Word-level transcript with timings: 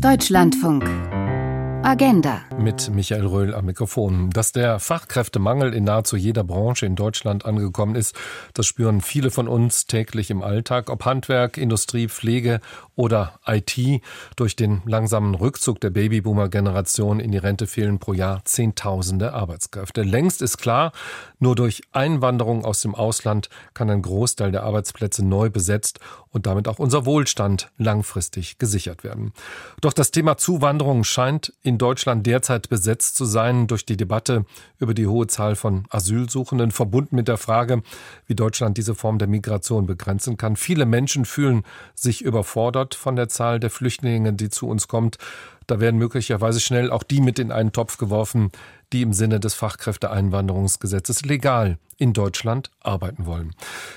Deutschlandfunk. 0.00 0.84
Agenda. 1.84 2.42
Mit 2.58 2.90
Michael 2.90 3.26
Röhl 3.26 3.54
am 3.54 3.66
Mikrofon. 3.66 4.30
Dass 4.30 4.52
der 4.52 4.78
Fachkräftemangel 4.78 5.74
in 5.74 5.84
nahezu 5.84 6.16
jeder 6.16 6.44
Branche 6.44 6.86
in 6.86 6.94
Deutschland 6.94 7.44
angekommen 7.44 7.96
ist, 7.96 8.16
das 8.54 8.66
spüren 8.66 9.00
viele 9.00 9.30
von 9.30 9.48
uns 9.48 9.86
täglich 9.86 10.30
im 10.30 10.42
Alltag, 10.42 10.90
ob 10.90 11.04
Handwerk, 11.04 11.58
Industrie, 11.58 12.08
Pflege 12.08 12.60
oder 12.94 13.40
IT. 13.46 14.00
Durch 14.36 14.54
den 14.54 14.82
langsamen 14.86 15.34
Rückzug 15.34 15.80
der 15.80 15.90
Babyboomer-Generation 15.90 17.18
in 17.18 17.32
die 17.32 17.38
Rente 17.38 17.66
fehlen 17.66 17.98
pro 17.98 18.12
Jahr 18.12 18.44
Zehntausende 18.44 19.32
Arbeitskräfte. 19.32 20.02
Längst 20.02 20.40
ist 20.40 20.58
klar, 20.58 20.92
nur 21.42 21.56
durch 21.56 21.82
Einwanderung 21.90 22.64
aus 22.64 22.82
dem 22.82 22.94
Ausland 22.94 23.48
kann 23.74 23.90
ein 23.90 24.00
Großteil 24.00 24.52
der 24.52 24.62
Arbeitsplätze 24.62 25.24
neu 25.26 25.50
besetzt 25.50 25.98
und 26.30 26.46
damit 26.46 26.68
auch 26.68 26.78
unser 26.78 27.04
Wohlstand 27.04 27.72
langfristig 27.78 28.58
gesichert 28.58 29.02
werden. 29.02 29.32
Doch 29.80 29.92
das 29.92 30.12
Thema 30.12 30.36
Zuwanderung 30.36 31.02
scheint 31.02 31.52
in 31.62 31.78
Deutschland 31.78 32.26
derzeit 32.26 32.68
besetzt 32.68 33.16
zu 33.16 33.24
sein 33.24 33.66
durch 33.66 33.84
die 33.84 33.96
Debatte 33.96 34.46
über 34.78 34.94
die 34.94 35.08
hohe 35.08 35.26
Zahl 35.26 35.56
von 35.56 35.84
Asylsuchenden, 35.90 36.70
verbunden 36.70 37.16
mit 37.16 37.26
der 37.26 37.38
Frage, 37.38 37.82
wie 38.28 38.36
Deutschland 38.36 38.78
diese 38.78 38.94
Form 38.94 39.18
der 39.18 39.26
Migration 39.26 39.86
begrenzen 39.86 40.36
kann. 40.36 40.54
Viele 40.54 40.86
Menschen 40.86 41.24
fühlen 41.24 41.64
sich 41.96 42.22
überfordert 42.22 42.94
von 42.94 43.16
der 43.16 43.28
Zahl 43.28 43.58
der 43.58 43.70
Flüchtlinge, 43.70 44.32
die 44.32 44.48
zu 44.48 44.68
uns 44.68 44.86
kommt. 44.86 45.18
Da 45.66 45.80
werden 45.80 45.98
möglicherweise 45.98 46.60
schnell 46.60 46.90
auch 46.90 47.02
die 47.02 47.20
mit 47.20 47.38
in 47.38 47.52
einen 47.52 47.72
Topf 47.72 47.96
geworfen, 47.96 48.50
die 48.92 49.02
im 49.02 49.12
Sinne 49.12 49.40
des 49.40 49.54
Fachkräfteeinwanderungsgesetzes 49.54 51.24
legal 51.24 51.78
in 51.96 52.12
Deutschland 52.12 52.70
arbeiten 52.80 53.26
wollen. 53.26 53.54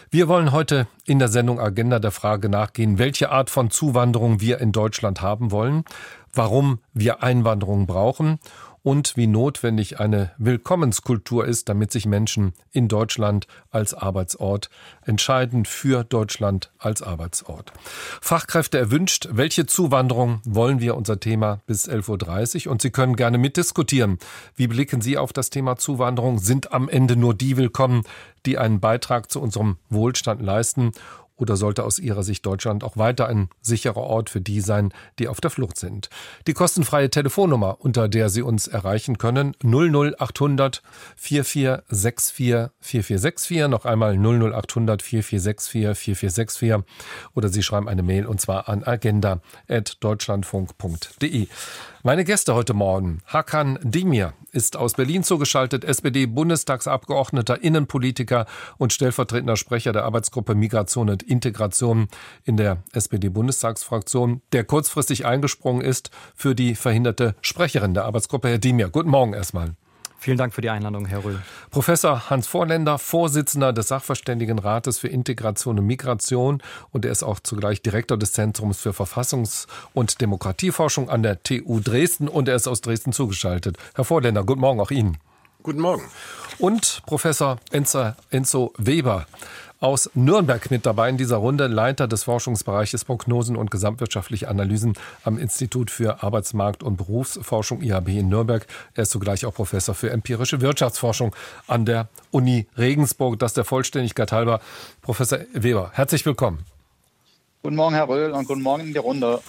Wir 0.09 0.27
wollen 0.27 0.51
heute 0.51 0.87
in 1.05 1.19
der 1.19 1.27
Sendung 1.27 1.59
Agenda 1.59 1.99
der 1.99 2.11
Frage 2.11 2.49
nachgehen, 2.49 2.97
welche 2.97 3.31
Art 3.31 3.49
von 3.49 3.71
Zuwanderung 3.71 4.41
wir 4.41 4.59
in 4.59 4.71
Deutschland 4.71 5.21
haben 5.21 5.51
wollen, 5.51 5.83
warum 6.33 6.79
wir 6.93 7.23
Einwanderung 7.23 7.87
brauchen 7.87 8.39
und 8.85 9.17
wie 9.17 9.25
notwendig 9.25 9.99
eine 9.99 10.29
Willkommenskultur 10.37 11.47
ist, 11.47 11.69
damit 11.69 11.91
sich 11.91 12.05
Menschen 12.05 12.53
in 12.71 12.87
Deutschland 12.87 13.47
als 13.71 13.95
Arbeitsort 13.95 14.69
entscheiden, 15.01 15.65
für 15.65 16.03
Deutschland 16.03 16.71
als 16.77 17.01
Arbeitsort. 17.01 17.73
Fachkräfte 18.21 18.77
erwünscht, 18.77 19.27
welche 19.31 19.65
Zuwanderung 19.65 20.39
wollen 20.45 20.81
wir 20.81 20.95
unser 20.95 21.19
Thema 21.19 21.61
bis 21.65 21.89
11.30 21.89 22.67
Uhr 22.67 22.73
und 22.73 22.81
Sie 22.83 22.91
können 22.91 23.15
gerne 23.15 23.39
mitdiskutieren. 23.39 24.19
Wie 24.55 24.67
blicken 24.67 25.01
Sie 25.01 25.17
auf 25.17 25.33
das 25.33 25.49
Thema 25.49 25.77
Zuwanderung? 25.77 26.37
Sind 26.37 26.71
am 26.71 26.87
Ende 26.87 27.15
nur 27.15 27.33
die 27.33 27.57
willkommen, 27.57 28.03
die 28.45 28.59
einen 28.59 28.81
Beitrag 28.81 29.31
zu 29.31 29.41
unserem 29.41 29.77
Wohlstand 29.89 30.43
leisten 30.43 30.91
oder 31.37 31.55
sollte 31.55 31.83
aus 31.83 31.99
Ihrer 31.99 32.23
Sicht 32.23 32.43
Deutschland 32.45 32.83
auch 32.83 32.97
weiter 32.97 33.27
ein 33.27 33.49
sicherer 33.61 34.01
Ort 34.01 34.29
für 34.29 34.41
die 34.41 34.61
sein, 34.61 34.93
die 35.19 35.27
auf 35.27 35.41
der 35.41 35.51
Flucht 35.51 35.77
sind? 35.77 36.09
Die 36.47 36.53
kostenfreie 36.53 37.09
Telefonnummer, 37.09 37.77
unter 37.79 38.07
der 38.07 38.29
Sie 38.29 38.41
uns 38.41 38.67
erreichen 38.67 39.17
können, 39.17 39.55
00800 39.63 40.81
4464 41.15 42.71
4464, 42.79 43.67
noch 43.67 43.85
einmal 43.85 44.17
00800 44.17 45.01
4464 45.01 45.97
4464 45.97 46.75
oder 47.33 47.49
Sie 47.49 47.63
schreiben 47.63 47.89
eine 47.89 48.03
Mail 48.03 48.25
und 48.25 48.41
zwar 48.41 48.69
an 48.69 48.83
agenda.deutschlandfunk.de. 48.83 51.47
Meine 52.03 52.23
Gäste 52.23 52.53
heute 52.53 52.75
Morgen. 52.75 53.23
Hakan 53.25 53.79
Dimir 53.81 54.33
ist 54.55 54.77
aus 54.77 54.93
Berlin 54.93 55.23
zugeschaltet, 55.23 55.83
SPD-Bundestagsabgeordneter, 55.83 57.61
Innenpolitiker 57.61 58.45
und 58.77 58.93
stellvertretender 58.93 59.57
Sprecher 59.57 59.91
der 59.91 60.05
Arbeitsgruppe 60.05 60.55
Migration 60.55 61.09
und 61.09 61.21
Integration 61.21 62.07
in 62.45 62.57
der 62.57 62.77
SPD-Bundestagsfraktion, 62.93 64.41
der 64.53 64.63
kurzfristig 64.63 65.25
eingesprungen 65.25 65.81
ist 65.81 66.09
für 66.33 66.55
die 66.55 66.75
verhinderte 66.75 67.35
Sprecherin 67.41 67.93
der 67.93 68.05
Arbeitsgruppe, 68.05 68.47
Herr 68.47 68.57
Dimir. 68.57 68.89
Guten 68.89 69.09
Morgen 69.09 69.33
erstmal. 69.33 69.75
Vielen 70.25 70.39
Dank 70.39 70.55
für 70.55 70.61
die 70.61 70.71
Einladung, 70.71 71.05
Herr 71.05 71.23
Röhl. 71.23 71.39
Professor 71.69 72.31
Hans 72.31 72.47
Vorländer, 72.47 72.97
Vorsitzender 72.97 73.73
des 73.73 73.89
Sachverständigenrates 73.89 74.97
für 74.97 75.07
Integration 75.07 75.77
und 75.77 75.85
Migration 75.85 76.63
und 76.89 77.05
er 77.05 77.11
ist 77.11 77.21
auch 77.21 77.39
zugleich 77.39 77.83
Direktor 77.83 78.17
des 78.17 78.33
Zentrums 78.33 78.79
für 78.79 78.89
Verfassungs- 78.89 79.67
und 79.93 80.21
Demokratieforschung 80.21 81.11
an 81.11 81.21
der 81.21 81.43
TU 81.43 81.79
Dresden 81.79 82.27
und 82.27 82.47
er 82.47 82.55
ist 82.55 82.67
aus 82.67 82.81
Dresden 82.81 83.13
zugeschaltet. 83.13 83.77
Herr 83.93 84.03
Vorländer, 84.03 84.43
guten 84.43 84.61
Morgen 84.61 84.79
auch 84.79 84.89
Ihnen. 84.89 85.19
Guten 85.61 85.79
Morgen. 85.79 86.01
Und 86.57 87.03
Professor 87.05 87.59
Enzo 87.71 88.73
Weber 88.79 89.27
aus 89.79 90.09
Nürnberg 90.13 90.71
mit 90.71 90.85
dabei 90.85 91.09
in 91.09 91.17
dieser 91.17 91.37
Runde, 91.37 91.67
Leiter 91.67 92.07
des 92.07 92.23
Forschungsbereiches 92.23 93.05
Prognosen 93.05 93.55
und 93.55 93.71
gesamtwirtschaftliche 93.71 94.47
Analysen 94.47 94.93
am 95.23 95.37
Institut 95.37 95.91
für 95.91 96.23
Arbeitsmarkt- 96.23 96.83
und 96.83 96.97
Berufsforschung 96.97 97.81
IHB 97.81 98.09
in 98.09 98.29
Nürnberg. 98.29 98.65
Er 98.93 99.03
ist 99.03 99.11
zugleich 99.11 99.45
auch 99.45 99.53
Professor 99.53 99.93
für 99.93 100.09
empirische 100.09 100.61
Wirtschaftsforschung 100.61 101.35
an 101.67 101.85
der 101.85 102.07
Uni 102.31 102.67
Regensburg. 102.77 103.39
Das 103.39 103.53
der 103.53 103.65
Vollständigkeit 103.65 104.31
halber. 104.31 104.61
Professor 105.01 105.39
Weber, 105.53 105.91
herzlich 105.93 106.25
willkommen. 106.25 106.65
Guten 107.61 107.75
Morgen, 107.75 107.95
Herr 107.95 108.07
Röhl, 108.07 108.31
und 108.31 108.47
guten 108.47 108.61
Morgen 108.61 108.83
in 108.83 108.93
die 108.93 108.99
Runde. 108.99 109.39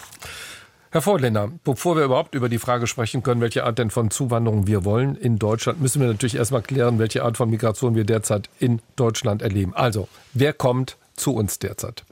Herr 0.96 1.02
Vorländer, 1.02 1.52
bevor 1.62 1.94
wir 1.94 2.04
überhaupt 2.04 2.34
über 2.34 2.48
die 2.48 2.56
Frage 2.56 2.86
sprechen 2.86 3.22
können, 3.22 3.42
welche 3.42 3.64
Art 3.64 3.78
denn 3.78 3.90
von 3.90 4.10
Zuwanderung 4.10 4.66
wir 4.66 4.86
wollen 4.86 5.14
in 5.14 5.38
Deutschland, 5.38 5.78
müssen 5.78 6.00
wir 6.00 6.08
natürlich 6.08 6.36
erstmal 6.36 6.62
klären, 6.62 6.98
welche 6.98 7.22
Art 7.22 7.36
von 7.36 7.50
Migration 7.50 7.94
wir 7.94 8.04
derzeit 8.04 8.48
in 8.60 8.80
Deutschland 8.96 9.42
erleben. 9.42 9.74
Also, 9.74 10.08
wer 10.32 10.54
kommt 10.54 10.96
zu 11.14 11.34
uns 11.34 11.58
derzeit? 11.58 12.02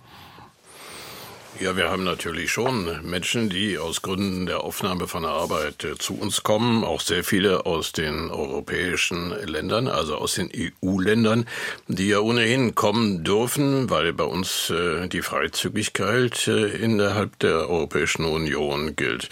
Ja, 1.60 1.76
wir 1.76 1.88
haben 1.88 2.02
natürlich 2.02 2.50
schon 2.50 2.98
Menschen, 3.08 3.48
die 3.48 3.78
aus 3.78 4.02
Gründen 4.02 4.46
der 4.46 4.64
Aufnahme 4.64 5.06
von 5.06 5.24
Arbeit 5.24 5.84
äh, 5.84 5.96
zu 5.96 6.18
uns 6.18 6.42
kommen, 6.42 6.82
auch 6.82 7.00
sehr 7.00 7.22
viele 7.22 7.64
aus 7.64 7.92
den 7.92 8.28
europäischen 8.32 9.30
Ländern, 9.46 9.86
also 9.86 10.16
aus 10.16 10.34
den 10.34 10.50
EU-Ländern, 10.52 11.46
die 11.86 12.08
ja 12.08 12.18
ohnehin 12.18 12.74
kommen 12.74 13.22
dürfen, 13.22 13.88
weil 13.88 14.12
bei 14.12 14.24
uns 14.24 14.70
äh, 14.70 15.06
die 15.06 15.22
Freizügigkeit 15.22 16.48
äh, 16.48 16.66
innerhalb 16.66 17.38
der 17.38 17.70
Europäischen 17.70 18.24
Union 18.24 18.96
gilt. 18.96 19.28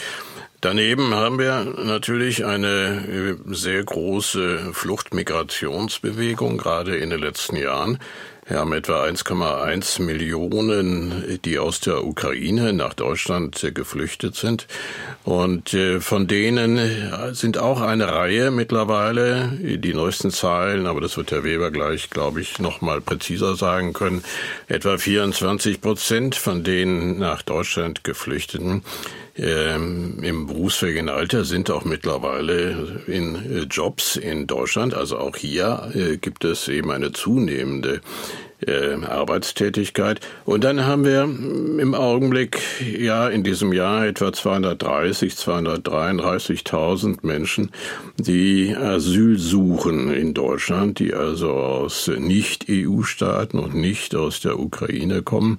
Daneben 0.61 1.13
haben 1.15 1.41
wir 1.41 1.65
natürlich 1.65 2.45
eine 2.45 3.37
sehr 3.47 3.83
große 3.83 4.73
Fluchtmigrationsbewegung, 4.73 6.57
gerade 6.57 6.97
in 6.97 7.11
den 7.11 7.19
letzten 7.19 7.57
Jahren. 7.57 7.99
Wir 8.45 8.59
haben 8.59 8.73
etwa 8.73 9.05
1,1 9.05 10.03
Millionen, 10.03 11.39
die 11.45 11.61
aus 11.61 11.79
der 11.79 12.05
Ukraine 12.05 12.73
nach 12.73 12.93
Deutschland 12.93 13.71
geflüchtet 13.73 14.35
sind. 14.35 14.67
Und 15.23 15.75
äh, 15.75 16.01
von 16.01 16.27
denen 16.27 16.81
sind 17.35 17.59
auch 17.59 17.81
eine 17.81 18.09
Reihe 18.09 18.51
mittlerweile, 18.51 19.53
die 19.61 19.95
neuesten 19.95 20.33
Zahlen, 20.33 20.89
aber 20.89 21.01
das 21.01 21.17
wird 21.17 21.31
Herr 21.31 21.45
Weber 21.45 21.71
gleich, 21.71 22.11
glaube 22.11 22.41
ich, 22.41 22.59
noch 22.59 22.81
mal 22.81 23.01
präziser 23.01 23.55
sagen 23.55 23.93
können, 23.93 24.25
etwa 24.67 24.99
24 24.99 25.81
Prozent 25.81 26.35
von 26.35 26.65
den 26.65 27.21
nach 27.21 27.43
Deutschland 27.43 28.03
geflüchteten 28.03 28.83
ähm, 29.37 30.19
im 30.23 30.47
berufsfähigen 30.47 31.09
Alter 31.09 31.45
sind 31.45 31.71
auch 31.71 31.85
mittlerweile 31.85 33.03
in 33.07 33.35
äh, 33.35 33.61
Jobs 33.63 34.17
in 34.17 34.47
Deutschland. 34.47 34.95
Also 34.95 35.19
auch 35.19 35.37
hier 35.37 35.91
äh, 35.95 36.17
gibt 36.19 36.45
es 36.45 36.69
eben 36.69 36.91
eine 36.91 37.13
zunehmende 37.13 38.01
äh, 38.67 38.95
Arbeitstätigkeit. 39.05 40.21
Und 40.45 40.65
dann 40.65 40.85
haben 40.85 41.05
wir 41.05 41.23
im 41.23 41.95
Augenblick 41.95 42.61
ja 42.81 43.29
in 43.29 43.43
diesem 43.43 43.73
Jahr 43.73 44.07
etwa 44.07 44.33
230, 44.33 45.35
233.000 45.35 47.19
Menschen, 47.23 47.71
die 48.19 48.75
Asyl 48.77 49.39
suchen 49.39 50.13
in 50.13 50.35
Deutschland, 50.35 50.99
die 50.99 51.15
also 51.15 51.51
aus 51.51 52.09
Nicht-EU-Staaten 52.09 53.59
und 53.59 53.75
nicht 53.75 54.15
aus 54.15 54.41
der 54.41 54.59
Ukraine 54.59 55.23
kommen. 55.23 55.59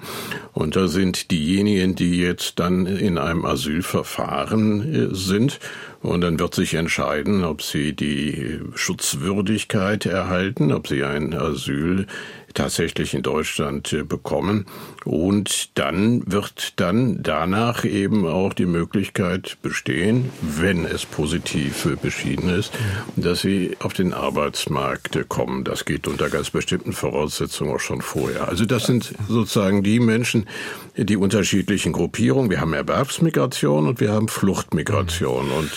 Und 0.53 0.75
da 0.75 0.87
sind 0.87 1.31
diejenigen, 1.31 1.95
die 1.95 2.17
jetzt 2.17 2.59
dann 2.59 2.85
in 2.85 3.17
einem 3.17 3.45
Asylverfahren 3.45 5.11
äh, 5.11 5.15
sind. 5.15 5.59
Und 6.01 6.19
dann 6.19 6.37
wird 6.37 6.53
sich 6.53 6.73
entscheiden, 6.73 7.45
ob 7.45 7.61
sie 7.61 7.93
die 7.95 8.59
Schutzwürdigkeit 8.75 10.05
erhalten, 10.05 10.73
ob 10.73 10.87
sie 10.87 11.03
ein 11.05 11.33
Asyl 11.33 12.07
tatsächlich 12.53 13.13
in 13.13 13.21
Deutschland 13.21 13.91
äh, 13.93 14.03
bekommen. 14.03 14.65
Und 15.05 15.77
dann 15.77 16.23
wird 16.31 16.73
dann 16.79 17.21
danach 17.21 17.85
eben 17.85 18.25
auch 18.25 18.53
die 18.53 18.65
Möglichkeit 18.65 19.57
bestehen, 19.61 20.29
wenn 20.41 20.85
es 20.85 21.05
positiv 21.05 21.87
beschieden 22.01 22.49
ist, 22.49 22.71
dass 23.15 23.41
sie 23.41 23.75
auf 23.79 23.93
den 23.93 24.13
Arbeitsmarkt 24.13 25.27
kommen. 25.29 25.63
Das 25.63 25.85
geht 25.85 26.07
unter 26.07 26.29
ganz 26.29 26.49
bestimmten 26.49 26.93
Voraussetzungen 26.93 27.73
auch 27.75 27.79
schon 27.79 28.01
vorher. 28.01 28.47
Also 28.47 28.65
das 28.65 28.85
sind 28.85 29.13
sozusagen 29.27 29.83
die 29.83 29.99
Menschen, 29.99 30.47
die 30.95 31.17
unterschiedlichen 31.17 31.91
Gruppierungen. 31.91 32.49
Wir 32.49 32.61
haben 32.61 32.73
Erwerbsmigration 32.73 33.87
und 33.87 33.99
wir 33.99 34.11
haben 34.11 34.27
Fluchtmigration. 34.27 35.51
Und 35.51 35.71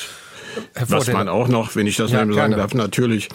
Was 0.89 1.13
man 1.13 1.29
auch 1.29 1.49
noch, 1.49 1.77
wenn 1.77 1.87
ich 1.87 1.97
das 1.97 2.11
ja, 2.11 2.25
mal 2.25 2.35
sagen 2.35 2.53
darf, 2.53 2.75
natürlich 2.75 3.29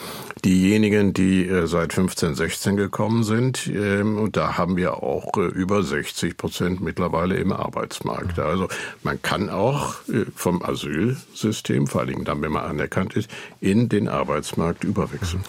diejenigen, 0.44 1.14
die 1.14 1.48
äh, 1.48 1.68
seit 1.68 1.94
15, 1.94 2.36
16 2.36 2.76
gekommen 2.76 3.24
sind. 3.24 3.68
Ähm, 3.68 4.18
und 4.18 4.38
da 4.38 4.58
haben 4.58 4.78
wir 4.78 5.04
auch 5.04 5.38
äh, 5.38 5.42
über 5.42 5.84
60 5.84 6.38
Prozent 6.38 6.82
mittlerweile 6.82 7.36
im 7.36 7.52
Arbeitsmarkt. 7.52 8.40
Also 8.40 8.68
man 9.04 9.22
kann 9.22 9.50
auch 9.50 9.96
äh, 10.08 10.26
vom 10.36 10.64
Asylsystem, 10.64 11.88
vor 11.88 12.02
allem 12.02 12.24
dann, 12.24 12.42
wenn 12.42 12.52
man 12.52 12.66
anerkannt 12.66 13.16
ist, 13.16 13.30
in 13.60 13.90
den 13.90 14.08
Arbeitsmarkt 14.08 14.84
überwechseln. 14.84 15.44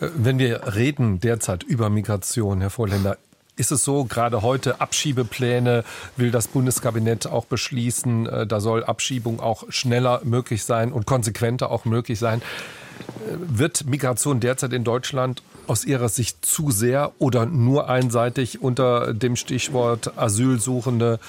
Wenn 0.00 0.38
wir 0.38 0.74
reden 0.74 1.20
derzeit 1.20 1.62
über 1.64 1.90
Migration, 1.90 2.60
Herr 2.60 2.70
Vorländer, 2.70 3.18
ist 3.58 3.72
es 3.72 3.84
so, 3.84 4.04
gerade 4.04 4.42
heute 4.42 4.80
Abschiebepläne 4.80 5.84
will 6.16 6.30
das 6.30 6.48
Bundeskabinett 6.48 7.26
auch 7.26 7.44
beschließen. 7.44 8.26
Äh, 8.26 8.46
da 8.46 8.60
soll 8.60 8.84
Abschiebung 8.84 9.40
auch 9.40 9.64
schneller 9.68 10.20
möglich 10.24 10.64
sein 10.64 10.92
und 10.92 11.06
konsequenter 11.06 11.70
auch 11.70 11.84
möglich 11.84 12.18
sein. 12.18 12.40
Äh, 12.40 13.36
wird 13.38 13.86
Migration 13.86 14.40
derzeit 14.40 14.72
in 14.72 14.84
Deutschland 14.84 15.42
aus 15.66 15.84
Ihrer 15.84 16.08
Sicht 16.08 16.44
zu 16.44 16.70
sehr 16.70 17.12
oder 17.18 17.46
nur 17.46 17.88
einseitig 17.88 18.62
unter 18.62 19.12
dem 19.12 19.36
Stichwort 19.36 20.16
Asylsuchende, 20.16 21.20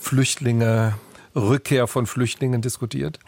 Flüchtlinge, 0.00 0.94
Rückkehr 1.36 1.86
von 1.86 2.06
Flüchtlingen 2.06 2.60
diskutiert? 2.60 3.18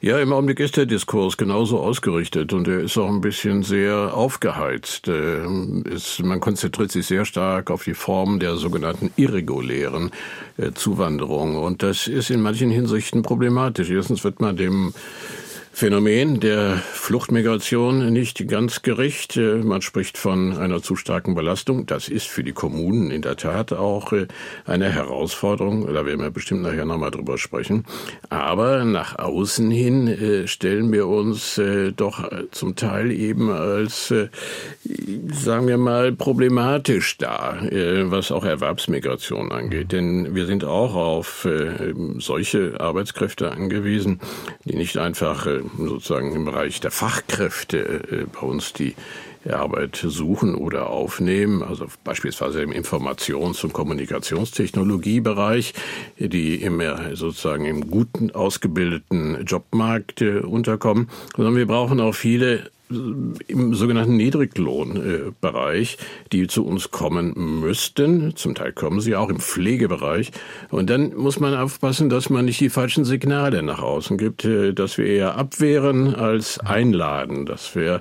Ja, 0.00 0.18
im 0.20 0.32
Augenblick 0.32 0.60
ist 0.60 0.76
der 0.76 0.86
Diskurs 0.86 1.36
genauso 1.36 1.80
ausgerichtet 1.80 2.52
und 2.52 2.68
er 2.68 2.80
ist 2.80 2.98
auch 2.98 3.08
ein 3.08 3.20
bisschen 3.20 3.62
sehr 3.62 4.14
aufgeheizt. 4.14 5.08
Ist, 5.08 6.22
man 6.22 6.40
konzentriert 6.40 6.92
sich 6.92 7.06
sehr 7.06 7.24
stark 7.24 7.70
auf 7.70 7.84
die 7.84 7.94
Form 7.94 8.38
der 8.38 8.56
sogenannten 8.56 9.10
irregulären 9.16 10.10
äh, 10.58 10.72
Zuwanderung 10.72 11.56
und 11.56 11.82
das 11.82 12.06
ist 12.06 12.30
in 12.30 12.40
manchen 12.40 12.70
Hinsichten 12.70 13.22
problematisch. 13.22 13.90
Erstens 13.90 14.22
wird 14.22 14.40
man 14.40 14.56
dem 14.56 14.92
Phänomen 15.78 16.40
der 16.40 16.78
Fluchtmigration 16.78 18.10
nicht 18.10 18.48
ganz 18.48 18.80
gerecht. 18.80 19.36
Äh, 19.36 19.56
man 19.56 19.82
spricht 19.82 20.16
von 20.16 20.56
einer 20.56 20.80
zu 20.80 20.96
starken 20.96 21.34
Belastung. 21.34 21.84
Das 21.84 22.08
ist 22.08 22.28
für 22.28 22.42
die 22.42 22.54
Kommunen 22.54 23.10
in 23.10 23.20
der 23.20 23.36
Tat 23.36 23.74
auch 23.74 24.10
äh, 24.14 24.26
eine 24.64 24.90
Herausforderung. 24.90 25.92
Da 25.92 26.06
werden 26.06 26.22
wir 26.22 26.30
bestimmt 26.30 26.62
nachher 26.62 26.86
nochmal 26.86 27.10
drüber 27.10 27.36
sprechen. 27.36 27.84
Aber 28.30 28.86
nach 28.86 29.18
außen 29.18 29.70
hin 29.70 30.08
äh, 30.08 30.48
stellen 30.48 30.90
wir 30.94 31.08
uns 31.08 31.60
doch 31.96 32.24
zum 32.52 32.74
Teil 32.74 33.10
eben 33.10 33.50
als, 33.50 34.08
sagen 34.08 35.68
wir 35.68 35.76
mal, 35.76 36.12
problematisch 36.12 37.18
dar, 37.18 37.58
was 38.10 38.32
auch 38.32 38.44
Erwerbsmigration 38.44 39.52
angeht. 39.52 39.92
Denn 39.92 40.34
wir 40.34 40.46
sind 40.46 40.64
auch 40.64 40.94
auf 40.94 41.46
solche 42.18 42.80
Arbeitskräfte 42.80 43.50
angewiesen, 43.52 44.20
die 44.64 44.76
nicht 44.76 44.96
einfach 44.96 45.46
sozusagen 45.78 46.34
im 46.34 46.44
Bereich 46.44 46.80
der 46.80 46.90
Fachkräfte 46.90 47.78
äh, 47.78 48.26
bei 48.32 48.46
uns 48.46 48.72
die 48.72 48.94
Arbeit 49.52 50.04
suchen 50.04 50.54
oder 50.54 50.90
aufnehmen, 50.90 51.62
also 51.62 51.86
beispielsweise 52.04 52.62
im 52.62 52.72
Informations- 52.72 53.64
und 53.64 53.72
Kommunikationstechnologiebereich, 53.72 55.74
die 56.18 56.56
immer 56.56 57.14
sozusagen 57.14 57.64
im 57.64 57.90
guten 57.90 58.32
ausgebildeten 58.32 59.44
Jobmarkt 59.44 60.22
äh, 60.22 60.40
unterkommen, 60.40 61.08
sondern 61.36 61.56
wir 61.56 61.66
brauchen 61.66 62.00
auch 62.00 62.14
viele 62.14 62.70
im 62.88 63.74
sogenannten 63.74 64.16
Niedriglohnbereich, 64.16 65.98
die 66.32 66.46
zu 66.46 66.64
uns 66.64 66.90
kommen 66.90 67.60
müssten. 67.60 68.36
Zum 68.36 68.54
Teil 68.54 68.72
kommen 68.72 69.00
sie 69.00 69.16
auch 69.16 69.28
im 69.28 69.40
Pflegebereich. 69.40 70.30
Und 70.70 70.88
dann 70.88 71.14
muss 71.14 71.40
man 71.40 71.54
aufpassen, 71.54 72.08
dass 72.08 72.30
man 72.30 72.44
nicht 72.44 72.60
die 72.60 72.70
falschen 72.70 73.04
Signale 73.04 73.62
nach 73.62 73.80
außen 73.80 74.18
gibt, 74.18 74.44
äh, 74.44 74.72
dass 74.72 74.98
wir 74.98 75.06
eher 75.06 75.36
abwehren 75.36 76.14
als 76.14 76.60
einladen, 76.60 77.46
dass 77.46 77.74
wir 77.74 78.00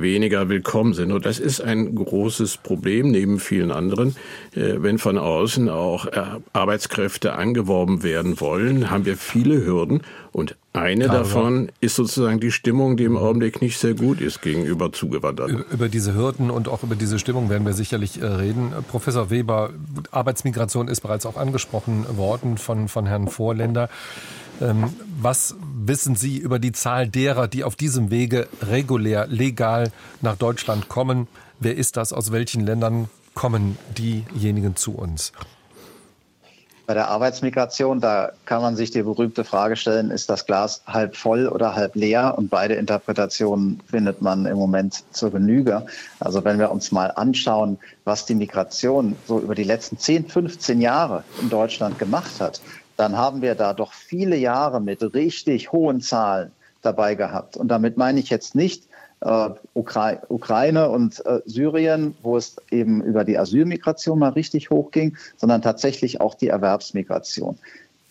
weniger 0.00 0.48
willkommen 0.48 0.94
sind. 0.94 1.12
Und 1.12 1.26
das 1.26 1.38
ist 1.38 1.60
ein 1.60 1.94
großes 1.94 2.58
Problem 2.58 3.10
neben 3.10 3.38
vielen 3.40 3.70
anderen. 3.70 4.16
Äh, 4.54 4.82
wenn 4.82 4.98
von 4.98 5.18
außen 5.18 5.68
auch 5.68 6.06
äh, 6.06 6.22
Arbeitskräfte 6.52 7.34
angeworben 7.34 8.02
werden 8.02 8.40
wollen, 8.40 8.90
haben 8.90 9.04
wir 9.04 9.16
viele 9.16 9.64
Hürden. 9.64 10.02
Und 10.32 10.56
eine 10.72 11.08
Aber 11.08 11.18
davon 11.18 11.72
ist 11.80 11.96
sozusagen 11.96 12.40
die 12.40 12.52
Stimmung, 12.52 12.96
die 12.96 13.04
im 13.04 13.16
Augenblick 13.16 13.62
nicht 13.62 13.78
sehr 13.78 13.94
gut 13.94 14.20
ist 14.20 14.42
gegenüber 14.42 14.92
Zugewanderten. 14.92 15.64
Über 15.70 15.88
diese 15.88 16.14
Hürden 16.14 16.50
und 16.50 16.68
auch 16.68 16.82
über 16.82 16.94
diese 16.94 17.18
Stimmung 17.18 17.48
werden 17.48 17.66
wir 17.66 17.72
sicherlich 17.72 18.20
äh, 18.20 18.26
reden. 18.26 18.72
Professor 18.88 19.30
Weber, 19.30 19.70
Arbeitsmigration 20.10 20.88
ist 20.88 21.00
bereits 21.00 21.24
auch 21.24 21.36
angesprochen 21.36 22.04
worden 22.16 22.58
von, 22.58 22.88
von 22.88 23.06
Herrn 23.06 23.28
Vorländer. 23.28 23.88
Ähm, 24.60 24.92
was 25.20 25.54
wissen 25.60 26.16
Sie 26.16 26.38
über 26.38 26.58
die 26.58 26.72
Zahl 26.72 27.08
derer, 27.08 27.48
die 27.48 27.64
auf 27.64 27.76
diesem 27.76 28.10
Wege 28.10 28.48
regulär, 28.62 29.26
legal 29.26 29.92
nach 30.22 30.36
Deutschland 30.36 30.88
kommen? 30.88 31.28
Wer 31.60 31.76
ist 31.76 31.96
das? 31.96 32.12
Aus 32.12 32.32
welchen 32.32 32.64
Ländern 32.64 33.08
kommen 33.34 33.78
diejenigen 33.96 34.76
zu 34.76 34.92
uns? 34.92 35.32
Bei 36.86 36.94
der 36.94 37.08
Arbeitsmigration, 37.08 38.00
da 38.00 38.30
kann 38.44 38.62
man 38.62 38.76
sich 38.76 38.92
die 38.92 39.02
berühmte 39.02 39.42
Frage 39.42 39.74
stellen, 39.74 40.12
ist 40.12 40.30
das 40.30 40.46
Glas 40.46 40.82
halb 40.86 41.16
voll 41.16 41.48
oder 41.48 41.74
halb 41.74 41.96
leer? 41.96 42.34
Und 42.38 42.48
beide 42.48 42.74
Interpretationen 42.74 43.82
findet 43.90 44.22
man 44.22 44.46
im 44.46 44.56
Moment 44.56 45.02
zur 45.10 45.32
Genüge. 45.32 45.84
Also 46.20 46.44
wenn 46.44 46.60
wir 46.60 46.70
uns 46.70 46.92
mal 46.92 47.08
anschauen, 47.08 47.78
was 48.04 48.24
die 48.24 48.36
Migration 48.36 49.16
so 49.26 49.40
über 49.40 49.56
die 49.56 49.64
letzten 49.64 49.98
10, 49.98 50.28
15 50.28 50.80
Jahre 50.80 51.24
in 51.42 51.50
Deutschland 51.50 51.98
gemacht 51.98 52.40
hat, 52.40 52.60
dann 52.96 53.16
haben 53.16 53.42
wir 53.42 53.54
da 53.54 53.74
doch 53.74 53.92
viele 53.92 54.36
Jahre 54.36 54.80
mit 54.80 55.14
richtig 55.14 55.72
hohen 55.72 56.00
Zahlen 56.00 56.52
dabei 56.82 57.14
gehabt. 57.14 57.56
Und 57.56 57.68
damit 57.68 57.96
meine 57.96 58.20
ich 58.20 58.30
jetzt 58.30 58.54
nicht 58.54 58.84
äh, 59.20 59.50
Ukra 59.74 60.22
Ukraine 60.28 60.88
und 60.88 61.24
äh, 61.26 61.40
Syrien, 61.46 62.16
wo 62.22 62.36
es 62.36 62.56
eben 62.70 63.02
über 63.02 63.24
die 63.24 63.38
Asylmigration 63.38 64.18
mal 64.18 64.30
richtig 64.30 64.70
hochging, 64.70 65.16
sondern 65.36 65.62
tatsächlich 65.62 66.20
auch 66.20 66.34
die 66.34 66.48
Erwerbsmigration. 66.48 67.58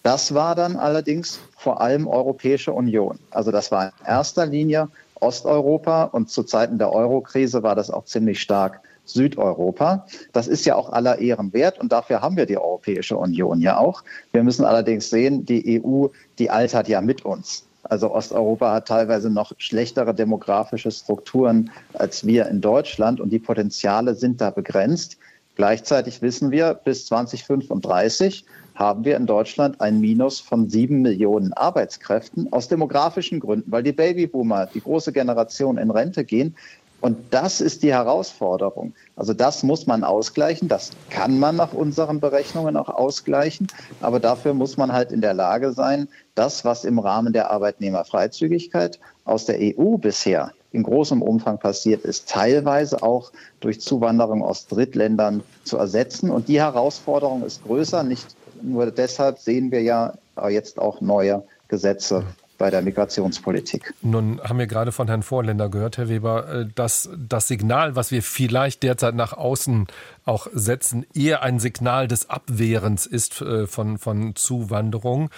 Das 0.04 0.34
war 0.36 0.54
dann 0.56 0.76
allerdings 0.76 1.40
vor 1.58 1.82
allem 1.82 2.08
Europäische 2.08 2.72
Union. 2.72 3.18
Also 3.32 3.52
das 3.52 3.72
war 3.72 3.86
in 3.86 4.06
erster 4.06 4.46
Linie 4.46 4.90
Osteuropa 5.16 6.04
und 6.04 6.30
zu 6.30 6.44
Zeiten 6.44 6.78
der 6.78 6.92
Eurokrise 6.92 7.64
war 7.64 7.76
das 7.76 7.90
auch 7.90 8.06
ziemlich 8.06 8.42
stark 8.42 8.82
Südeuropa. 9.06 10.06
Das 10.34 10.48
ist 10.48 10.66
ja 10.66 10.76
auch 10.76 10.92
aller 10.92 11.20
Ehren 11.20 11.54
wert 11.54 11.80
und 11.80 11.92
dafür 11.92 12.22
haben 12.22 12.36
wir 12.36 12.46
die 12.46 12.58
Europäische 12.58 13.18
Union 13.18 13.62
ja 13.62 13.78
auch. 13.78 14.04
Wir 14.32 14.44
müssen 14.44 14.66
allerdings 14.66 15.10
sehen, 15.10 15.46
die 15.46 15.82
EU, 15.82 16.08
die 16.40 16.50
altert 16.50 16.88
ja 16.88 17.02
mit 17.02 17.24
uns. 17.24 17.66
Also 17.84 18.12
Osteuropa 18.12 18.74
hat 18.74 18.88
teilweise 18.88 19.30
noch 19.30 19.52
schlechtere 19.58 20.14
demografische 20.14 20.90
Strukturen 20.90 21.70
als 21.94 22.26
wir 22.26 22.48
in 22.48 22.60
Deutschland 22.60 23.22
und 23.22 23.30
die 23.30 23.40
Potenziale 23.40 24.16
sind 24.16 24.42
da 24.42 24.50
begrenzt. 24.50 25.18
Gleichzeitig 25.56 26.22
wissen 26.22 26.52
wir, 26.52 26.74
bis 26.74 27.06
2035 27.06 28.44
haben 28.74 29.06
wir 29.06 29.16
in 29.16 29.26
Deutschland 29.26 29.80
ein 29.80 30.02
Minus 30.02 30.42
von 30.42 30.70
sieben 30.70 31.02
Millionen 31.02 31.54
Arbeitskräften 31.54 32.52
aus 32.52 32.68
demografischen 32.68 33.40
Gründen, 33.40 33.72
weil 33.72 33.84
die 33.84 33.94
Babyboomer, 33.94 34.66
die 34.66 34.82
große 34.82 35.14
Generation 35.14 35.78
in 35.78 35.92
Rente 35.92 36.26
gehen. 36.26 36.56
Und 37.02 37.18
das 37.32 37.62
ist 37.62 37.84
die 37.84 37.94
Herausforderung. 37.94 38.94
Also 39.16 39.34
das 39.34 39.64
muss 39.64 39.86
man 39.86 40.04
ausgleichen. 40.04 40.68
Das 40.68 40.92
kann 41.10 41.40
man 41.40 41.56
nach 41.56 41.74
unseren 41.74 42.20
Berechnungen 42.20 42.78
auch 42.78 42.90
ausgleichen. 42.90 43.68
Aber 44.02 44.20
dafür 44.20 44.54
muss 44.54 44.78
man 44.78 44.92
halt 44.92 45.12
in 45.12 45.22
der 45.22 45.34
Lage 45.34 45.72
sein, 45.74 46.08
das, 46.34 46.66
was 46.66 46.84
im 46.84 47.00
Rahmen 47.00 47.34
der 47.34 47.52
Arbeitnehmerfreizügigkeit 47.52 49.00
aus 49.24 49.46
der 49.46 49.58
EU 49.60 49.98
bisher 49.98 50.52
in 50.72 50.84
großem 50.84 51.22
Umfang 51.22 51.58
passiert 51.58 52.04
ist, 52.04 52.28
teilweise 52.28 53.02
auch 53.02 53.32
durch 53.62 53.80
Zuwanderung 53.80 54.44
aus 54.44 54.68
Drittländern 54.68 55.44
zu 55.64 55.78
ersetzen. 55.78 56.30
Und 56.30 56.48
die 56.48 56.60
Herausforderung 56.60 57.44
ist 57.44 57.64
größer. 57.64 58.04
Nicht 58.04 58.36
nur 58.62 58.92
deshalb 58.92 59.40
sehen 59.40 59.72
wir 59.72 59.82
ja 59.82 60.14
jetzt 60.50 60.80
auch 60.80 61.02
neue 61.02 61.44
Gesetze 61.68 62.26
bei 62.58 62.70
der 62.70 62.82
Migrationspolitik. 62.82 63.94
Nun 64.02 64.42
haben 64.42 64.60
wir 64.60 64.68
gerade 64.68 64.92
von 64.92 65.08
Herrn 65.08 65.24
Vorländer 65.24 65.70
gehört, 65.70 65.98
Herr 65.98 66.10
Weber, 66.10 66.48
äh, 66.48 66.66
dass 66.74 67.10
das 67.18 67.48
Signal, 67.48 67.96
was 67.96 68.12
wir 68.12 68.24
vielleicht 68.24 68.84
derzeit 68.84 69.16
nach 69.16 69.34
außen 69.34 69.88
auch 70.26 70.48
setzen, 70.54 71.06
eher 71.14 71.42
ein 71.42 71.60
Signal 71.60 72.08
des 72.08 72.30
Abwehrens 72.30 73.06
ist 73.06 73.42
äh, 73.42 73.68
von, 73.68 73.98
von 73.98 74.36
Zuwanderung. 74.36 75.30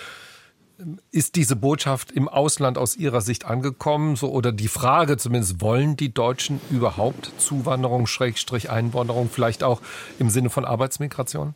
Ist 1.11 1.35
diese 1.35 1.55
Botschaft 1.55 2.11
im 2.11 2.29
Ausland 2.29 2.77
aus 2.77 2.95
Ihrer 2.95 3.21
Sicht 3.21 3.45
angekommen? 3.45 4.15
So, 4.15 4.29
oder 4.29 4.51
die 4.51 4.67
Frage 4.67 5.17
zumindest, 5.17 5.59
wollen 5.59 5.97
die 5.97 6.13
Deutschen 6.13 6.61
überhaupt 6.69 7.31
Zuwanderung, 7.39 8.05
Schrägstrich 8.05 8.69
Einwanderung, 8.69 9.29
vielleicht 9.31 9.63
auch 9.63 9.81
im 10.19 10.29
Sinne 10.29 10.51
von 10.51 10.65
Arbeitsmigration? 10.65 11.55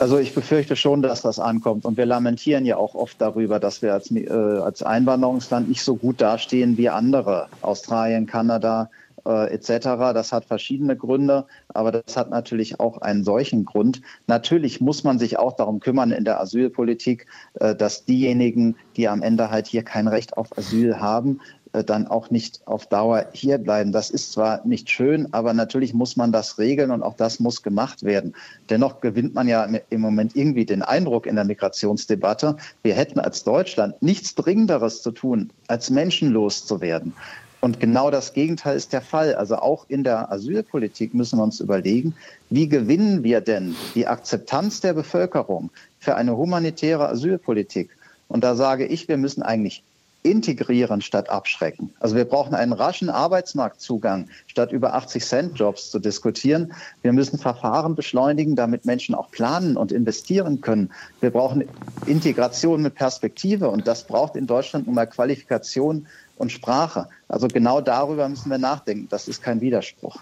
Also 0.00 0.18
ich 0.18 0.34
befürchte 0.34 0.76
schon, 0.76 1.02
dass 1.02 1.20
das 1.20 1.38
ankommt. 1.38 1.84
Und 1.84 1.98
wir 1.98 2.06
lamentieren 2.06 2.64
ja 2.64 2.78
auch 2.78 2.94
oft 2.94 3.20
darüber, 3.20 3.60
dass 3.60 3.82
wir 3.82 3.92
als, 3.92 4.10
äh, 4.10 4.30
als 4.30 4.82
Einwanderungsland 4.82 5.68
nicht 5.68 5.82
so 5.82 5.94
gut 5.94 6.22
dastehen 6.22 6.78
wie 6.78 6.88
andere. 6.88 7.48
Australien, 7.60 8.24
Kanada, 8.24 8.88
äh, 9.26 9.52
etc. 9.52 10.14
Das 10.14 10.32
hat 10.32 10.46
verschiedene 10.46 10.96
Gründe, 10.96 11.44
aber 11.68 11.92
das 11.92 12.16
hat 12.16 12.30
natürlich 12.30 12.80
auch 12.80 13.02
einen 13.02 13.24
solchen 13.24 13.66
Grund. 13.66 14.00
Natürlich 14.26 14.80
muss 14.80 15.04
man 15.04 15.18
sich 15.18 15.38
auch 15.38 15.52
darum 15.52 15.80
kümmern 15.80 16.12
in 16.12 16.24
der 16.24 16.40
Asylpolitik, 16.40 17.26
äh, 17.54 17.74
dass 17.74 18.06
diejenigen, 18.06 18.76
die 18.96 19.06
am 19.06 19.20
Ende 19.20 19.50
halt 19.50 19.66
hier 19.66 19.82
kein 19.82 20.08
Recht 20.08 20.38
auf 20.38 20.56
Asyl 20.56 20.98
haben, 20.98 21.40
dann 21.72 22.06
auch 22.08 22.30
nicht 22.30 22.60
auf 22.66 22.86
Dauer 22.86 23.26
hier 23.32 23.58
bleiben. 23.58 23.92
Das 23.92 24.10
ist 24.10 24.32
zwar 24.32 24.66
nicht 24.66 24.90
schön, 24.90 25.32
aber 25.32 25.54
natürlich 25.54 25.94
muss 25.94 26.16
man 26.16 26.32
das 26.32 26.58
regeln 26.58 26.90
und 26.90 27.02
auch 27.02 27.14
das 27.14 27.40
muss 27.40 27.62
gemacht 27.62 28.02
werden. 28.02 28.34
Dennoch 28.68 29.00
gewinnt 29.00 29.34
man 29.34 29.48
ja 29.48 29.68
im 29.88 30.00
Moment 30.00 30.34
irgendwie 30.34 30.64
den 30.64 30.82
Eindruck 30.82 31.26
in 31.26 31.36
der 31.36 31.44
Migrationsdebatte, 31.44 32.56
wir 32.82 32.94
hätten 32.94 33.20
als 33.20 33.44
Deutschland 33.44 34.02
nichts 34.02 34.34
Dringenderes 34.34 35.02
zu 35.02 35.12
tun, 35.12 35.50
als 35.68 35.90
menschenlos 35.90 36.66
zu 36.66 36.80
werden. 36.80 37.14
Und 37.60 37.78
genau 37.78 38.10
das 38.10 38.32
Gegenteil 38.32 38.76
ist 38.76 38.92
der 38.92 39.02
Fall. 39.02 39.34
Also 39.34 39.56
auch 39.56 39.84
in 39.88 40.02
der 40.02 40.32
Asylpolitik 40.32 41.12
müssen 41.12 41.38
wir 41.38 41.42
uns 41.42 41.60
überlegen, 41.60 42.14
wie 42.48 42.68
gewinnen 42.68 43.22
wir 43.22 43.42
denn 43.42 43.76
die 43.94 44.06
Akzeptanz 44.06 44.80
der 44.80 44.94
Bevölkerung 44.94 45.70
für 45.98 46.16
eine 46.16 46.36
humanitäre 46.36 47.08
Asylpolitik? 47.08 47.90
Und 48.28 48.44
da 48.44 48.54
sage 48.54 48.86
ich, 48.86 49.08
wir 49.08 49.18
müssen 49.18 49.42
eigentlich 49.42 49.82
integrieren 50.22 51.00
statt 51.00 51.30
abschrecken. 51.30 51.94
Also 51.98 52.14
wir 52.14 52.26
brauchen 52.26 52.54
einen 52.54 52.72
raschen 52.72 53.08
Arbeitsmarktzugang, 53.08 54.28
statt 54.46 54.70
über 54.70 54.94
80 54.94 55.24
Cent 55.24 55.58
Jobs 55.58 55.90
zu 55.90 55.98
diskutieren. 55.98 56.74
Wir 57.00 57.12
müssen 57.12 57.38
Verfahren 57.38 57.94
beschleunigen, 57.94 58.54
damit 58.54 58.84
Menschen 58.84 59.14
auch 59.14 59.30
planen 59.30 59.76
und 59.76 59.92
investieren 59.92 60.60
können. 60.60 60.90
Wir 61.20 61.30
brauchen 61.30 61.64
Integration 62.06 62.82
mit 62.82 62.96
Perspektive 62.96 63.70
und 63.70 63.86
das 63.86 64.06
braucht 64.06 64.36
in 64.36 64.46
Deutschland 64.46 64.86
nun 64.86 64.96
mal 64.96 65.06
Qualifikation 65.06 66.06
und 66.40 66.50
Sprache. 66.50 67.08
Also 67.28 67.48
genau 67.48 67.80
darüber 67.80 68.28
müssen 68.28 68.50
wir 68.50 68.58
nachdenken. 68.58 69.08
Das 69.10 69.28
ist 69.28 69.42
kein 69.42 69.60
Widerspruch. 69.60 70.16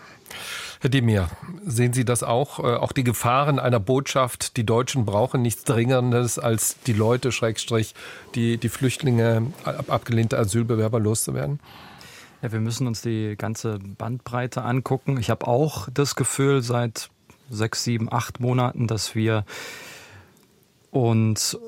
Herr 0.80 0.90
Demir, 0.90 1.28
sehen 1.64 1.92
Sie 1.92 2.04
das 2.04 2.22
auch? 2.22 2.58
Äh, 2.58 2.76
auch 2.76 2.92
die 2.92 3.04
Gefahren 3.04 3.58
einer 3.58 3.80
Botschaft, 3.80 4.56
die 4.56 4.64
Deutschen 4.64 5.04
brauchen 5.04 5.42
nichts 5.42 5.64
Dringendes, 5.64 6.38
als 6.38 6.76
die 6.86 6.92
Leute, 6.92 7.32
Schrägstrich, 7.32 7.94
die, 8.34 8.58
die 8.58 8.68
Flüchtlinge, 8.68 9.46
abgelehnte 9.64 10.38
Asylbewerber 10.38 11.00
loszuwerden? 11.00 11.60
Ja, 12.42 12.52
wir 12.52 12.60
müssen 12.60 12.86
uns 12.86 13.02
die 13.02 13.34
ganze 13.36 13.78
Bandbreite 13.80 14.62
angucken. 14.62 15.18
Ich 15.18 15.30
habe 15.30 15.48
auch 15.48 15.88
das 15.92 16.14
Gefühl 16.14 16.62
seit 16.62 17.10
sechs, 17.50 17.82
sieben, 17.82 18.12
acht 18.12 18.38
Monaten, 18.38 18.86
dass 18.86 19.14
wir 19.14 19.44
uns 20.90 21.58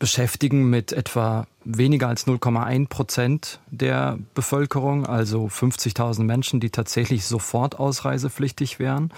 beschäftigen 0.00 0.68
mit 0.68 0.92
etwa 0.92 1.46
weniger 1.62 2.08
als 2.08 2.26
0,1 2.26 2.88
Prozent 2.88 3.60
der 3.70 4.18
Bevölkerung, 4.34 5.06
also 5.06 5.46
50.000 5.46 6.24
Menschen, 6.24 6.58
die 6.58 6.70
tatsächlich 6.70 7.26
sofort 7.26 7.78
ausreisepflichtig 7.78 8.80
wären. 8.80 9.12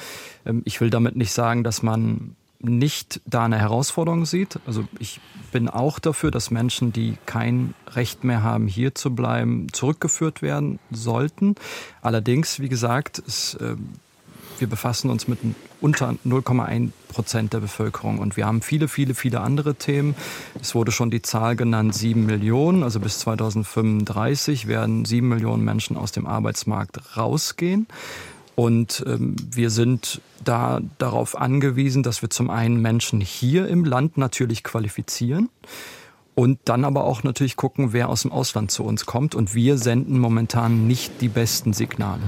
Ähm, 0.45 0.61
ich 0.67 0.83
will 0.83 0.91
damit 0.91 1.17
nicht 1.17 1.33
sagen, 1.33 1.65
dass 1.65 1.83
man 1.83 2.37
nicht 2.59 3.21
da 3.27 3.45
eine 3.45 3.59
Herausforderung 3.59 4.27
sieht. 4.27 4.59
Also 4.67 4.85
ich 4.99 5.21
bin 5.53 5.69
auch 5.69 5.99
dafür, 5.99 6.31
dass 6.31 6.51
Menschen, 6.51 6.93
die 6.93 7.17
kein 7.27 7.75
Recht 7.89 8.25
mehr 8.25 8.43
haben, 8.43 8.67
hier 8.67 8.95
zu 8.95 9.15
bleiben, 9.15 9.69
zurückgeführt 9.73 10.43
werden 10.43 10.79
sollten. 10.91 11.55
Allerdings, 12.03 12.61
wie 12.61 12.69
gesagt, 12.69 13.23
es 13.27 13.57
ähm, 13.61 13.91
wir 14.59 14.69
befassen 14.69 15.11
uns 15.11 15.29
mit 15.29 15.39
unter 15.81 16.15
0,1 16.25 16.91
Prozent 17.09 17.53
der 17.53 17.61
Bevölkerung 17.61 18.19
und 18.19 18.37
wir 18.37 18.47
haben 18.47 18.63
viele, 18.63 18.89
viele, 18.89 19.15
viele 19.15 19.41
andere 19.41 19.75
Themen. 19.75 20.15
Es 20.61 20.75
wurde 20.75 20.93
schon 20.93 21.11
die 21.11 21.23
Zahl 21.23 21.57
genannt, 21.57 21.95
sieben 21.95 22.27
Millionen. 22.27 22.83
Also 22.83 23.01
bis 23.01 23.19
2035 23.21 24.69
werden 24.69 25.05
sieben 25.05 25.29
Millionen 25.29 25.65
Menschen 25.65 25.97
aus 25.97 26.13
dem 26.13 26.27
Arbeitsmarkt 26.27 27.17
rausgehen. 27.17 27.87
Und 28.55 29.03
ähm, 29.07 29.37
wir 29.51 29.71
sind 29.71 30.21
da 30.45 30.81
darauf 30.99 31.41
angewiesen, 31.41 32.03
dass 32.03 32.23
wir 32.23 32.31
zum 32.31 32.51
einen 32.51 32.81
Menschen 32.81 33.21
hier 33.21 33.67
im 33.69 33.85
Land 33.85 34.19
natürlich 34.19 34.63
qualifizieren. 34.63 35.49
Und 36.35 36.61
dann 36.65 36.87
aber 36.87 37.05
auch 37.05 37.25
natürlich 37.25 37.57
gucken, 37.57 37.93
wer 37.93 38.09
aus 38.09 38.23
dem 38.23 38.33
Ausland 38.33 38.71
zu 38.71 38.85
uns 38.85 39.05
kommt. 39.05 39.35
Und 39.35 39.55
wir 39.55 39.77
senden 39.77 40.19
momentan 40.19 40.87
nicht 40.87 41.21
die 41.21 41.29
besten 41.29 41.75
Signale. 41.75 42.23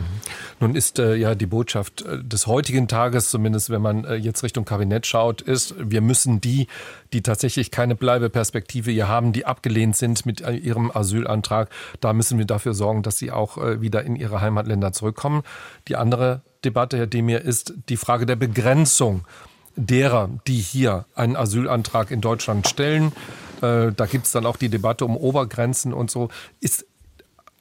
Nun 0.61 0.75
ist 0.75 0.99
äh, 0.99 1.15
ja 1.15 1.35
die 1.35 1.47
Botschaft 1.47 2.03
äh, 2.03 2.23
des 2.23 2.47
heutigen 2.47 2.87
Tages, 2.87 3.31
zumindest 3.31 3.71
wenn 3.71 3.81
man 3.81 4.05
äh, 4.05 4.17
jetzt 4.17 4.43
Richtung 4.43 4.67
Kabinett 4.67 5.07
schaut, 5.07 5.41
ist, 5.41 5.75
wir 5.79 6.03
müssen 6.03 6.43
die, 6.43 6.69
die 7.15 7.23
tatsächlich 7.23 7.71
keine 7.71 7.95
Bleibeperspektive 7.95 8.91
hier 8.91 9.09
haben, 9.09 9.33
die 9.33 9.47
abgelehnt 9.47 9.97
sind 9.97 10.27
mit 10.27 10.43
äh, 10.43 10.53
ihrem 10.53 10.91
Asylantrag, 10.95 11.71
da 12.01 12.13
müssen 12.13 12.39
wir 12.39 12.45
dafür 12.45 12.75
sorgen, 12.75 13.03
dass 13.03 13.19
sie 13.19 13.31
auch 13.31 13.57
äh, 13.57 13.81
wieder 13.81 14.05
in 14.05 14.17
ihre 14.17 14.43
Heimatländer 14.43 14.93
zurückkommen. 14.93 15.43
Die 15.89 15.97
andere 15.97 16.43
Debatte, 16.65 16.99
Herr 16.99 17.07
Demir, 17.07 17.41
ist 17.41 17.75
die 17.89 17.97
Frage 17.97 18.27
der 18.27 18.37
Begrenzung 18.37 19.25
derer, 19.77 20.29
die 20.47 20.59
hier 20.59 21.07
einen 21.15 21.37
Asylantrag 21.37 22.11
in 22.11 22.21
Deutschland 22.21 22.69
stellen. 22.69 23.13
Äh, 23.63 23.93
da 23.93 24.07
gibt 24.07 24.27
es 24.27 24.33
dann 24.33 24.47
auch 24.47 24.57
die 24.57 24.69
Debatte 24.69 25.05
um 25.05 25.17
Obergrenzen 25.17 25.93
und 25.93 26.11
so. 26.11 26.29
Ist 26.61 26.87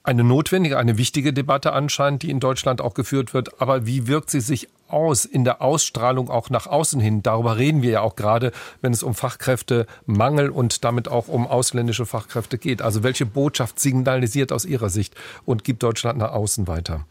eine 0.04 0.24
notwendige, 0.24 0.78
eine 0.78 0.98
wichtige 0.98 1.32
Debatte 1.32 1.72
anscheinend, 1.72 2.24
die 2.24 2.30
in 2.30 2.42
Deutschland 2.42 2.82
auch 2.82 2.94
geführt 2.94 3.34
wird. 3.34 3.62
Aber 3.62 3.86
wie 3.86 4.08
wirkt 4.08 4.30
sie 4.30 4.42
sich 4.42 4.68
aus 4.90 5.24
in 5.24 5.46
der 5.46 5.62
Ausstrahlung 5.62 6.30
auch 6.30 6.50
nach 6.50 6.68
außen 6.68 7.00
hin? 7.00 7.24
Darüber 7.24 7.58
reden 7.58 7.82
wir 7.82 7.92
ja 7.92 8.02
auch 8.02 8.16
gerade, 8.16 8.52
wenn 8.82 8.92
es 8.92 9.02
um 9.02 9.16
Fachkräftemangel 9.16 10.50
und 10.50 10.84
damit 10.84 11.08
auch 11.08 11.30
um 11.30 11.48
ausländische 11.48 12.06
Fachkräfte 12.06 12.58
geht. 12.58 12.82
Also 12.82 13.02
welche 13.02 13.26
Botschaft 13.26 13.80
signalisiert 13.80 14.52
aus 14.52 14.66
Ihrer 14.66 14.90
Sicht 14.90 15.16
und 15.46 15.64
gibt 15.64 15.84
Deutschland 15.84 16.20
nach 16.20 16.34
außen 16.34 16.68
weiter? 16.68 17.06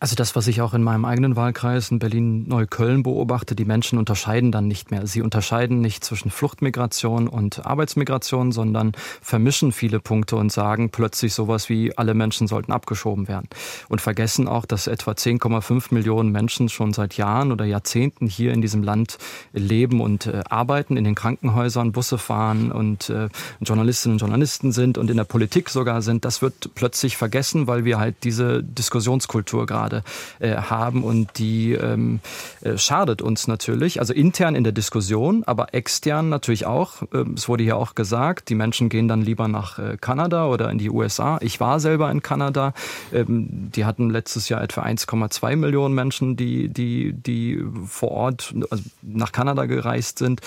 Also 0.00 0.16
das, 0.16 0.36
was 0.36 0.48
ich 0.48 0.60
auch 0.60 0.74
in 0.74 0.82
meinem 0.82 1.04
eigenen 1.04 1.36
Wahlkreis 1.36 1.90
in 1.90 1.98
Berlin-Neukölln 1.98 3.02
beobachte, 3.02 3.54
die 3.54 3.64
Menschen 3.64 3.98
unterscheiden 3.98 4.52
dann 4.52 4.66
nicht 4.66 4.90
mehr. 4.90 5.06
Sie 5.06 5.22
unterscheiden 5.22 5.80
nicht 5.80 6.04
zwischen 6.04 6.30
Fluchtmigration 6.30 7.28
und 7.28 7.64
Arbeitsmigration, 7.64 8.52
sondern 8.52 8.92
vermischen 9.22 9.72
viele 9.72 10.00
Punkte 10.00 10.36
und 10.36 10.52
sagen 10.52 10.90
plötzlich 10.90 11.32
sowas 11.32 11.68
wie, 11.68 11.96
alle 11.96 12.12
Menschen 12.12 12.48
sollten 12.48 12.72
abgeschoben 12.72 13.28
werden. 13.28 13.48
Und 13.88 14.00
vergessen 14.00 14.48
auch, 14.48 14.66
dass 14.66 14.88
etwa 14.88 15.12
10,5 15.12 15.94
Millionen 15.94 16.32
Menschen 16.32 16.68
schon 16.68 16.92
seit 16.92 17.16
Jahren 17.16 17.52
oder 17.52 17.64
Jahrzehnten 17.64 18.26
hier 18.26 18.52
in 18.52 18.60
diesem 18.60 18.82
Land 18.82 19.16
leben 19.52 20.00
und 20.00 20.26
äh, 20.26 20.42
arbeiten, 20.50 20.96
in 20.96 21.04
den 21.04 21.14
Krankenhäusern, 21.14 21.92
Busse 21.92 22.18
fahren 22.18 22.72
und 22.72 23.08
äh, 23.10 23.28
Journalistinnen 23.60 24.16
und 24.16 24.20
Journalisten 24.20 24.72
sind 24.72 24.98
und 24.98 25.08
in 25.08 25.16
der 25.16 25.24
Politik 25.24 25.70
sogar 25.70 26.02
sind. 26.02 26.24
Das 26.24 26.42
wird 26.42 26.74
plötzlich 26.74 27.16
vergessen, 27.16 27.68
weil 27.68 27.84
wir 27.84 27.98
halt 27.98 28.16
diese 28.24 28.62
Diskussionskultur 28.62 29.64
gerade 29.64 29.83
gerade 29.84 30.02
äh, 30.38 30.56
haben 30.56 31.04
und 31.04 31.38
die 31.38 31.72
ähm, 31.72 32.20
äh, 32.62 32.76
schadet 32.78 33.22
uns 33.22 33.46
natürlich. 33.46 34.00
Also 34.00 34.14
intern 34.14 34.54
in 34.54 34.64
der 34.64 34.72
Diskussion, 34.72 35.44
aber 35.44 35.74
extern 35.74 36.28
natürlich 36.28 36.66
auch. 36.66 37.02
Ähm, 37.12 37.34
es 37.36 37.48
wurde 37.48 37.64
hier 37.64 37.76
auch 37.76 37.94
gesagt, 37.94 38.48
die 38.48 38.54
Menschen 38.54 38.88
gehen 38.88 39.08
dann 39.08 39.22
lieber 39.22 39.48
nach 39.48 39.78
äh, 39.78 39.96
Kanada 40.00 40.46
oder 40.46 40.70
in 40.70 40.78
die 40.78 40.90
USA. 40.90 41.38
Ich 41.42 41.60
war 41.60 41.80
selber 41.80 42.10
in 42.10 42.22
Kanada. 42.22 42.72
Ähm, 43.12 43.70
die 43.74 43.84
hatten 43.84 44.10
letztes 44.10 44.48
Jahr 44.48 44.62
etwa 44.62 44.82
1,2 44.82 45.56
Millionen 45.56 45.94
Menschen, 45.94 46.36
die, 46.36 46.68
die, 46.68 47.12
die 47.12 47.62
vor 47.86 48.10
Ort 48.10 48.54
also 48.70 48.82
nach 49.02 49.32
Kanada 49.32 49.66
gereist 49.66 50.18
sind. 50.18 50.40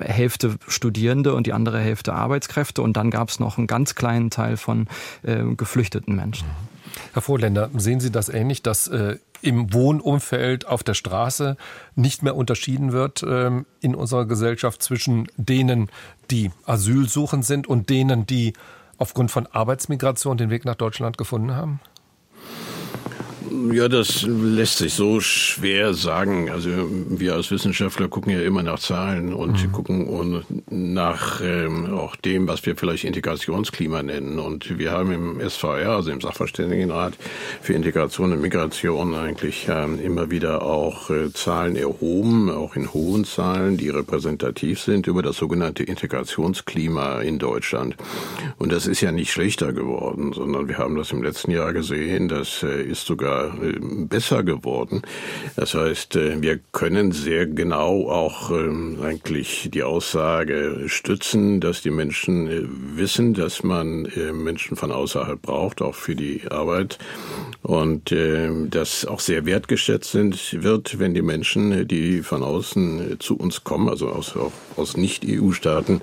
Hälfte 0.00 0.56
Studierende 0.68 1.34
und 1.34 1.46
die 1.46 1.52
andere 1.52 1.78
Hälfte 1.78 2.12
Arbeitskräfte. 2.12 2.82
Und 2.82 2.96
dann 2.96 3.10
gab 3.10 3.28
es 3.28 3.40
noch 3.40 3.58
einen 3.58 3.66
ganz 3.66 3.94
kleinen 3.94 4.30
Teil 4.30 4.56
von 4.56 4.86
geflüchteten 5.56 6.14
Menschen. 6.14 6.46
Herr 7.12 7.22
Vorländer, 7.22 7.70
sehen 7.76 8.00
Sie 8.00 8.10
das 8.10 8.28
ähnlich, 8.28 8.62
dass 8.62 8.88
äh, 8.88 9.16
im 9.42 9.72
Wohnumfeld 9.72 10.66
auf 10.66 10.82
der 10.82 10.94
Straße 10.94 11.56
nicht 11.94 12.22
mehr 12.22 12.36
unterschieden 12.36 12.92
wird 12.92 13.22
ähm, 13.26 13.66
in 13.80 13.94
unserer 13.94 14.26
Gesellschaft 14.26 14.82
zwischen 14.82 15.28
denen, 15.36 15.90
die 16.30 16.50
asylsuchend 16.66 17.44
sind 17.44 17.66
und 17.66 17.88
denen, 17.88 18.26
die 18.26 18.52
aufgrund 18.98 19.30
von 19.30 19.46
Arbeitsmigration 19.46 20.36
den 20.36 20.50
Weg 20.50 20.64
nach 20.64 20.74
Deutschland 20.74 21.16
gefunden 21.16 21.54
haben? 21.54 21.80
Ja, 23.72 23.88
das 23.88 24.22
lässt 24.22 24.78
sich 24.78 24.94
so 24.94 25.20
schwer 25.20 25.92
sagen. 25.94 26.50
Also 26.50 26.70
wir 27.08 27.34
als 27.34 27.50
Wissenschaftler 27.50 28.06
gucken 28.08 28.32
ja 28.32 28.40
immer 28.42 28.62
nach 28.62 28.78
Zahlen 28.78 29.34
und 29.34 29.64
mhm. 29.66 29.72
gucken 29.72 30.44
nach 30.70 31.40
ähm, 31.42 31.92
auch 31.92 32.14
dem, 32.16 32.46
was 32.46 32.64
wir 32.64 32.76
vielleicht 32.76 33.04
Integrationsklima 33.04 34.02
nennen. 34.02 34.38
Und 34.38 34.78
wir 34.78 34.92
haben 34.92 35.12
im 35.12 35.48
SVR, 35.48 35.90
also 35.90 36.10
im 36.12 36.20
Sachverständigenrat 36.20 37.14
für 37.60 37.72
Integration 37.72 38.32
und 38.32 38.40
Migration, 38.40 39.14
eigentlich 39.14 39.66
ähm, 39.68 39.98
immer 40.00 40.30
wieder 40.30 40.62
auch 40.62 41.10
äh, 41.10 41.32
Zahlen 41.32 41.74
erhoben, 41.74 42.50
auch 42.50 42.76
in 42.76 42.92
hohen 42.92 43.24
Zahlen, 43.24 43.76
die 43.76 43.88
repräsentativ 43.88 44.80
sind 44.80 45.06
über 45.08 45.22
das 45.22 45.36
sogenannte 45.36 45.82
Integrationsklima 45.82 47.20
in 47.20 47.38
Deutschland. 47.38 47.96
Und 48.58 48.70
das 48.70 48.86
ist 48.86 49.00
ja 49.00 49.10
nicht 49.10 49.32
schlechter 49.32 49.72
geworden, 49.72 50.32
sondern 50.32 50.68
wir 50.68 50.78
haben 50.78 50.96
das 50.96 51.10
im 51.10 51.22
letzten 51.22 51.50
Jahr 51.50 51.72
gesehen. 51.72 52.28
Das 52.28 52.62
äh, 52.62 52.82
ist 52.82 53.06
sogar 53.06 53.39
wieder 53.40 54.06
besser 54.06 54.42
geworden. 54.42 55.02
Das 55.56 55.74
heißt, 55.74 56.14
wir 56.14 56.58
können 56.72 57.12
sehr 57.12 57.46
genau 57.46 58.08
auch 58.08 58.50
ähm, 58.50 58.98
eigentlich 59.02 59.70
die 59.72 59.82
Aussage 59.82 60.84
stützen, 60.86 61.60
dass 61.60 61.82
die 61.82 61.90
Menschen 61.90 62.96
wissen, 62.96 63.34
dass 63.34 63.62
man 63.62 64.08
Menschen 64.32 64.76
von 64.76 64.92
außerhalb 64.92 65.40
braucht, 65.40 65.82
auch 65.82 65.94
für 65.94 66.14
die 66.14 66.42
Arbeit 66.50 66.98
und 67.62 68.14
das 68.70 69.04
auch 69.04 69.20
sehr 69.20 69.46
wertgeschätzt 69.46 70.10
sind, 70.10 70.62
wird, 70.62 70.98
wenn 70.98 71.14
die 71.14 71.22
Menschen, 71.22 71.86
die 71.86 72.22
von 72.22 72.42
außen 72.42 73.18
zu 73.20 73.36
uns 73.36 73.64
kommen, 73.64 73.88
also 73.88 74.08
aus, 74.08 74.34
aus 74.76 74.96
Nicht-EU-Staaten, 74.96 76.00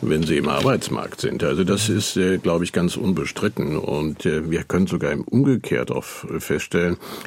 wenn 0.00 0.22
sie 0.22 0.36
im 0.36 0.48
Arbeitsmarkt 0.48 1.20
sind. 1.20 1.42
Also 1.42 1.64
das 1.64 1.88
ist, 1.88 2.16
äh, 2.16 2.38
glaube 2.38 2.64
ich, 2.64 2.72
ganz 2.72 2.96
unbestritten. 2.96 3.76
Und 3.76 4.26
äh, 4.26 4.50
wir 4.50 4.64
können 4.64 4.86
sogar 4.86 5.16
Umgekehrt 5.26 5.90
auch 5.90 6.04
feststellen, 6.04 6.77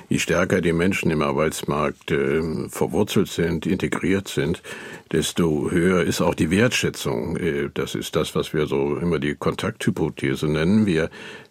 je 0.09 0.19
stärker 0.19 0.61
die 0.61 0.73
Menschen 0.73 1.11
im 1.11 1.21
Arbeitsmarkt 1.21 2.11
äh, 2.11 2.41
verwurzelt 2.69 3.29
sind, 3.29 3.65
integriert 3.65 4.27
sind, 4.27 4.61
desto 5.11 5.69
höher 5.71 6.03
ist 6.03 6.21
auch 6.21 6.35
die 6.35 6.51
Wertschätzung. 6.51 7.37
Äh, 7.37 7.69
das 7.73 7.95
ist 7.95 8.15
das, 8.15 8.35
was 8.35 8.53
wir 8.53 8.67
so 8.67 8.97
immer 8.97 9.19
die 9.19 9.35
Kontakthypothese 9.35 10.47
nennen. 10.47 10.85
Wir 10.85 11.09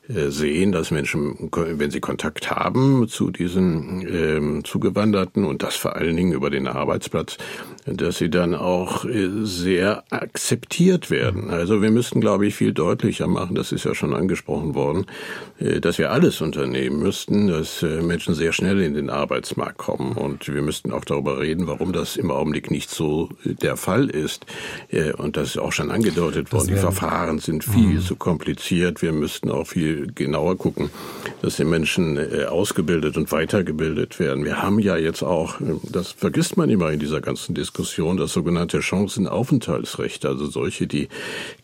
äh, 0.09 0.31
sehen, 0.31 0.73
dass 0.73 0.91
Menschen, 0.91 1.51
wenn 1.53 1.91
sie 1.91 2.01
Kontakt 2.01 2.51
haben 2.51 3.07
zu 3.07 3.31
diesen 3.31 4.07
ähm, 4.09 4.65
Zugewanderten 4.65 5.45
und 5.45 5.63
das 5.63 5.77
vor 5.77 5.95
allen 5.95 6.17
Dingen 6.17 6.33
über 6.33 6.51
den 6.51 6.67
Arbeitsplatz, 6.67 7.37
dass 7.87 8.19
sie 8.19 8.29
dann 8.29 8.55
auch 8.55 9.05
äh, 9.05 9.29
sehr 9.43 10.05
akzeptiert 10.11 11.11
werden. 11.11 11.51
Also 11.51 11.83
wir 11.83 11.91
müssten, 11.91 12.21
glaube 12.21 12.47
ich, 12.47 12.55
viel 12.55 12.73
deutlicher 12.73 13.27
machen, 13.27 13.55
das 13.55 13.73
ist 13.73 13.85
ja 13.85 13.95
schon 13.95 14.15
angesprochen 14.15 14.75
worden, 14.75 15.07
äh, 15.59 15.81
dass 15.81 15.99
wir 15.99 16.11
alles 16.11 16.41
unternehmen 16.41 16.99
müssten, 16.99 17.49
dass 17.49 17.83
äh, 17.83 18.03
Menschen 18.03 18.35
sehr 18.35 18.53
schnell 18.53 18.81
in 18.81 18.95
den 18.95 19.09
Arbeitsmarkt 19.09 19.79
kommen. 19.79 20.13
Und 20.13 20.53
wir 20.53 20.63
müssten 20.63 20.93
auch 20.93 21.05
darüber 21.05 21.41
reden, 21.41 21.67
warum 21.67 21.93
das 21.93 22.17
im 22.17 22.31
Augenblick 22.31 22.71
nicht 22.71 22.91
so 22.91 23.31
der 23.45 23.77
Fall 23.77 24.09
ist. 24.09 24.47
Und 25.17 25.37
das 25.37 25.51
ist 25.51 25.59
auch 25.59 25.73
schon 25.73 25.91
angedeutet 25.91 26.53
worden. 26.53 26.69
Die 26.69 26.77
Verfahren 26.77 27.39
sind 27.39 27.65
viel 27.65 27.95
mhm. 27.95 28.01
zu 28.01 28.17
kompliziert. 28.17 29.03
Wir 29.03 29.13
müssten 29.13 29.51
auch 29.51 29.67
viel 29.67 30.13
genauer 30.15 30.57
gucken, 30.59 30.91
dass 31.43 31.57
die 31.57 31.65
Menschen 31.65 32.19
ausgebildet 32.47 33.17
und 33.17 33.33
weitergebildet 33.33 34.19
werden. 34.19 34.45
Wir 34.45 34.63
haben 34.63 34.79
ja 34.79 34.97
jetzt 34.97 35.23
auch, 35.23 35.57
das 35.91 36.13
vergisst 36.13 36.57
man 36.57 36.71
immer 36.71 36.91
in 36.91 36.99
dieser 36.99 37.21
ganzen 37.21 37.55
Diskussion, 37.55 37.70
das 37.71 38.33
sogenannte 38.33 38.83
Chancenaufenthaltsrecht, 38.83 40.25
also 40.25 40.47
solche, 40.47 40.87
die 40.87 41.09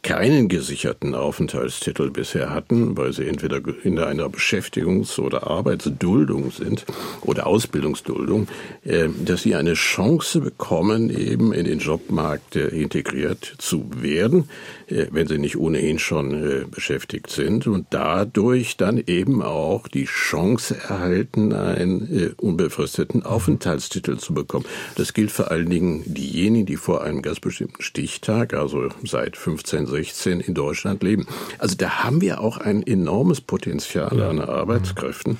keinen 0.02 0.48
gesicherten 0.48 1.14
Aufenthaltstitel 1.14 2.10
bisher 2.10 2.50
hatten, 2.50 2.96
weil 2.96 3.12
sie 3.12 3.26
entweder 3.26 3.60
in 3.82 3.98
einer 3.98 4.26
Beschäftigungs- 4.26 5.18
oder 5.18 5.46
Arbeitsduldung 5.46 6.50
sind 6.50 6.84
oder 7.22 7.46
Ausbildungsduldung, 7.46 8.48
äh, 8.84 9.08
dass 9.24 9.42
sie 9.42 9.54
eine 9.54 9.74
Chance 9.74 10.40
bekommen, 10.40 11.10
eben 11.10 11.52
in 11.52 11.64
den 11.64 11.78
Jobmarkt 11.78 12.56
integriert 12.56 13.54
zu 13.58 13.86
werden, 13.96 14.48
wenn 14.88 15.26
sie 15.26 15.38
nicht 15.38 15.56
ohnehin 15.56 15.98
schon 15.98 16.66
beschäftigt 16.70 17.30
sind 17.30 17.66
und 17.66 17.86
da 17.90 18.16
dadurch 18.16 18.76
dann 18.76 19.02
eben 19.06 19.42
auch 19.42 19.88
die 19.88 20.04
Chance 20.04 20.76
erhalten, 20.88 21.52
einen 21.52 22.16
äh, 22.16 22.30
unbefristeten 22.36 23.24
Aufenthaltstitel 23.24 24.16
zu 24.16 24.32
bekommen. 24.32 24.64
Das 24.96 25.12
gilt 25.12 25.30
vor 25.30 25.50
allen 25.50 25.68
Dingen 25.68 25.95
diejenigen, 26.04 26.66
die 26.66 26.76
vor 26.76 27.02
einem 27.02 27.22
ganz 27.22 27.40
bestimmten 27.40 27.82
Stichtag, 27.82 28.54
also 28.54 28.88
seit 29.04 29.36
15, 29.36 29.86
16 29.86 30.40
in 30.40 30.54
Deutschland 30.54 31.02
leben. 31.02 31.26
Also 31.58 31.76
da 31.76 32.04
haben 32.04 32.20
wir 32.20 32.40
auch 32.40 32.58
ein 32.58 32.86
enormes 32.86 33.40
Potenzial 33.40 34.20
an 34.20 34.40
Arbeitskräften, 34.40 35.38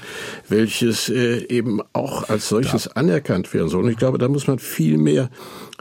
welches 0.49 1.09
äh, 1.09 1.47
eben 1.49 1.81
auch 1.93 2.29
als 2.29 2.49
solches 2.49 2.89
anerkannt 2.89 3.53
werden 3.55 3.69
soll. 3.69 3.85
Und 3.85 3.91
ich 3.91 3.99
glaube, 3.99 4.19
da 4.19 4.29
muss 4.29 4.47
man 4.47 4.59
viel 4.59 4.99
mehr 4.99 5.31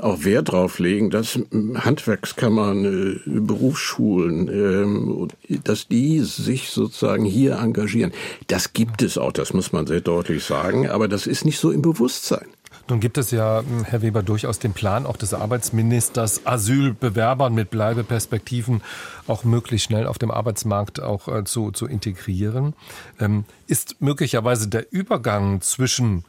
auch 0.02 0.24
Wert 0.26 0.52
drauf 0.52 0.80
legen, 0.80 1.10
dass 1.10 1.40
Handwerkskammern, 1.76 2.86
äh, 2.86 3.20
Berufsschulen, 3.26 4.50
ähm, 4.50 5.28
dass 5.64 5.88
die 5.88 6.20
sich 6.20 6.70
sozusagen 6.70 7.26
hier 7.26 7.60
engagieren. 7.60 8.12
Das 8.48 8.74
gibt 8.74 9.02
es 9.02 9.18
auch, 9.18 9.32
das 9.32 9.54
muss 9.54 9.72
man 9.72 9.88
sehr 9.88 10.02
deutlich 10.02 10.44
sagen, 10.44 10.90
aber 10.90 11.08
das 11.08 11.28
ist 11.28 11.46
nicht 11.46 11.60
so 11.60 11.72
im 11.72 11.82
Bewusstsein. 11.82 12.48
Nun 12.88 13.00
gibt 13.00 13.18
es 13.18 13.32
ja, 13.32 13.62
hm, 13.62 13.84
Herr 13.84 14.04
Weber, 14.04 14.22
durchaus 14.22 14.60
den 14.60 14.74
Plan 14.74 15.08
auch 15.08 15.18
des 15.18 15.34
Arbeitsministers, 15.34 16.46
Asylbewerbern 16.46 17.54
mit 17.54 17.72
Bleibeperspektiven 17.72 18.82
auch 19.28 19.44
möglichst 19.44 19.88
schnell 19.88 20.06
auf 20.06 20.20
dem 20.20 20.30
Arbeitsmarkt 20.30 21.02
auch 21.02 21.28
äh, 21.28 21.44
zu, 21.46 21.72
zu 21.72 21.88
integrieren. 21.88 22.74
Ähm, 23.20 23.46
ist 23.66 24.02
möglicherweise 24.02 24.68
der 24.68 24.92
Übergang 24.92 25.62
zwischen 25.62 26.26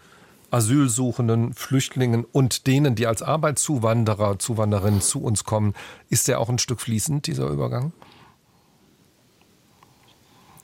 Asylsuchenden, 0.51 1.53
Flüchtlingen 1.53 2.25
und 2.25 2.67
denen, 2.67 2.95
die 2.95 3.07
als 3.07 3.21
Arbeitszuwanderer, 3.21 4.39
Zuwanderinnen 4.39 5.03
zu 5.03 5.23
uns 5.23 5.45
kommen, 5.45 5.75
ist 6.09 6.29
der 6.29 6.41
auch 6.41 6.49
ein 6.49 6.59
Stück 6.59 6.81
fließend, 6.81 7.27
dieser 7.27 7.49
Übergang? 7.49 7.93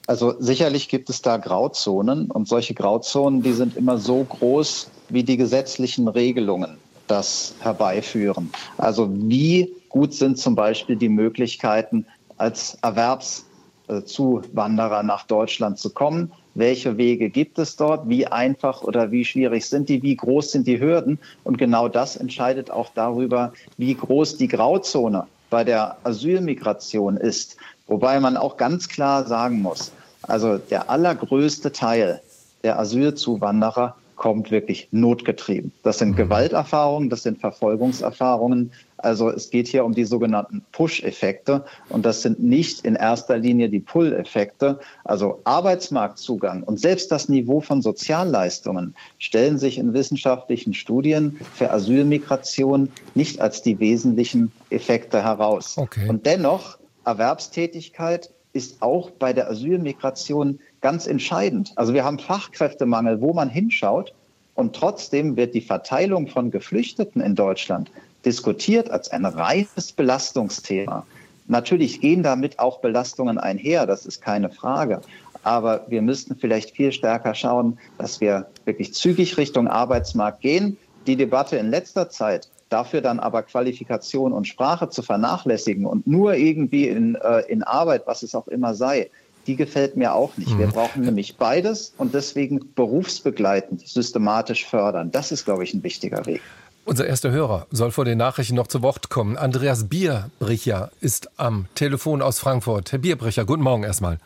Also 0.06 0.34
sicherlich 0.38 0.88
gibt 0.88 1.10
es 1.10 1.20
da 1.20 1.36
Grauzonen 1.36 2.30
und 2.30 2.48
solche 2.48 2.74
Grauzonen, 2.74 3.42
die 3.42 3.52
sind 3.52 3.76
immer 3.76 3.98
so 3.98 4.24
groß, 4.24 4.90
wie 5.12 5.22
die 5.22 5.36
gesetzlichen 5.36 6.08
Regelungen 6.08 6.78
das 7.06 7.54
herbeiführen. 7.60 8.50
Also 8.78 9.08
wie 9.12 9.70
gut 9.88 10.14
sind 10.14 10.38
zum 10.38 10.54
Beispiel 10.54 10.96
die 10.96 11.08
Möglichkeiten, 11.08 12.06
als 12.38 12.78
Erwerbszuwanderer 12.82 15.02
nach 15.02 15.26
Deutschland 15.26 15.78
zu 15.78 15.90
kommen? 15.90 16.32
welche 16.54 16.96
Wege 16.96 17.30
gibt 17.30 17.58
es 17.58 17.76
dort, 17.76 18.08
wie 18.08 18.26
einfach 18.26 18.82
oder 18.82 19.10
wie 19.10 19.24
schwierig 19.24 19.66
sind 19.66 19.88
die, 19.88 20.02
wie 20.02 20.16
groß 20.16 20.52
sind 20.52 20.66
die 20.66 20.80
Hürden. 20.80 21.18
Und 21.44 21.58
genau 21.58 21.88
das 21.88 22.16
entscheidet 22.16 22.70
auch 22.70 22.90
darüber, 22.94 23.52
wie 23.78 23.94
groß 23.94 24.36
die 24.36 24.48
Grauzone 24.48 25.26
bei 25.50 25.64
der 25.64 25.96
Asylmigration 26.04 27.16
ist. 27.16 27.56
Wobei 27.86 28.20
man 28.20 28.36
auch 28.36 28.56
ganz 28.56 28.88
klar 28.88 29.26
sagen 29.26 29.62
muss, 29.62 29.92
also 30.22 30.58
der 30.58 30.88
allergrößte 30.88 31.72
Teil 31.72 32.20
der 32.62 32.78
Asylzuwanderer 32.78 33.96
kommt 34.22 34.52
wirklich 34.52 34.86
notgetrieben. 34.92 35.72
Das 35.82 35.98
sind 35.98 36.12
mhm. 36.12 36.16
Gewalterfahrungen, 36.16 37.10
das 37.10 37.24
sind 37.24 37.40
Verfolgungserfahrungen. 37.40 38.70
Also 38.96 39.28
es 39.30 39.50
geht 39.50 39.66
hier 39.66 39.84
um 39.84 39.94
die 39.94 40.04
sogenannten 40.04 40.62
Push-Effekte 40.70 41.64
und 41.88 42.06
das 42.06 42.22
sind 42.22 42.40
nicht 42.40 42.84
in 42.86 42.94
erster 42.94 43.36
Linie 43.36 43.68
die 43.68 43.80
Pull-Effekte. 43.80 44.78
Also 45.02 45.40
Arbeitsmarktzugang 45.42 46.62
und 46.62 46.78
selbst 46.78 47.10
das 47.10 47.28
Niveau 47.28 47.60
von 47.60 47.82
Sozialleistungen 47.82 48.94
stellen 49.18 49.58
sich 49.58 49.76
in 49.76 49.92
wissenschaftlichen 49.92 50.72
Studien 50.72 51.40
für 51.54 51.72
Asylmigration 51.72 52.90
nicht 53.16 53.40
als 53.40 53.62
die 53.62 53.80
wesentlichen 53.80 54.52
Effekte 54.70 55.24
heraus. 55.24 55.76
Okay. 55.76 56.08
Und 56.08 56.26
dennoch, 56.26 56.78
Erwerbstätigkeit 57.04 58.30
ist 58.52 58.82
auch 58.82 59.10
bei 59.10 59.32
der 59.32 59.50
Asylmigration 59.50 60.60
ganz 60.82 61.06
entscheidend. 61.06 61.72
Also 61.76 61.94
wir 61.94 62.04
haben 62.04 62.18
Fachkräftemangel, 62.18 63.20
wo 63.20 63.32
man 63.32 63.48
hinschaut. 63.48 64.12
Und 64.54 64.76
trotzdem 64.76 65.36
wird 65.36 65.54
die 65.54 65.62
Verteilung 65.62 66.28
von 66.28 66.50
Geflüchteten 66.50 67.22
in 67.22 67.34
Deutschland 67.34 67.90
diskutiert 68.26 68.90
als 68.90 69.10
ein 69.10 69.24
reines 69.24 69.92
Belastungsthema. 69.92 71.06
Natürlich 71.48 72.00
gehen 72.00 72.22
damit 72.22 72.58
auch 72.58 72.80
Belastungen 72.80 73.38
einher, 73.38 73.86
das 73.86 74.06
ist 74.06 74.20
keine 74.20 74.50
Frage. 74.50 75.00
Aber 75.42 75.86
wir 75.88 76.02
müssten 76.02 76.36
vielleicht 76.36 76.76
viel 76.76 76.92
stärker 76.92 77.34
schauen, 77.34 77.78
dass 77.98 78.20
wir 78.20 78.46
wirklich 78.64 78.94
zügig 78.94 79.38
Richtung 79.38 79.66
Arbeitsmarkt 79.66 80.40
gehen. 80.40 80.76
Die 81.06 81.16
Debatte 81.16 81.56
in 81.56 81.70
letzter 81.70 82.10
Zeit, 82.10 82.48
dafür 82.68 83.00
dann 83.00 83.18
aber 83.18 83.42
Qualifikation 83.42 84.32
und 84.32 84.46
Sprache 84.46 84.88
zu 84.88 85.02
vernachlässigen 85.02 85.84
und 85.84 86.06
nur 86.06 86.34
irgendwie 86.34 86.88
in, 86.88 87.16
äh, 87.16 87.40
in 87.48 87.64
Arbeit, 87.64 88.06
was 88.06 88.22
es 88.22 88.36
auch 88.36 88.46
immer 88.46 88.74
sei, 88.74 89.10
die 89.46 89.56
gefällt 89.56 89.96
mir 89.96 90.14
auch 90.14 90.36
nicht. 90.36 90.56
Wir 90.56 90.66
mhm. 90.68 90.72
brauchen 90.72 91.02
nämlich 91.02 91.36
beides 91.36 91.94
und 91.98 92.14
deswegen 92.14 92.74
berufsbegleitend 92.74 93.86
systematisch 93.86 94.66
fördern. 94.66 95.10
Das 95.10 95.32
ist, 95.32 95.44
glaube 95.44 95.64
ich, 95.64 95.74
ein 95.74 95.82
wichtiger 95.82 96.24
Weg. 96.26 96.42
Unser 96.84 97.06
erster 97.06 97.30
Hörer 97.30 97.66
soll 97.70 97.92
vor 97.92 98.04
den 98.04 98.18
Nachrichten 98.18 98.56
noch 98.56 98.66
zu 98.66 98.82
Wort 98.82 99.08
kommen. 99.08 99.36
Andreas 99.36 99.88
Bierbrecher 99.88 100.90
ist 101.00 101.28
am 101.38 101.66
Telefon 101.74 102.22
aus 102.22 102.40
Frankfurt. 102.40 102.90
Herr 102.90 102.98
Bierbrecher, 102.98 103.44
guten 103.44 103.62
Morgen 103.62 103.84
erstmal. 103.84 104.18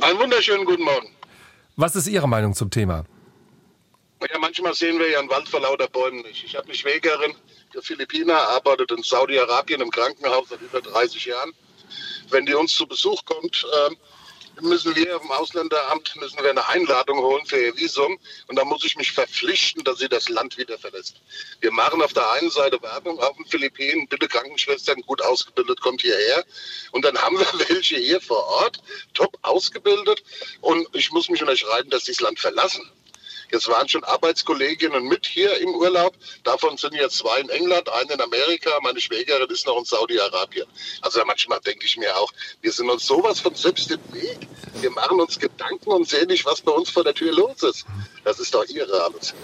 Einen 0.00 0.18
wunderschönen 0.18 0.64
guten 0.64 0.84
Morgen. 0.84 1.08
Was 1.76 1.94
ist 1.94 2.06
Ihre 2.06 2.28
Meinung 2.28 2.54
zum 2.54 2.70
Thema? 2.70 3.04
Ja, 4.22 4.38
manchmal 4.38 4.72
sehen 4.72 4.98
wir 4.98 5.10
ja 5.10 5.18
einen 5.18 5.28
Wald 5.28 5.46
vor 5.48 5.60
lauter 5.60 5.88
Bäumen 5.88 6.22
nicht. 6.22 6.42
Ich 6.44 6.56
habe 6.56 6.64
eine 6.64 6.74
Schwägerin, 6.74 7.34
der 7.74 7.82
Philippiner, 7.82 8.38
arbeitet 8.38 8.90
in 8.92 9.02
Saudi-Arabien 9.02 9.82
im 9.82 9.90
Krankenhaus 9.90 10.48
seit 10.48 10.62
über 10.62 10.80
30 10.80 11.26
Jahren. 11.26 11.52
Wenn 12.30 12.46
die 12.46 12.54
uns 12.54 12.74
zu 12.74 12.86
Besuch 12.86 13.22
kommt, 13.26 13.66
äh, 13.90 13.94
müssen 14.60 14.94
wir 14.96 15.20
im 15.20 15.30
Ausländeramt 15.30 16.16
müssen 16.16 16.42
wir 16.42 16.50
eine 16.50 16.66
Einladung 16.68 17.18
holen 17.18 17.44
für 17.46 17.58
ihr 17.58 17.76
Visum 17.76 18.18
und 18.48 18.56
dann 18.56 18.68
muss 18.68 18.84
ich 18.84 18.96
mich 18.96 19.12
verpflichten, 19.12 19.84
dass 19.84 19.98
sie 19.98 20.08
das 20.08 20.28
Land 20.28 20.56
wieder 20.56 20.78
verlässt. 20.78 21.16
Wir 21.60 21.72
machen 21.72 22.02
auf 22.02 22.12
der 22.12 22.30
einen 22.32 22.50
Seite 22.50 22.80
Werbung 22.82 23.18
auf 23.20 23.36
den 23.36 23.46
Philippinen, 23.46 24.08
bitte 24.08 24.28
Krankenschwestern, 24.28 25.02
gut 25.02 25.22
ausgebildet, 25.22 25.80
kommt 25.80 26.02
hierher. 26.02 26.44
Und 26.92 27.04
dann 27.04 27.18
haben 27.18 27.38
wir 27.38 27.46
welche 27.68 27.96
hier 27.96 28.20
vor 28.20 28.44
Ort, 28.46 28.78
top 29.14 29.36
ausgebildet 29.42 30.22
und 30.60 30.88
ich 30.92 31.10
muss 31.12 31.28
mich 31.28 31.42
unterschreiben, 31.42 31.90
dass 31.90 32.04
sie 32.04 32.12
das 32.12 32.20
Land 32.20 32.38
verlassen. 32.38 32.90
Jetzt 33.50 33.68
waren 33.68 33.88
schon 33.88 34.04
Arbeitskolleginnen 34.04 35.04
mit 35.04 35.26
hier 35.26 35.60
im 35.60 35.74
Urlaub. 35.74 36.14
Davon 36.44 36.76
sind 36.76 36.94
jetzt 36.94 37.18
zwei 37.18 37.40
in 37.40 37.48
England, 37.48 37.88
eine 37.88 38.14
in 38.14 38.20
Amerika. 38.20 38.70
Meine 38.82 39.00
Schwägerin 39.00 39.48
ist 39.50 39.66
noch 39.66 39.78
in 39.78 39.84
Saudi-Arabien. 39.84 40.66
Also 41.02 41.20
manchmal 41.26 41.60
denke 41.60 41.86
ich 41.86 41.96
mir 41.96 42.16
auch, 42.16 42.32
wir 42.62 42.72
sind 42.72 42.90
uns 42.90 43.06
sowas 43.06 43.40
von 43.40 43.54
selbst 43.54 43.90
im 43.90 44.00
Weg. 44.12 44.38
Wir 44.80 44.90
machen 44.90 45.20
uns 45.20 45.38
Gedanken 45.38 45.90
und 45.90 46.08
sehen 46.08 46.28
nicht, 46.28 46.44
was 46.44 46.60
bei 46.60 46.72
uns 46.72 46.90
vor 46.90 47.04
der 47.04 47.14
Tür 47.14 47.32
los 47.32 47.62
ist. 47.62 47.86
Das 48.24 48.38
ist 48.38 48.54
doch 48.54 48.64
irre 48.68 49.04
alles. 49.04 49.34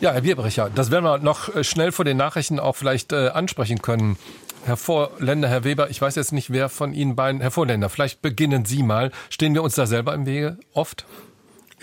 Ja, 0.00 0.12
Herr 0.12 0.22
Bierbrecher, 0.22 0.70
das 0.74 0.90
werden 0.90 1.04
wir 1.04 1.18
noch 1.18 1.54
äh, 1.54 1.64
schnell 1.64 1.92
vor 1.92 2.04
den 2.04 2.16
Nachrichten 2.16 2.58
auch 2.58 2.76
vielleicht 2.76 3.12
äh, 3.12 3.28
ansprechen 3.28 3.80
können. 3.80 4.18
Herr 4.64 4.76
Vorländer, 4.76 5.48
Herr 5.48 5.64
Weber, 5.64 5.90
ich 5.90 6.00
weiß 6.00 6.16
jetzt 6.16 6.32
nicht, 6.32 6.50
wer 6.50 6.68
von 6.68 6.94
Ihnen 6.94 7.16
beiden, 7.16 7.40
Herr 7.40 7.50
Vorländer, 7.50 7.88
vielleicht 7.90 8.22
beginnen 8.22 8.64
Sie 8.64 8.82
mal. 8.82 9.12
Stehen 9.30 9.54
wir 9.54 9.62
uns 9.62 9.74
da 9.74 9.86
selber 9.86 10.14
im 10.14 10.26
Wege 10.26 10.58
oft? 10.72 11.04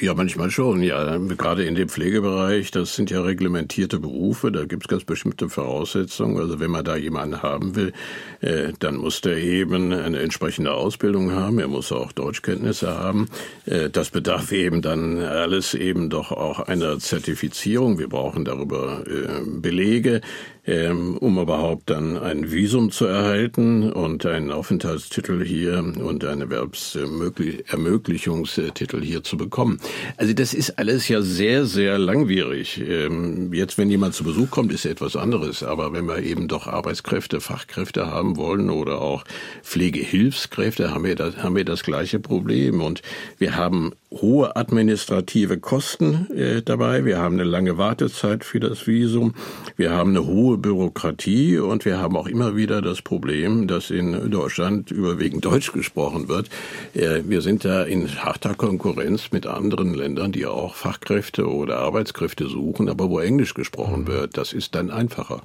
Ja, 0.02 0.16
manchmal 0.16 0.50
schon, 0.50 0.82
ja. 0.82 1.20
Gerade 1.20 1.64
in 1.64 1.76
dem 1.76 1.88
Pflegebereich, 1.88 2.72
das 2.72 2.96
sind 2.96 3.12
ja 3.12 3.22
reglementierte 3.22 4.00
Berufe, 4.00 4.52
da 4.52 4.66
gibt 4.66 4.86
es 4.86 4.88
ganz 4.88 5.04
bestimmte 5.04 5.48
Voraussetzungen. 5.48 6.40
Also 6.40 6.60
wenn 6.60 6.72
man 6.72 6.84
da 6.84 6.96
jemanden 6.96 7.44
haben 7.44 7.76
will, 7.76 7.94
äh, 8.40 8.74
dann 8.80 8.96
muss 8.96 9.22
der 9.22 9.38
eben 9.38 9.94
eine 9.94 10.18
entsprechende 10.18 10.74
Ausbildung 10.74 11.34
haben, 11.34 11.60
er 11.60 11.68
muss 11.68 11.92
auch 11.92 12.14
Deutschkenntnisse 12.14 12.98
haben. 12.98 13.30
Äh, 13.68 13.92
das 13.92 14.10
bedarf 14.10 14.52
eben 14.52 14.82
dann 14.82 15.20
alles 15.20 15.76
eben 15.76 16.10
doch 16.10 16.32
auch 16.32 16.62
einer 16.62 16.98
Zertifizierung. 16.98 18.00
Wir 18.00 18.10
brauchen 18.10 18.44
darüber 18.44 19.04
äh, 19.06 19.46
Belege 19.46 20.22
ähm, 20.66 21.18
um 21.18 21.38
überhaupt 21.40 21.90
dann 21.90 22.18
ein 22.18 22.52
Visum 22.52 22.92
zu 22.92 23.06
erhalten 23.06 23.92
und 23.92 24.28
einen 24.28 24.52
Aufenthaltstitel 24.52 25.44
hier 25.44 25.80
und 25.80 26.24
einen 26.24 26.42
Erwerbsermöglichungstitel 26.42 29.02
hier 29.02 29.24
zu 29.24 29.38
bekommen. 29.38 29.80
Also 30.18 30.34
das 30.34 30.54
ist 30.54 30.78
alles 30.78 31.08
ja 31.08 31.22
sehr, 31.22 31.66
sehr 31.66 31.98
langwierig. 31.98 32.82
Ähm, 32.88 33.54
jetzt, 33.54 33.78
wenn 33.78 33.90
jemand 33.90 34.14
zu 34.14 34.24
Besuch 34.24 34.50
kommt, 34.50 34.72
ist 34.72 34.86
etwas 34.86 35.16
anderes. 35.16 35.64
Aber 35.64 35.94
wenn 35.94 36.08
wir 36.08 36.20
eben 36.20 36.48
doch 36.48 36.68
Arbeitskräfte, 36.68 37.42
Fachkräfte 37.42 38.08
haben 38.08 38.38
wollen 38.38 38.70
oder 38.70 39.02
auch 39.02 39.24
Pflegehilfskräfte, 39.64 40.92
haben 40.92 41.04
wir 41.04 41.16
das, 41.16 41.38
haben 41.38 41.56
wir 41.56 41.66
das 41.66 41.84
gleiche 41.84 42.20
Problem. 42.20 42.82
Und 42.82 43.02
wir 43.38 43.56
haben 43.56 43.94
hohe 44.12 44.56
administrative 44.58 45.58
Kosten 45.60 46.30
äh, 46.36 46.62
dabei. 46.62 47.06
Wir 47.06 47.20
haben 47.20 47.36
eine 47.36 47.46
lange 47.46 47.78
Wartezeit 47.78 48.44
für 48.44 48.60
das 48.60 48.86
Visum. 48.86 49.34
Wir 49.78 49.92
haben 49.92 50.10
eine 50.12 50.26
hohe 50.26 50.58
Bürokratie 50.58 51.60
und 51.60 51.86
wir 51.86 52.00
haben 52.00 52.18
auch 52.18 52.28
immer 52.28 52.56
wieder 52.58 52.82
das 52.82 53.02
Problem, 53.02 53.68
dass 53.68 53.90
in 53.90 54.30
Deutschland 54.30 54.92
überwiegend 54.92 55.46
Deutsch 55.46 55.72
gesprochen 55.72 56.28
wird. 56.28 56.50
Äh, 56.94 57.22
wir 57.26 57.42
sind 57.42 57.64
da 57.64 57.84
in 57.84 58.08
harter 58.24 58.54
Konkurrenz 58.54 59.32
mit 59.32 59.48
anderen 59.48 59.81
Ländern, 59.84 60.32
die 60.32 60.46
auch 60.46 60.76
Fachkräfte 60.76 61.50
oder 61.50 61.80
Arbeitskräfte 61.80 62.48
suchen, 62.48 62.90
aber 62.90 63.10
wo 63.10 63.20
Englisch 63.20 63.54
gesprochen 63.54 64.08
wird. 64.08 64.38
Das 64.38 64.54
ist 64.54 64.76
dann 64.76 64.92
einfacher. 64.92 65.42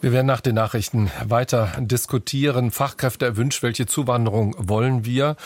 Wir 0.00 0.12
werden 0.12 0.26
nach 0.26 0.40
den 0.40 0.54
Nachrichten 0.54 1.10
weiter 1.24 1.72
diskutieren. 1.80 2.70
Fachkräfte 2.70 3.24
erwünscht, 3.24 3.64
welche 3.64 3.86
Zuwanderung 3.86 4.54
wollen 4.56 5.04
wir? 5.04 5.36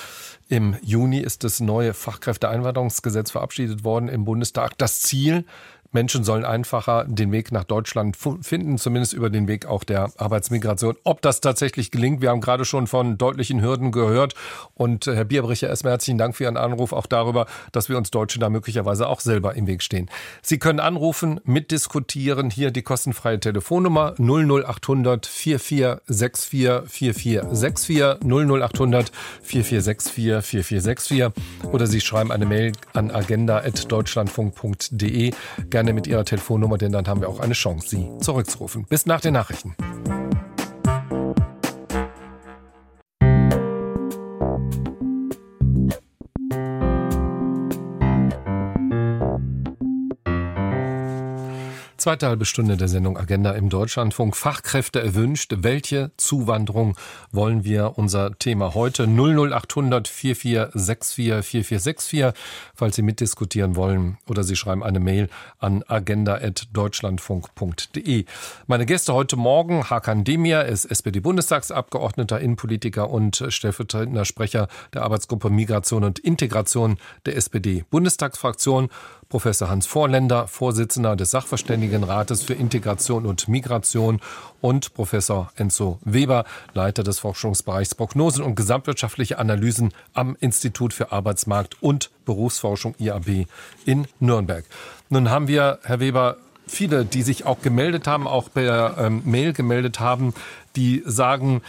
Im 0.49 0.77
Juni 0.83 1.21
ist 1.21 1.45
das 1.45 1.61
neue 1.61 1.95
Fachkräfteeinwanderungsgesetz 1.95 3.31
verabschiedet 3.31 3.85
worden 3.85 4.09
im 4.09 4.27
Bundestag. 4.27 4.77
Das 4.77 5.01
Ziel, 5.01 5.47
Menschen 5.93 6.25
sollen 6.25 6.45
einfacher 6.45 7.05
den 7.05 7.33
Weg 7.33 7.53
nach 7.53 7.65
Deutschland 7.65 8.17
finden, 8.17 8.79
zumindest 8.79 9.13
über 9.13 9.31
den 9.31 9.49
Weg 9.49 9.67
auch 9.67 9.85
der 9.85 10.11
Arbeitsmigration. 10.17 10.97
Ob 11.05 11.23
das 11.23 11.41
tatsächlich 11.41 11.91
gelingt, 11.91 12.23
wir 12.23 12.31
haben 12.31 12.41
gerade 12.41 12.65
schon 12.65 12.87
von 12.87 13.19
deutlichen 13.19 13.63
Hürden 13.63 13.93
gehört. 13.93 14.35
Und 14.75 15.07
äh, 15.07 15.15
Herr 15.15 15.25
Bierbrecher, 15.25 15.69
erstmal 15.69 15.93
herzlichen 15.93 16.19
Dank 16.19 16.37
für 16.37 16.45
Ihren 16.45 16.57
Anruf, 16.57 16.93
auch 16.93 17.07
darüber, 17.07 17.47
dass 17.73 17.89
wir 17.89 17.99
uns 17.99 18.11
Deutsche 18.11 18.39
da 18.39 18.49
möglicherweise 18.49 19.09
auch 19.09 19.21
selber 19.21 19.55
im 19.55 19.67
Weg 19.67 19.83
stehen. 19.83 20.09
Sie 20.41 20.59
können 20.59 20.81
anrufen, 20.81 21.41
mitdiskutieren. 21.45 22.51
Hier 22.51 22.71
die 22.71 22.83
kostenfreie 22.83 23.41
Telefonnummer 23.41 24.15
00800 24.19 25.27
4464 25.27 26.89
4464 26.89 28.23
00800 28.23 29.13
4464 29.43 30.13
4464 30.13 31.73
oder 31.73 31.87
Sie 31.87 32.01
schreiben 32.01 32.33
eine 32.33 32.47
Mail 32.47 32.73
an 32.93 33.11
agenda.deutschlandfunk.de. 33.11 35.33
Gerne 35.71 35.82
gerne 35.83 35.95
mit 35.95 36.07
Ihrer 36.07 36.25
Telefonnummer, 36.25 36.79
denn 36.79 36.93
dann 36.93 37.09
haben 37.09 37.21
wir 37.21 37.29
auch 37.29 37.41
eine 37.41 37.55
Chance, 37.55 37.89
Sie 37.89 38.09
zurückzurufen. 38.21 38.85
Bis 38.89 39.05
nach 39.05 39.21
den 39.21 39.35
Nachrichten. 39.35 39.75
Zweite 52.03 52.27
halbe 52.27 52.45
Stunde 52.47 52.77
der 52.77 52.89
Sendung 52.89 53.17
Agenda 53.17 53.53
im 53.53 53.69
Deutschlandfunk. 53.69 54.35
Fachkräfte 54.35 55.01
erwünscht. 55.01 55.55
Welche 55.59 56.11
Zuwanderung 56.17 56.97
wollen 57.31 57.63
wir? 57.63 57.97
Unser 57.97 58.37
Thema 58.41 58.75
heute 58.75 59.05
00800 59.05 60.09
4464 60.09 61.47
4464. 61.47 62.33
Falls 62.75 62.97
Sie 62.97 63.03
mitdiskutieren 63.03 63.77
wollen 63.77 64.19
oder 64.29 64.43
Sie 64.43 64.57
schreiben 64.57 64.83
eine 64.83 64.99
Mail 64.99 65.29
an 65.61 65.85
agenda.deutschlandfunk.de. 65.87 68.25
Meine 68.67 68.85
Gäste 68.85 69.15
heute 69.15 69.37
Morgen, 69.37 69.89
Hakan 69.89 70.25
Demir 70.25 70.65
ist 70.65 70.87
SPD-Bundestagsabgeordneter, 70.87 72.41
Innenpolitiker 72.41 73.11
und 73.11 73.45
stellvertretender 73.49 74.25
Sprecher 74.25 74.67
der 74.93 75.03
Arbeitsgruppe 75.03 75.51
Migration 75.51 76.03
und 76.03 76.19
Integration 76.19 76.99
der 77.27 77.37
SPD-Bundestagsfraktion. 77.37 78.89
Professor 79.33 79.71
Hans 79.71 79.87
Vorländer, 79.87 80.47
Vorsitzender 80.47 81.17
des 81.17 81.31
Sachverständigenrates 81.31 82.43
für 82.43 82.53
Integration 82.53 83.25
und 83.25 83.49
Migration 83.49 84.21
und 84.61 84.93
Professor 84.93 85.51
Enzo 85.57 85.99
Weber, 86.05 86.45
Leiter 86.75 87.03
des 87.03 87.19
Forschungsbereichs 87.19 87.95
Prognosen 87.95 88.45
und 88.45 88.57
gesamtwirtschaftliche 88.57 89.39
Analysen 89.39 89.95
am 90.13 90.37
Institut 90.39 90.93
für 90.93 91.13
Arbeitsmarkt 91.13 91.83
und 91.83 92.11
Berufsforschung 92.27 92.95
IAB 92.99 93.47
in 93.87 94.07
Nürnberg. 94.21 94.67
Nun 95.09 95.31
haben 95.31 95.49
wir, 95.49 95.79
Herr 95.83 96.01
Weber, 96.01 96.37
viele, 96.67 97.07
die 97.07 97.23
sich 97.23 97.47
auch 97.47 97.63
gemeldet 97.63 98.07
haben, 98.07 98.27
auch 98.27 98.53
per 98.53 98.97
ähm, 98.99 99.23
Mail 99.25 99.55
gemeldet 99.55 99.99
haben, 99.99 100.35
die 100.77 101.03
sagen, 101.07 101.63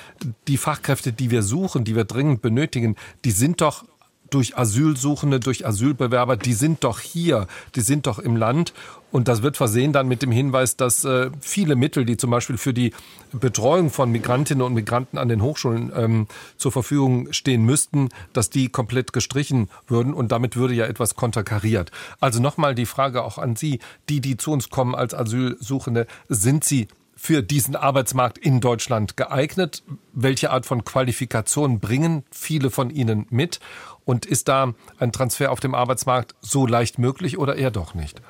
die 0.49 0.57
Fachkräfte, 0.57 1.13
die 1.13 1.31
wir 1.31 1.43
suchen, 1.43 1.85
die 1.85 1.95
wir 1.95 2.03
dringend 2.03 2.41
benötigen, 2.41 2.97
die 3.23 3.31
sind 3.31 3.61
doch 3.61 3.85
durch 4.33 4.57
Asylsuchende, 4.57 5.39
durch 5.39 5.65
Asylbewerber, 5.65 6.37
die 6.37 6.53
sind 6.53 6.83
doch 6.83 6.99
hier, 6.99 7.47
die 7.75 7.81
sind 7.81 8.07
doch 8.07 8.19
im 8.19 8.35
Land. 8.35 8.73
Und 9.11 9.27
das 9.27 9.43
wird 9.43 9.57
versehen 9.57 9.93
dann 9.93 10.07
mit 10.07 10.23
dem 10.23 10.31
Hinweis, 10.31 10.75
dass 10.75 11.05
äh, 11.05 11.29
viele 11.39 11.75
Mittel, 11.75 12.03
die 12.03 12.17
zum 12.17 12.31
Beispiel 12.31 12.57
für 12.57 12.73
die 12.73 12.93
Betreuung 13.31 13.91
von 13.91 14.11
Migrantinnen 14.11 14.65
und 14.65 14.73
Migranten 14.73 15.19
an 15.19 15.27
den 15.27 15.43
Hochschulen 15.43 15.91
ähm, 15.95 16.27
zur 16.57 16.71
Verfügung 16.71 17.31
stehen 17.31 17.63
müssten, 17.63 18.09
dass 18.33 18.49
die 18.49 18.69
komplett 18.69 19.13
gestrichen 19.13 19.69
würden. 19.85 20.15
Und 20.15 20.31
damit 20.31 20.55
würde 20.55 20.73
ja 20.73 20.85
etwas 20.85 21.15
konterkariert. 21.15 21.91
Also 22.19 22.41
nochmal 22.41 22.73
die 22.73 22.87
Frage 22.87 23.23
auch 23.23 23.37
an 23.37 23.55
Sie, 23.55 23.79
die, 24.09 24.19
die 24.19 24.35
zu 24.37 24.51
uns 24.51 24.71
kommen 24.71 24.95
als 24.95 25.13
Asylsuchende, 25.13 26.07
sind 26.27 26.63
sie 26.63 26.87
für 27.15 27.41
diesen 27.41 27.75
Arbeitsmarkt 27.75 28.37
in 28.37 28.59
Deutschland 28.59 29.17
geeignet? 29.17 29.83
Welche 30.13 30.51
Art 30.51 30.65
von 30.65 30.83
Qualifikation 30.83 31.79
bringen 31.79 32.23
viele 32.31 32.69
von 32.69 32.89
Ihnen 32.89 33.25
mit? 33.29 33.59
Und 34.05 34.25
ist 34.25 34.47
da 34.47 34.73
ein 34.99 35.11
Transfer 35.11 35.51
auf 35.51 35.59
dem 35.59 35.75
Arbeitsmarkt 35.75 36.35
so 36.41 36.67
leicht 36.67 36.99
möglich 36.99 37.37
oder 37.37 37.55
eher 37.55 37.71
doch 37.71 37.93
nicht? 37.93 38.21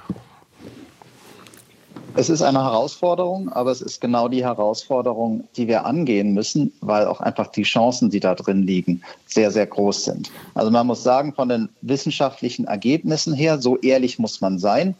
Es 2.15 2.29
ist 2.29 2.43
eine 2.43 2.63
Herausforderung, 2.63 3.49
aber 3.49 3.71
es 3.71 3.81
ist 3.81 3.99
genau 3.99 4.27
die 4.27 4.43
Herausforderung, 4.43 5.45
die 5.57 5.67
wir 5.67 5.85
angehen 5.85 6.35
müssen, 6.35 6.71
weil 6.81 7.07
auch 7.07 7.21
einfach 7.21 7.47
die 7.47 7.63
Chancen, 7.63 8.11
die 8.11 8.19
da 8.19 8.35
drin 8.35 8.61
liegen, 8.61 9.01
sehr, 9.25 9.49
sehr 9.49 9.65
groß 9.65 10.05
sind. 10.05 10.31
Also 10.53 10.69
man 10.69 10.85
muss 10.85 11.01
sagen, 11.01 11.33
von 11.33 11.49
den 11.49 11.69
wissenschaftlichen 11.81 12.65
Ergebnissen 12.65 13.33
her, 13.33 13.59
so 13.59 13.77
ehrlich 13.79 14.19
muss 14.19 14.41
man 14.41 14.59
sein, 14.59 14.93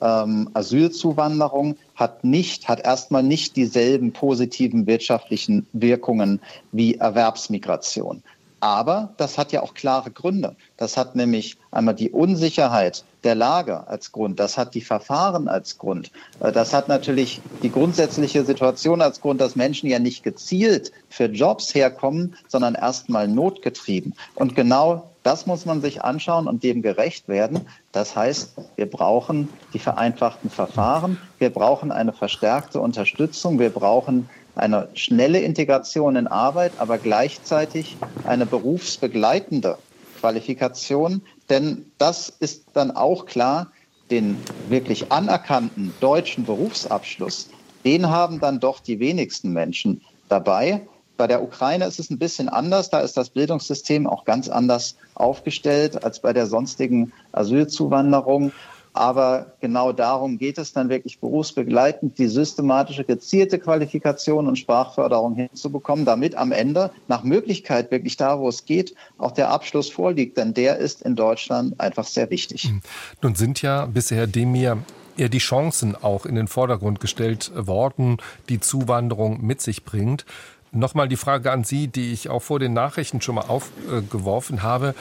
ähm, 0.00 0.50
Asylzuwanderung 0.54 1.76
hat 1.94 2.24
nicht, 2.24 2.68
hat 2.68 2.80
erstmal 2.80 3.22
nicht 3.22 3.56
dieselben 3.56 4.12
positiven 4.12 4.86
wirtschaftlichen 4.86 5.66
Wirkungen 5.72 6.40
wie 6.72 6.96
Erwerbsmigration. 6.96 8.22
Aber 8.60 9.14
das 9.16 9.38
hat 9.38 9.52
ja 9.52 9.62
auch 9.62 9.72
klare 9.72 10.10
Gründe. 10.10 10.54
Das 10.76 10.98
hat 10.98 11.16
nämlich 11.16 11.56
einmal 11.70 11.94
die 11.94 12.10
Unsicherheit 12.10 13.04
der 13.24 13.34
Lage 13.34 13.88
als 13.88 14.12
Grund. 14.12 14.38
Das 14.38 14.58
hat 14.58 14.74
die 14.74 14.82
Verfahren 14.82 15.48
als 15.48 15.78
Grund. 15.78 16.10
Äh, 16.40 16.52
das 16.52 16.74
hat 16.74 16.88
natürlich 16.88 17.40
die 17.62 17.72
grundsätzliche 17.72 18.44
Situation 18.44 19.00
als 19.00 19.20
Grund, 19.22 19.40
dass 19.40 19.56
Menschen 19.56 19.88
ja 19.88 19.98
nicht 19.98 20.22
gezielt 20.22 20.92
für 21.08 21.24
Jobs 21.24 21.74
herkommen, 21.74 22.36
sondern 22.48 22.74
erstmal 22.74 23.28
notgetrieben. 23.28 24.14
Und 24.34 24.54
genau 24.54 25.09
das 25.22 25.46
muss 25.46 25.66
man 25.66 25.80
sich 25.80 26.02
anschauen 26.02 26.46
und 26.46 26.62
dem 26.62 26.82
gerecht 26.82 27.28
werden. 27.28 27.66
Das 27.92 28.16
heißt, 28.16 28.54
wir 28.76 28.86
brauchen 28.86 29.48
die 29.74 29.78
vereinfachten 29.78 30.48
Verfahren. 30.48 31.18
Wir 31.38 31.50
brauchen 31.50 31.92
eine 31.92 32.12
verstärkte 32.12 32.80
Unterstützung. 32.80 33.58
Wir 33.58 33.70
brauchen 33.70 34.28
eine 34.54 34.88
schnelle 34.94 35.40
Integration 35.40 36.16
in 36.16 36.26
Arbeit, 36.26 36.72
aber 36.78 36.98
gleichzeitig 36.98 37.96
eine 38.24 38.46
berufsbegleitende 38.46 39.78
Qualifikation. 40.20 41.22
Denn 41.48 41.86
das 41.98 42.28
ist 42.28 42.64
dann 42.72 42.90
auch 42.90 43.26
klar, 43.26 43.70
den 44.10 44.36
wirklich 44.68 45.12
anerkannten 45.12 45.92
deutschen 46.00 46.44
Berufsabschluss, 46.44 47.48
den 47.84 48.08
haben 48.08 48.40
dann 48.40 48.60
doch 48.60 48.80
die 48.80 48.98
wenigsten 49.00 49.52
Menschen 49.52 50.02
dabei. 50.28 50.82
Bei 51.20 51.26
der 51.26 51.42
Ukraine 51.42 51.84
ist 51.84 52.00
es 52.00 52.08
ein 52.08 52.18
bisschen 52.18 52.48
anders. 52.48 52.88
Da 52.88 53.00
ist 53.00 53.14
das 53.14 53.28
Bildungssystem 53.28 54.06
auch 54.06 54.24
ganz 54.24 54.48
anders 54.48 54.96
aufgestellt 55.12 56.02
als 56.02 56.20
bei 56.20 56.32
der 56.32 56.46
sonstigen 56.46 57.12
Asylzuwanderung. 57.32 58.52
Aber 58.94 59.52
genau 59.60 59.92
darum 59.92 60.38
geht 60.38 60.56
es 60.56 60.72
dann 60.72 60.88
wirklich 60.88 61.20
berufsbegleitend, 61.20 62.16
die 62.16 62.26
systematische, 62.26 63.04
gezielte 63.04 63.58
Qualifikation 63.58 64.48
und 64.48 64.56
Sprachförderung 64.56 65.34
hinzubekommen, 65.34 66.06
damit 66.06 66.36
am 66.36 66.52
Ende 66.52 66.90
nach 67.06 67.22
Möglichkeit 67.22 67.90
wirklich 67.90 68.16
da, 68.16 68.40
wo 68.40 68.48
es 68.48 68.64
geht, 68.64 68.94
auch 69.18 69.32
der 69.32 69.50
Abschluss 69.50 69.90
vorliegt. 69.90 70.38
Denn 70.38 70.54
der 70.54 70.78
ist 70.78 71.02
in 71.02 71.16
Deutschland 71.16 71.78
einfach 71.78 72.06
sehr 72.06 72.30
wichtig. 72.30 72.62
Hm. 72.62 72.80
Nun 73.20 73.34
sind 73.34 73.60
ja 73.60 73.84
bisher 73.84 74.26
Demir 74.26 74.78
eher 75.18 75.28
die 75.28 75.38
Chancen 75.38 75.94
auch 75.94 76.24
in 76.24 76.34
den 76.34 76.48
Vordergrund 76.48 76.98
gestellt 76.98 77.52
worden, 77.54 78.16
die 78.48 78.58
Zuwanderung 78.58 79.44
mit 79.44 79.60
sich 79.60 79.84
bringt. 79.84 80.24
Nochmal 80.72 81.08
die 81.08 81.16
Frage 81.16 81.50
an 81.50 81.64
Sie, 81.64 81.88
die 81.88 82.12
ich 82.12 82.28
auch 82.28 82.42
vor 82.42 82.60
den 82.60 82.72
Nachrichten 82.72 83.20
schon 83.20 83.34
mal 83.34 83.46
aufgeworfen 83.46 84.62
habe. 84.62 84.94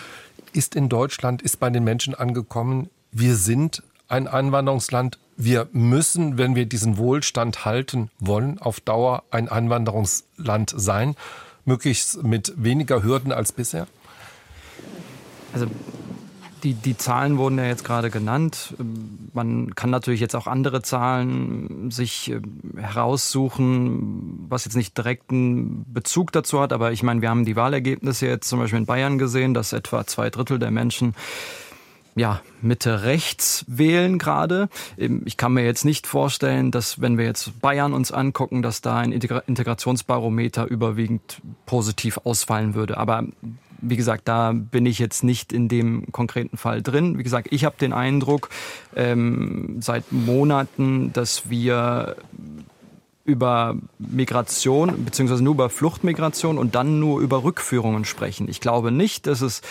Ist 0.52 0.76
in 0.76 0.90
Deutschland, 0.90 1.42
ist 1.42 1.60
bei 1.60 1.70
den 1.70 1.84
Menschen 1.84 2.16
angekommen, 2.16 2.90
wir 3.12 3.36
sind 3.36 3.84
ein 4.08 4.28
Einwanderungsland. 4.28 5.20
Wir 5.38 5.68
müssen, 5.72 6.38
wenn 6.38 6.56
wir 6.56 6.66
diesen 6.66 6.98
Wohlstand 6.98 7.66
halten 7.66 8.10
wollen, 8.20 8.60
auf 8.60 8.80
Dauer 8.80 9.24
ein 9.32 9.48
Einwanderungsland 9.48 10.74
sein, 10.76 11.16
möglichst 11.66 12.24
mit 12.24 12.54
weniger 12.58 13.04
Hürden 13.04 13.32
als 13.32 13.52
bisher? 13.52 13.88
Also 15.54 15.68
die, 16.64 16.74
die 16.74 16.98
Zahlen 16.98 17.38
wurden 17.38 17.58
ja 17.58 17.66
jetzt 17.66 17.84
gerade 17.84 18.10
genannt. 18.10 18.76
Man 19.34 19.76
kann 19.76 19.90
natürlich 19.90 20.20
jetzt 20.20 20.36
auch 20.36 20.48
andere 20.48 20.82
Zahlen 20.82 21.92
sich 21.92 22.32
äh, 22.32 22.42
heraussuchen, 22.78 24.46
was 24.50 24.66
jetzt 24.66 24.76
nicht 24.76 24.98
direkten 24.98 25.86
Bezug 25.92 26.32
dazu 26.32 26.60
hat. 26.60 26.74
Aber 26.74 26.92
ich 26.92 27.04
meine, 27.04 27.22
wir 27.22 27.30
haben 27.30 27.46
die 27.46 27.56
Wahlergebnisse 27.56 28.28
jetzt 28.28 28.50
zum 28.50 28.60
Beispiel 28.60 28.80
in 28.80 28.86
Bayern 28.86 29.18
gesehen, 29.18 29.54
dass 29.54 29.74
etwa 29.74 30.06
zwei 30.06 30.30
Drittel 30.30 30.60
der 30.60 30.72
Menschen 30.72 31.16
ja, 32.16 32.42
Mitte 32.62 33.04
rechts 33.04 33.64
wählen 33.68 34.20
gerade. 34.20 34.70
Ähm, 34.98 35.22
ich 35.26 35.38
kann 35.38 35.54
mir 35.54 35.64
jetzt 35.64 35.86
nicht 35.86 36.08
vorstellen, 36.08 36.72
dass 36.72 37.02
wenn 37.02 37.18
wir 37.18 37.26
jetzt 37.26 37.62
Bayern 37.62 37.94
uns 37.94 38.12
angucken, 38.12 38.62
dass 38.62 38.82
da 38.82 38.98
ein 38.98 39.12
Integrationsbarometer 39.12 40.66
überwiegend 40.66 41.42
positiv 41.66 42.20
ausfallen 42.24 42.74
würde. 42.74 42.98
Aber 42.98 43.24
wie 43.82 43.96
gesagt, 43.96 44.28
da 44.28 44.54
bin 44.54 44.86
ich 44.86 45.00
jetzt 45.00 45.24
nicht 45.24 45.54
in 45.54 45.68
dem 45.68 46.12
konkreten 46.12 46.58
Fall 46.58 46.82
drin. 46.82 47.18
Wie 47.18 47.24
gesagt, 47.24 47.48
ich 47.52 47.66
habe 47.66 47.76
den 47.80 47.94
Eindruck 47.94 48.50
ähm, 48.96 49.78
seit 49.80 50.12
Monaten, 50.12 51.14
dass 51.14 51.50
wir 51.50 52.16
über 53.30 53.76
Migration 54.00 55.06
beziehungsweise 55.06 55.44
nur 55.44 55.54
über 55.54 55.70
Fluchtmigration 55.70 56.58
und 56.58 56.74
dann 56.74 57.00
nur 57.00 57.22
über 57.22 57.44
Rückführungen 57.44 58.04
sprechen. 58.04 58.50
Ich 58.50 58.60
glaube 58.60 58.92
nicht, 58.92 59.28
dass 59.28 59.42
es 59.42 59.62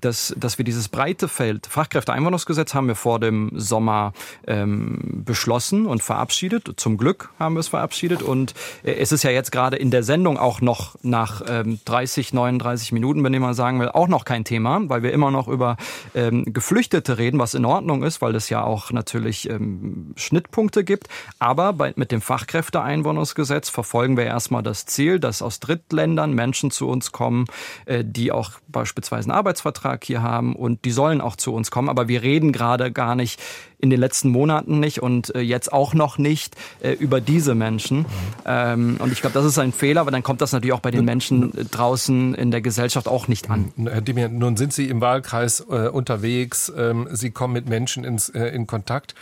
dass, 0.00 0.34
dass 0.36 0.58
wir 0.58 0.64
dieses 0.64 0.88
breite 0.88 1.28
Feld, 1.28 1.66
Fachkräfteeinwanderungsgesetz 1.66 2.74
haben 2.74 2.88
wir 2.88 2.94
vor 2.94 3.18
dem 3.20 3.50
Sommer 3.54 4.12
ähm, 4.46 5.22
beschlossen 5.24 5.86
und 5.86 6.02
verabschiedet. 6.02 6.72
Zum 6.76 6.96
Glück 6.96 7.30
haben 7.38 7.54
wir 7.54 7.60
es 7.60 7.68
verabschiedet. 7.68 8.22
Und 8.22 8.54
äh, 8.84 8.92
es 8.92 9.12
ist 9.12 9.24
ja 9.24 9.30
jetzt 9.30 9.50
gerade 9.50 9.76
in 9.76 9.90
der 9.90 10.02
Sendung 10.02 10.38
auch 10.38 10.60
noch 10.60 10.96
nach 11.02 11.42
ähm, 11.48 11.80
30, 11.84 12.32
39 12.32 12.92
Minuten, 12.92 13.24
wenn 13.24 13.34
ich 13.34 13.40
mal 13.40 13.54
sagen 13.54 13.80
will, 13.80 13.88
auch 13.88 14.08
noch 14.08 14.24
kein 14.24 14.44
Thema, 14.44 14.80
weil 14.88 15.02
wir 15.02 15.12
immer 15.12 15.30
noch 15.30 15.48
über 15.48 15.76
ähm, 16.14 16.44
Geflüchtete 16.52 17.18
reden, 17.18 17.38
was 17.38 17.54
in 17.54 17.64
Ordnung 17.64 18.02
ist, 18.04 18.22
weil 18.22 18.34
es 18.34 18.48
ja 18.48 18.62
auch 18.62 18.92
natürlich 18.92 19.50
ähm, 19.50 20.12
Schnittpunkte 20.16 20.84
gibt. 20.84 21.08
Aber 21.38 21.72
bei, 21.72 21.92
mit 21.96 22.12
dem 22.12 22.20
Fachkräfteeinwanderungsgesetz 22.20 23.68
verfolgen 23.68 24.16
wir 24.16 24.24
erstmal 24.24 24.62
das 24.62 24.86
Ziel, 24.86 25.18
dass 25.18 25.42
aus 25.42 25.58
Drittländern 25.60 26.32
Menschen 26.32 26.70
zu 26.70 26.88
uns 26.88 27.10
kommen, 27.10 27.46
äh, 27.86 28.04
die 28.04 28.30
auch 28.30 28.52
beispielsweise 28.68 29.30
einen 29.30 29.38
Arbeitsvertrag 29.38 29.87
Auftrag 29.88 30.04
hier 30.04 30.22
haben 30.22 30.54
und 30.54 30.84
die 30.84 30.90
sollen 30.90 31.20
auch 31.20 31.36
zu 31.36 31.54
uns 31.54 31.70
kommen. 31.70 31.88
Aber 31.88 32.08
wir 32.08 32.22
reden 32.22 32.52
gerade 32.52 32.92
gar 32.92 33.14
nicht 33.14 33.40
in 33.78 33.90
den 33.90 34.00
letzten 34.00 34.30
Monaten 34.30 34.80
nicht 34.80 35.00
und 35.02 35.34
äh, 35.34 35.40
jetzt 35.40 35.72
auch 35.72 35.94
noch 35.94 36.18
nicht 36.18 36.56
äh, 36.80 36.92
über 36.92 37.20
diese 37.20 37.54
Menschen. 37.54 38.06
Ähm, 38.44 38.96
und 38.98 39.12
ich 39.12 39.20
glaube, 39.20 39.34
das 39.34 39.44
ist 39.44 39.58
ein 39.58 39.72
Fehler, 39.72 40.02
aber 40.02 40.10
dann 40.10 40.22
kommt 40.22 40.40
das 40.40 40.52
natürlich 40.52 40.74
auch 40.74 40.80
bei 40.80 40.90
den 40.90 41.04
Menschen 41.04 41.56
äh, 41.56 41.64
draußen 41.64 42.34
in 42.34 42.50
der 42.50 42.60
Gesellschaft 42.60 43.08
auch 43.08 43.28
nicht 43.28 43.48
an. 43.50 43.72
Herr 43.84 44.00
Demir, 44.00 44.28
nun 44.28 44.56
sind 44.56 44.72
Sie 44.72 44.88
im 44.88 45.00
Wahlkreis 45.00 45.60
unterwegs, 45.60 46.72
ähm, 46.76 47.08
Sie 47.12 47.30
kommen 47.30 47.54
mit 47.54 47.68
Menschen 47.68 48.04
ins, 48.04 48.28
in 48.28 48.66
Kontakt. 48.66 49.14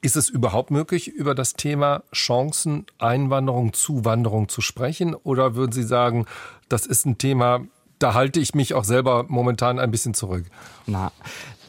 Ist 0.00 0.16
es 0.16 0.28
überhaupt 0.28 0.70
möglich, 0.70 1.08
über 1.08 1.34
das 1.34 1.54
Thema 1.54 2.02
Chancen, 2.12 2.84
Einwanderung, 2.98 3.72
Zuwanderung 3.72 4.48
zu 4.48 4.60
sprechen? 4.60 5.14
Oder 5.14 5.54
würden 5.54 5.72
Sie 5.72 5.82
sagen, 5.82 6.26
das 6.68 6.84
ist 6.84 7.06
ein 7.06 7.16
Thema, 7.16 7.62
da 7.98 8.14
halte 8.14 8.40
ich 8.40 8.54
mich 8.54 8.74
auch 8.74 8.84
selber 8.84 9.24
momentan 9.28 9.78
ein 9.78 9.90
bisschen 9.90 10.14
zurück. 10.14 10.44
Na, 10.86 11.12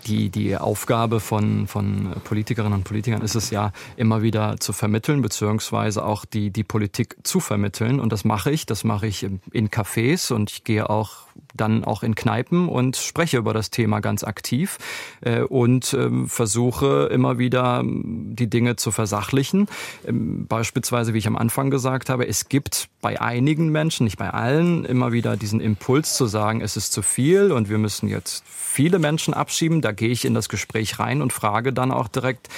die, 0.07 0.29
die 0.29 0.55
Aufgabe 0.55 1.19
von, 1.19 1.67
von 1.67 2.13
Politikerinnen 2.23 2.73
und 2.73 2.83
Politikern 2.83 3.21
ist 3.21 3.35
es 3.35 3.49
ja, 3.49 3.71
immer 3.97 4.21
wieder 4.21 4.57
zu 4.59 4.73
vermitteln, 4.73 5.21
beziehungsweise 5.21 6.05
auch 6.05 6.25
die, 6.25 6.51
die 6.51 6.63
Politik 6.63 7.17
zu 7.23 7.39
vermitteln. 7.39 7.99
Und 7.99 8.11
das 8.11 8.23
mache 8.23 8.51
ich. 8.51 8.65
Das 8.65 8.83
mache 8.83 9.07
ich 9.07 9.23
in 9.51 9.69
Cafés 9.69 10.31
und 10.31 10.51
ich 10.51 10.63
gehe 10.63 10.89
auch 10.89 11.24
dann 11.53 11.83
auch 11.83 12.03
in 12.03 12.15
Kneipen 12.15 12.67
und 12.67 12.97
spreche 12.97 13.37
über 13.37 13.53
das 13.53 13.69
Thema 13.69 13.99
ganz 13.99 14.23
aktiv 14.23 14.77
äh, 15.21 15.41
und 15.41 15.93
ähm, 15.93 16.27
versuche 16.27 17.09
immer 17.11 17.37
wieder 17.37 17.79
ähm, 17.79 18.35
die 18.35 18.49
Dinge 18.49 18.75
zu 18.75 18.91
versachlichen. 18.91 19.67
Ähm, 20.05 20.47
beispielsweise, 20.47 21.13
wie 21.13 21.19
ich 21.19 21.27
am 21.27 21.37
Anfang 21.37 21.69
gesagt 21.69 22.09
habe, 22.09 22.27
es 22.27 22.49
gibt 22.49 22.89
bei 23.01 23.21
einigen 23.21 23.69
Menschen, 23.69 24.05
nicht 24.05 24.17
bei 24.17 24.29
allen, 24.29 24.85
immer 24.85 25.11
wieder 25.11 25.37
diesen 25.37 25.61
Impuls 25.61 26.15
zu 26.15 26.25
sagen, 26.25 26.61
es 26.61 26.75
ist 26.75 26.91
zu 26.91 27.01
viel 27.01 27.51
und 27.51 27.69
wir 27.69 27.77
müssen 27.77 28.07
jetzt 28.09 28.43
viele 28.47 28.99
Menschen 28.99 29.33
abschieben. 29.33 29.81
Da 29.81 29.91
gehe 29.91 30.09
ich 30.09 30.25
in 30.25 30.33
das 30.33 30.49
Gespräch 30.49 30.99
rein 30.99 31.21
und 31.21 31.31
frage 31.31 31.71
dann 31.71 31.91
auch 31.91 32.07
direkt 32.07 32.49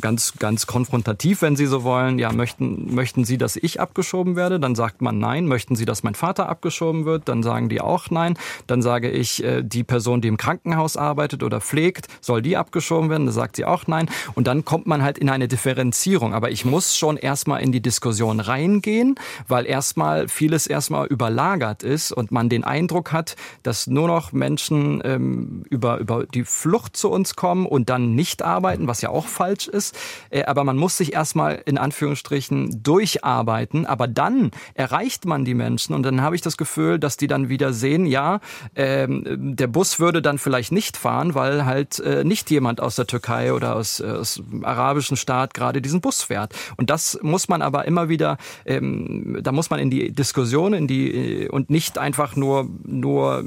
ganz, 0.00 0.34
ganz 0.38 0.66
konfrontativ, 0.66 1.42
wenn 1.42 1.56
Sie 1.56 1.66
so 1.66 1.82
wollen, 1.82 2.18
ja, 2.18 2.32
möchten, 2.32 2.94
möchten 2.94 3.24
Sie, 3.24 3.36
dass 3.36 3.56
ich 3.56 3.80
abgeschoben 3.80 4.36
werde? 4.36 4.60
Dann 4.60 4.74
sagt 4.74 5.02
man 5.02 5.18
nein. 5.18 5.46
Möchten 5.46 5.76
Sie, 5.76 5.84
dass 5.84 6.02
mein 6.02 6.14
Vater 6.14 6.48
abgeschoben 6.48 7.04
wird? 7.04 7.28
Dann 7.28 7.42
sagen 7.42 7.68
die 7.68 7.80
auch 7.80 8.09
nein. 8.10 8.36
Dann 8.66 8.82
sage 8.82 9.10
ich, 9.10 9.42
äh, 9.44 9.62
die 9.62 9.84
Person, 9.84 10.20
die 10.20 10.28
im 10.28 10.36
Krankenhaus 10.36 10.96
arbeitet 10.96 11.42
oder 11.42 11.60
pflegt, 11.60 12.08
soll 12.20 12.42
die 12.42 12.56
abgeschoben 12.56 13.10
werden? 13.10 13.26
Dann 13.26 13.34
sagt 13.34 13.56
sie 13.56 13.64
auch 13.64 13.86
nein. 13.86 14.08
Und 14.34 14.46
dann 14.46 14.64
kommt 14.64 14.86
man 14.86 15.02
halt 15.02 15.18
in 15.18 15.28
eine 15.28 15.48
Differenzierung. 15.48 16.34
Aber 16.34 16.50
ich 16.50 16.64
muss 16.64 16.96
schon 16.96 17.16
erstmal 17.16 17.62
in 17.62 17.72
die 17.72 17.80
Diskussion 17.80 18.40
reingehen, 18.40 19.14
weil 19.48 19.66
erstmal 19.66 20.28
vieles 20.28 20.66
erstmal 20.66 21.06
überlagert 21.06 21.82
ist 21.82 22.12
und 22.12 22.30
man 22.30 22.48
den 22.48 22.64
Eindruck 22.64 23.12
hat, 23.12 23.36
dass 23.62 23.86
nur 23.86 24.08
noch 24.08 24.32
Menschen 24.32 25.02
ähm, 25.04 25.64
über, 25.70 25.98
über 25.98 26.26
die 26.26 26.44
Flucht 26.44 26.96
zu 26.96 27.10
uns 27.10 27.36
kommen 27.36 27.66
und 27.66 27.90
dann 27.90 28.14
nicht 28.14 28.42
arbeiten, 28.42 28.86
was 28.86 29.00
ja 29.00 29.10
auch 29.10 29.26
falsch 29.26 29.68
ist. 29.68 29.96
Äh, 30.30 30.44
aber 30.44 30.64
man 30.64 30.76
muss 30.76 30.96
sich 30.96 31.12
erstmal 31.12 31.62
in 31.64 31.78
Anführungsstrichen 31.78 32.82
durcharbeiten. 32.82 33.86
Aber 33.86 34.08
dann 34.08 34.50
erreicht 34.74 35.24
man 35.24 35.44
die 35.44 35.54
Menschen 35.54 35.94
und 35.94 36.02
dann 36.02 36.22
habe 36.22 36.34
ich 36.34 36.42
das 36.42 36.56
Gefühl, 36.56 36.98
dass 36.98 37.16
die 37.16 37.26
dann 37.26 37.48
wieder 37.48 37.72
sehen, 37.72 37.99
sehen, 38.00 38.06
ja, 38.06 38.40
ähm, 38.74 39.56
der 39.56 39.66
Bus 39.66 39.98
würde 39.98 40.22
dann 40.22 40.38
vielleicht 40.38 40.72
nicht 40.72 40.96
fahren, 40.96 41.34
weil 41.34 41.64
halt 41.64 41.98
äh, 42.00 42.24
nicht 42.24 42.50
jemand 42.50 42.80
aus 42.80 42.96
der 42.96 43.06
Türkei 43.06 43.52
oder 43.52 43.76
aus, 43.76 44.00
äh, 44.00 44.04
aus 44.04 44.42
arabischen 44.62 45.16
Staat 45.16 45.54
gerade 45.54 45.82
diesen 45.82 46.00
Bus 46.00 46.22
fährt. 46.22 46.54
Und 46.76 46.90
das 46.90 47.18
muss 47.22 47.48
man 47.48 47.62
aber 47.62 47.84
immer 47.84 48.08
wieder, 48.08 48.38
ähm, 48.64 49.38
da 49.42 49.52
muss 49.52 49.70
man 49.70 49.80
in 49.80 49.90
die 49.90 50.12
Diskussion, 50.12 50.72
in 50.72 50.86
die 50.86 51.44
äh, 51.44 51.48
und 51.48 51.70
nicht 51.70 51.98
einfach 51.98 52.36
nur 52.36 52.68
nur 52.84 53.44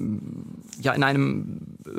ja 0.81 0.93
in 0.93 1.03
einem 1.03 1.77
äh, 1.85 1.89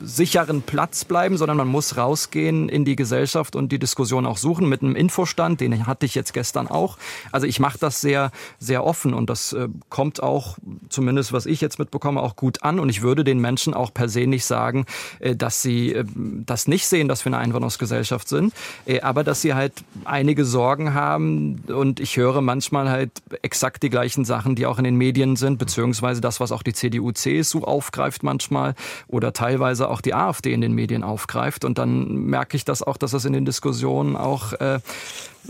sicheren 0.00 0.62
Platz 0.62 1.04
bleiben, 1.04 1.36
sondern 1.36 1.56
man 1.56 1.68
muss 1.68 1.96
rausgehen 1.96 2.68
in 2.68 2.84
die 2.84 2.96
Gesellschaft 2.96 3.56
und 3.56 3.72
die 3.72 3.78
Diskussion 3.78 4.26
auch 4.26 4.38
suchen 4.38 4.68
mit 4.68 4.82
einem 4.82 4.96
Infostand, 4.96 5.60
den 5.60 5.86
hatte 5.86 6.06
ich 6.06 6.14
jetzt 6.14 6.32
gestern 6.32 6.68
auch. 6.68 6.98
Also 7.32 7.46
ich 7.46 7.60
mache 7.60 7.78
das 7.78 8.00
sehr 8.00 8.30
sehr 8.58 8.84
offen 8.84 9.14
und 9.14 9.30
das 9.30 9.52
äh, 9.52 9.68
kommt 9.88 10.22
auch 10.22 10.58
zumindest 10.88 11.32
was 11.32 11.46
ich 11.46 11.60
jetzt 11.60 11.78
mitbekomme 11.78 11.95
auch 12.04 12.36
gut 12.36 12.62
an 12.62 12.78
und 12.78 12.88
ich 12.88 13.02
würde 13.02 13.24
den 13.24 13.40
Menschen 13.40 13.74
auch 13.74 13.92
per 13.92 14.08
se 14.08 14.26
nicht 14.26 14.44
sagen, 14.44 14.86
äh, 15.20 15.36
dass 15.36 15.62
sie 15.62 15.92
äh, 15.92 16.04
das 16.14 16.68
nicht 16.68 16.86
sehen, 16.86 17.08
dass 17.08 17.24
wir 17.24 17.32
eine 17.32 17.38
Einwanderungsgesellschaft 17.38 18.28
sind, 18.28 18.54
äh, 18.86 19.00
aber 19.00 19.24
dass 19.24 19.42
sie 19.42 19.54
halt 19.54 19.72
einige 20.04 20.44
Sorgen 20.44 20.94
haben 20.94 21.62
und 21.68 22.00
ich 22.00 22.16
höre 22.16 22.40
manchmal 22.40 22.88
halt 22.90 23.10
exakt 23.42 23.82
die 23.82 23.90
gleichen 23.90 24.24
Sachen, 24.24 24.54
die 24.54 24.66
auch 24.66 24.78
in 24.78 24.84
den 24.84 24.96
Medien 24.96 25.36
sind, 25.36 25.58
beziehungsweise 25.58 26.20
das, 26.20 26.40
was 26.40 26.52
auch 26.52 26.62
die 26.62 26.72
CDU, 26.72 27.12
CSU 27.12 27.62
aufgreift 27.62 28.22
manchmal 28.22 28.74
oder 29.08 29.32
teilweise 29.32 29.88
auch 29.88 30.00
die 30.00 30.14
AfD 30.14 30.52
in 30.52 30.60
den 30.60 30.72
Medien 30.72 31.02
aufgreift. 31.02 31.64
Und 31.64 31.78
dann 31.78 32.06
merke 32.26 32.56
ich 32.56 32.64
das 32.64 32.82
auch, 32.82 32.96
dass 32.96 33.10
das 33.10 33.24
in 33.24 33.32
den 33.32 33.44
Diskussionen 33.44 34.16
auch 34.16 34.52
äh, 34.54 34.80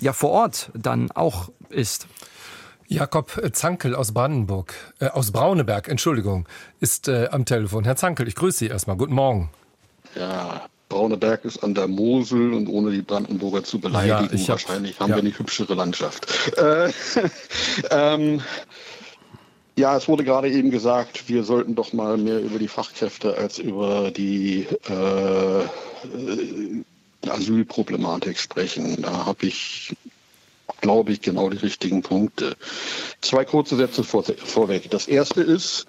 ja 0.01 0.13
vor 0.13 0.31
Ort 0.31 0.71
dann 0.75 1.11
auch 1.13 1.51
ist. 1.71 2.07
Jakob 2.89 3.51
Zankel 3.53 3.95
aus 3.95 4.13
Brandenburg, 4.13 4.75
äh, 5.01 5.09
aus 5.09 5.33
Brauneberg, 5.33 5.89
Entschuldigung, 5.89 6.49
ist 6.81 7.09
äh, 7.09 7.29
am 7.31 7.45
Telefon. 7.45 7.85
Herr 7.85 7.97
Zankel, 7.97 8.29
ich 8.29 8.35
grüße 8.35 8.59
Sie 8.59 8.67
erstmal. 8.69 8.97
Guten 8.97 9.15
Morgen. 9.15 9.51
Ja, 10.15 10.69
braune 10.89 11.17
Berg 11.17 11.45
ist 11.45 11.63
an 11.63 11.75
der 11.75 11.89
Mosel 11.89 12.53
und 12.53 12.69
ohne 12.69 12.91
die 12.91 13.03
Brandenburger 13.03 13.65
zu 13.65 13.81
beleidigen, 13.81 14.37
ja, 14.37 14.43
hab, 14.43 14.49
wahrscheinlich 14.49 14.99
haben 15.01 15.11
ja. 15.11 15.17
wir 15.17 15.23
eine 15.23 15.39
hübschere 15.39 15.75
Landschaft. 15.75 16.27
Äh, 16.57 16.91
ähm, 17.91 18.41
ja, 19.79 19.95
es 19.97 20.09
wurde 20.09 20.25
gerade 20.25 20.51
eben 20.51 20.71
gesagt, 20.71 21.29
wir 21.29 21.45
sollten 21.45 21.75
doch 21.75 21.93
mal 21.93 22.17
mehr 22.17 22.41
über 22.41 22.59
die 22.59 22.69
Fachkräfte 22.69 23.37
als 23.37 23.59
über 23.59 24.11
die 24.11 24.67
äh, 24.89 25.65
Asylproblematik 27.29 28.39
sprechen. 28.39 29.03
Da 29.03 29.27
habe 29.27 29.47
ich, 29.47 29.95
glaube 30.81 31.13
ich, 31.13 31.21
genau 31.21 31.51
die 31.51 31.59
richtigen 31.59 32.03
Punkte. 32.03 32.57
Zwei 33.21 33.45
kurze 33.45 33.77
Sätze 33.77 34.05
vor, 34.05 34.25
vorweg. 34.25 34.91
Das 34.91 35.09
erste 35.09 35.43
ist, 35.43 35.87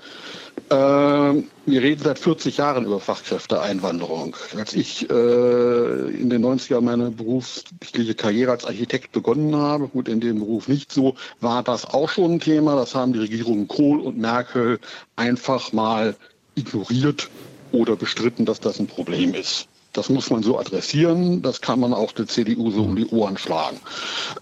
äh, 0.69 0.73
wir 0.73 1.81
reden 1.81 2.01
seit 2.03 2.19
40 2.19 2.57
Jahren 2.57 2.85
über 2.85 2.99
Fachkräfteeinwanderung. 2.99 4.35
Als 4.55 4.73
ich 4.73 5.09
äh, 5.09 5.13
in 5.13 6.29
den 6.29 6.43
90er 6.43 6.81
meine 6.81 7.11
berufliche 7.11 8.15
Karriere 8.15 8.51
als 8.51 8.65
Architekt 8.65 9.11
begonnen 9.11 9.55
habe, 9.55 9.87
gut 9.87 10.07
in 10.07 10.19
dem 10.19 10.39
Beruf 10.39 10.67
nicht 10.67 10.91
so, 10.91 11.15
war 11.39 11.63
das 11.63 11.85
auch 11.85 12.09
schon 12.09 12.33
ein 12.33 12.39
Thema. 12.39 12.75
Das 12.75 12.95
haben 12.95 13.13
die 13.13 13.19
Regierungen 13.19 13.67
Kohl 13.67 13.99
und 13.99 14.17
Merkel 14.17 14.79
einfach 15.15 15.73
mal 15.73 16.15
ignoriert 16.55 17.29
oder 17.71 17.95
bestritten, 17.95 18.45
dass 18.45 18.59
das 18.59 18.79
ein 18.79 18.87
Problem 18.87 19.33
ist. 19.33 19.67
Das 19.97 20.09
muss 20.09 20.29
man 20.29 20.43
so 20.43 20.59
adressieren. 20.59 21.41
Das 21.41 21.59
kann 21.59 21.79
man 21.79 21.91
auch 21.91 22.11
der 22.11 22.27
CDU 22.27 22.69
so 22.69 22.83
um 22.83 22.95
die 22.95 23.07
Ohren 23.07 23.35
schlagen. 23.35 23.77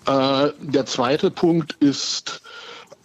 Äh, 0.06 0.50
der 0.60 0.86
zweite 0.86 1.32
Punkt 1.32 1.78
ist, 1.80 2.42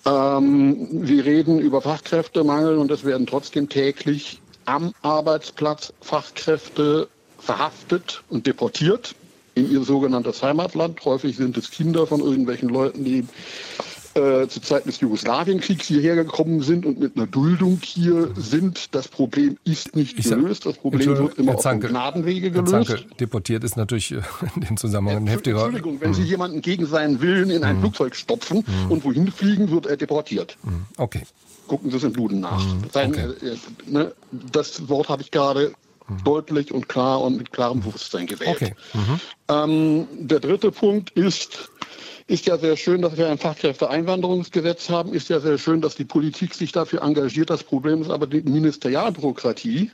ähm, 0.04 0.88
wir 0.90 1.24
reden 1.24 1.60
über 1.60 1.80
Fachkräftemangel 1.80 2.76
und 2.78 2.90
es 2.90 3.04
werden 3.04 3.28
trotzdem 3.28 3.68
täglich 3.68 4.40
am 4.64 4.92
Arbeitsplatz 5.02 5.92
Fachkräfte 6.00 7.06
verhaftet 7.38 8.24
und 8.30 8.48
deportiert 8.48 9.14
in 9.54 9.70
ihr 9.70 9.84
sogenanntes 9.84 10.42
Heimatland. 10.42 11.04
Häufig 11.04 11.36
sind 11.36 11.56
es 11.56 11.70
Kinder 11.70 12.04
von 12.08 12.20
irgendwelchen 12.20 12.68
Leuten, 12.68 13.04
die 13.04 13.26
äh, 14.14 14.48
zu 14.48 14.60
Zeiten 14.60 14.88
des 14.88 15.00
Jugoslawienkriegs 15.00 15.86
hierher 15.86 16.16
gekommen 16.16 16.62
sind 16.62 16.84
und 16.84 16.98
mit 16.98 17.16
einer 17.16 17.26
Duldung 17.26 17.78
hier 17.82 18.30
sind. 18.34 18.94
Das 18.94 19.06
Problem 19.06 19.56
ist 19.64 19.94
nicht 19.94 20.18
ich 20.18 20.28
gelöst. 20.28 20.66
Das 20.66 20.76
Problem 20.76 21.16
wird 21.16 21.38
immer 21.38 21.54
auf 21.54 21.62
dem 21.62 21.80
Gnadenwege 21.80 22.50
gelöst. 22.50 22.88
Zanke, 22.88 23.04
deportiert 23.20 23.62
ist 23.62 23.76
natürlich 23.76 24.10
äh, 24.12 24.22
in 24.56 24.62
dem 24.62 24.76
Zusammenhang 24.76 25.18
ein 25.18 25.26
heftiger... 25.28 25.64
Entschuldigung, 25.64 26.00
wenn 26.00 26.14
Sie 26.14 26.22
hm. 26.22 26.28
jemanden 26.28 26.60
gegen 26.60 26.86
seinen 26.86 27.20
Willen 27.20 27.50
in 27.50 27.62
ein 27.62 27.76
hm. 27.76 27.82
Flugzeug 27.82 28.16
stopfen 28.16 28.64
hm. 28.66 28.90
und 28.90 29.04
wohin 29.04 29.30
fliegen, 29.30 29.70
wird 29.70 29.86
er 29.86 29.96
deportiert. 29.96 30.56
Hm. 30.64 30.86
Okay. 30.96 31.22
Gucken 31.68 31.90
Sie 31.90 31.96
es 31.96 32.02
im 32.02 32.12
Bluden 32.12 32.40
nach. 32.40 32.64
Hm. 32.64 32.82
Sein, 32.92 33.10
okay. 33.10 33.28
äh, 33.46 33.90
ne, 33.90 34.12
das 34.32 34.88
Wort 34.88 35.08
habe 35.08 35.22
ich 35.22 35.30
gerade 35.30 35.72
hm. 36.06 36.24
deutlich 36.24 36.72
und 36.72 36.88
klar 36.88 37.20
und 37.20 37.36
mit 37.36 37.52
klarem 37.52 37.80
Bewusstsein 37.80 38.26
gewählt. 38.26 38.56
Okay. 38.56 38.74
Mhm. 38.92 39.20
Ähm, 39.48 40.08
der 40.18 40.40
dritte 40.40 40.72
Punkt 40.72 41.10
ist, 41.10 41.70
ist 42.30 42.46
ja 42.46 42.56
sehr 42.56 42.76
schön, 42.76 43.02
dass 43.02 43.16
wir 43.16 43.28
ein 43.28 43.38
Fachkräfteeinwanderungsgesetz 43.38 44.88
haben. 44.88 45.12
Ist 45.12 45.28
ja 45.30 45.40
sehr 45.40 45.58
schön, 45.58 45.80
dass 45.80 45.96
die 45.96 46.04
Politik 46.04 46.54
sich 46.54 46.70
dafür 46.70 47.02
engagiert. 47.02 47.50
Das 47.50 47.64
Problem 47.64 48.02
ist 48.02 48.10
aber 48.10 48.28
die 48.28 48.40
Ministerialbürokratie, 48.42 49.90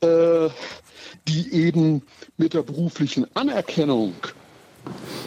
äh, 0.00 0.48
die 1.26 1.52
eben 1.52 2.02
mit 2.36 2.54
der 2.54 2.62
beruflichen 2.62 3.26
Anerkennung 3.34 4.14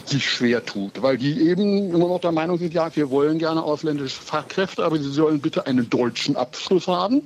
sich 0.04 0.28
schwer 0.28 0.64
tut, 0.64 1.02
weil 1.02 1.16
die 1.16 1.48
eben 1.48 1.94
immer 1.94 2.08
noch 2.08 2.20
der 2.20 2.32
Meinung 2.32 2.58
sind, 2.58 2.74
ja, 2.74 2.94
wir 2.94 3.10
wollen 3.10 3.38
gerne 3.38 3.62
ausländische 3.62 4.20
Fachkräfte, 4.20 4.84
aber 4.84 4.98
sie 4.98 5.10
sollen 5.10 5.40
bitte 5.40 5.66
einen 5.66 5.88
deutschen 5.88 6.36
Abschluss 6.36 6.86
haben, 6.86 7.22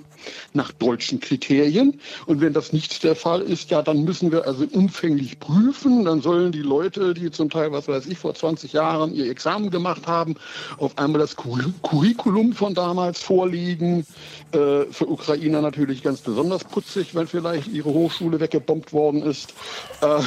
nach 0.53 0.73
deutschen 0.73 1.21
Kriterien. 1.21 2.01
Und 2.27 2.41
wenn 2.41 2.53
das 2.53 2.73
nicht 2.73 3.03
der 3.05 3.17
Fall 3.17 3.41
ist, 3.43 3.71
ja, 3.71 3.83
dann 3.83 4.05
müssen 4.05 4.33
wir 4.33 4.47
also 4.47 4.65
umfänglich 4.73 5.39
prüfen. 5.39 6.05
Dann 6.05 6.21
sollen 6.21 6.53
die 6.53 6.63
Leute, 6.63 7.15
die 7.15 7.31
zum 7.31 7.51
Teil, 7.51 7.73
was 7.73 7.89
weiß 7.89 8.07
ich, 8.07 8.19
vor 8.19 8.35
20 8.35 8.73
Jahren 8.73 9.15
ihr 9.15 9.31
Examen 9.31 9.71
gemacht 9.71 10.07
haben, 10.07 10.37
auf 10.79 10.97
einmal 10.99 11.21
das 11.21 11.37
Curriculum 11.37 12.53
von 12.53 12.75
damals 12.75 13.21
vorlegen. 13.21 14.07
Äh, 14.53 14.85
für 14.91 15.09
Ukrainer 15.09 15.61
natürlich 15.61 16.03
ganz 16.03 16.21
besonders 16.21 16.65
putzig, 16.65 17.15
wenn 17.15 17.27
vielleicht 17.27 17.69
ihre 17.69 17.91
Hochschule 17.91 18.41
weggebombt 18.41 18.93
worden 18.93 19.23
ist 19.23 19.55
äh, 20.01 20.21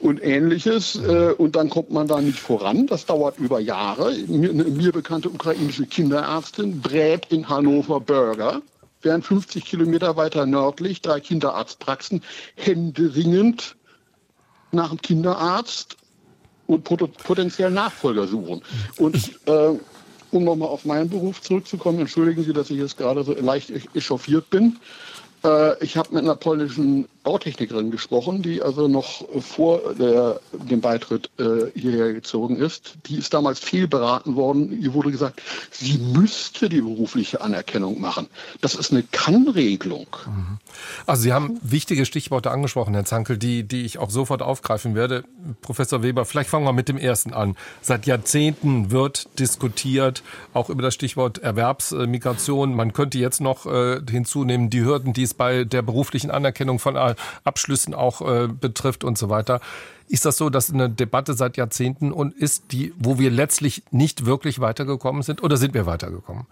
und 0.00 0.22
ähnliches. 0.22 0.96
Äh, 0.96 1.33
und 1.34 1.56
dann 1.56 1.70
kommt 1.70 1.90
man 1.90 2.06
da 2.06 2.20
nicht 2.20 2.38
voran. 2.38 2.86
Das 2.86 3.06
dauert 3.06 3.38
über 3.38 3.60
Jahre. 3.60 4.08
Eine 4.08 4.52
mir 4.52 4.92
bekannte 4.92 5.28
ukrainische 5.28 5.86
Kinderärztin 5.86 6.80
brät 6.80 7.26
in 7.30 7.48
Hannover 7.48 8.00
Burger 8.00 8.62
während 9.04 9.24
50 9.24 9.64
Kilometer 9.64 10.16
weiter 10.16 10.46
nördlich 10.46 11.02
drei 11.02 11.20
Kinderarztpraxen 11.20 12.22
händeringend 12.56 13.76
nach 14.72 14.90
einem 14.90 15.00
Kinderarzt 15.00 15.96
und 16.66 16.82
potenziell 16.82 17.70
Nachfolger 17.70 18.26
suchen. 18.26 18.62
Und 18.96 19.38
äh, 19.46 19.78
um 20.30 20.44
nochmal 20.44 20.68
auf 20.68 20.84
meinen 20.84 21.08
Beruf 21.08 21.42
zurückzukommen, 21.42 22.00
entschuldigen 22.00 22.42
Sie, 22.42 22.52
dass 22.52 22.70
ich 22.70 22.78
jetzt 22.78 22.96
gerade 22.96 23.22
so 23.22 23.34
leicht 23.34 23.70
echauffiert 23.94 24.50
bin. 24.50 24.78
Äh, 25.44 25.82
ich 25.84 25.96
habe 25.96 26.14
mit 26.14 26.24
einer 26.24 26.34
polnischen 26.34 27.06
Bautechnikerin 27.24 27.90
gesprochen, 27.90 28.42
die 28.42 28.62
also 28.62 28.86
noch 28.86 29.26
vor 29.40 29.94
der, 29.94 30.40
dem 30.52 30.80
Beitritt 30.80 31.30
äh, 31.38 31.70
hierher 31.74 32.12
gezogen 32.12 32.56
ist. 32.56 32.94
Die 33.06 33.16
ist 33.16 33.32
damals 33.34 33.58
viel 33.58 33.88
beraten 33.88 34.36
worden. 34.36 34.80
Ihr 34.80 34.94
wurde 34.94 35.10
gesagt, 35.10 35.42
sie 35.70 35.98
müsste 35.98 36.68
die 36.68 36.82
berufliche 36.82 37.40
Anerkennung 37.40 38.00
machen. 38.00 38.28
Das 38.60 38.74
ist 38.74 38.92
eine 38.92 39.02
Kannregelung. 39.02 40.06
Mhm. 40.26 40.58
Also 41.06 41.22
Sie 41.22 41.32
haben 41.32 41.58
wichtige 41.62 42.04
Stichworte 42.04 42.50
angesprochen, 42.50 42.94
Herr 42.94 43.04
Zankel, 43.04 43.38
die, 43.38 43.62
die 43.62 43.82
ich 43.82 43.98
auch 43.98 44.10
sofort 44.10 44.42
aufgreifen 44.42 44.94
werde. 44.94 45.24
Professor 45.62 46.02
Weber, 46.02 46.24
vielleicht 46.24 46.50
fangen 46.50 46.66
wir 46.66 46.72
mit 46.72 46.88
dem 46.88 46.98
ersten 46.98 47.32
an. 47.32 47.56
Seit 47.80 48.06
Jahrzehnten 48.06 48.90
wird 48.90 49.28
diskutiert, 49.38 50.22
auch 50.52 50.68
über 50.68 50.82
das 50.82 50.94
Stichwort 50.94 51.38
Erwerbsmigration. 51.38 52.74
Man 52.74 52.92
könnte 52.92 53.18
jetzt 53.18 53.40
noch 53.40 53.66
äh, 53.66 54.00
hinzunehmen, 54.10 54.68
die 54.68 54.84
Hürden, 54.84 55.12
die 55.12 55.22
es 55.22 55.32
bei 55.32 55.64
der 55.64 55.82
beruflichen 55.82 56.30
Anerkennung 56.30 56.78
von 56.78 56.96
Abschlüssen 57.44 57.94
auch 57.94 58.20
äh, 58.20 58.48
betrifft 58.48 59.04
und 59.04 59.18
so 59.18 59.28
weiter. 59.28 59.60
Ist 60.08 60.24
das 60.24 60.36
so, 60.36 60.50
dass 60.50 60.72
eine 60.72 60.90
Debatte 60.90 61.34
seit 61.34 61.56
Jahrzehnten 61.56 62.12
und 62.12 62.34
ist 62.34 62.72
die, 62.72 62.92
wo 62.98 63.18
wir 63.18 63.30
letztlich 63.30 63.82
nicht 63.90 64.26
wirklich 64.26 64.60
weitergekommen 64.60 65.22
sind 65.22 65.42
oder 65.42 65.56
sind 65.56 65.74
wir 65.74 65.86
weitergekommen? 65.86 66.46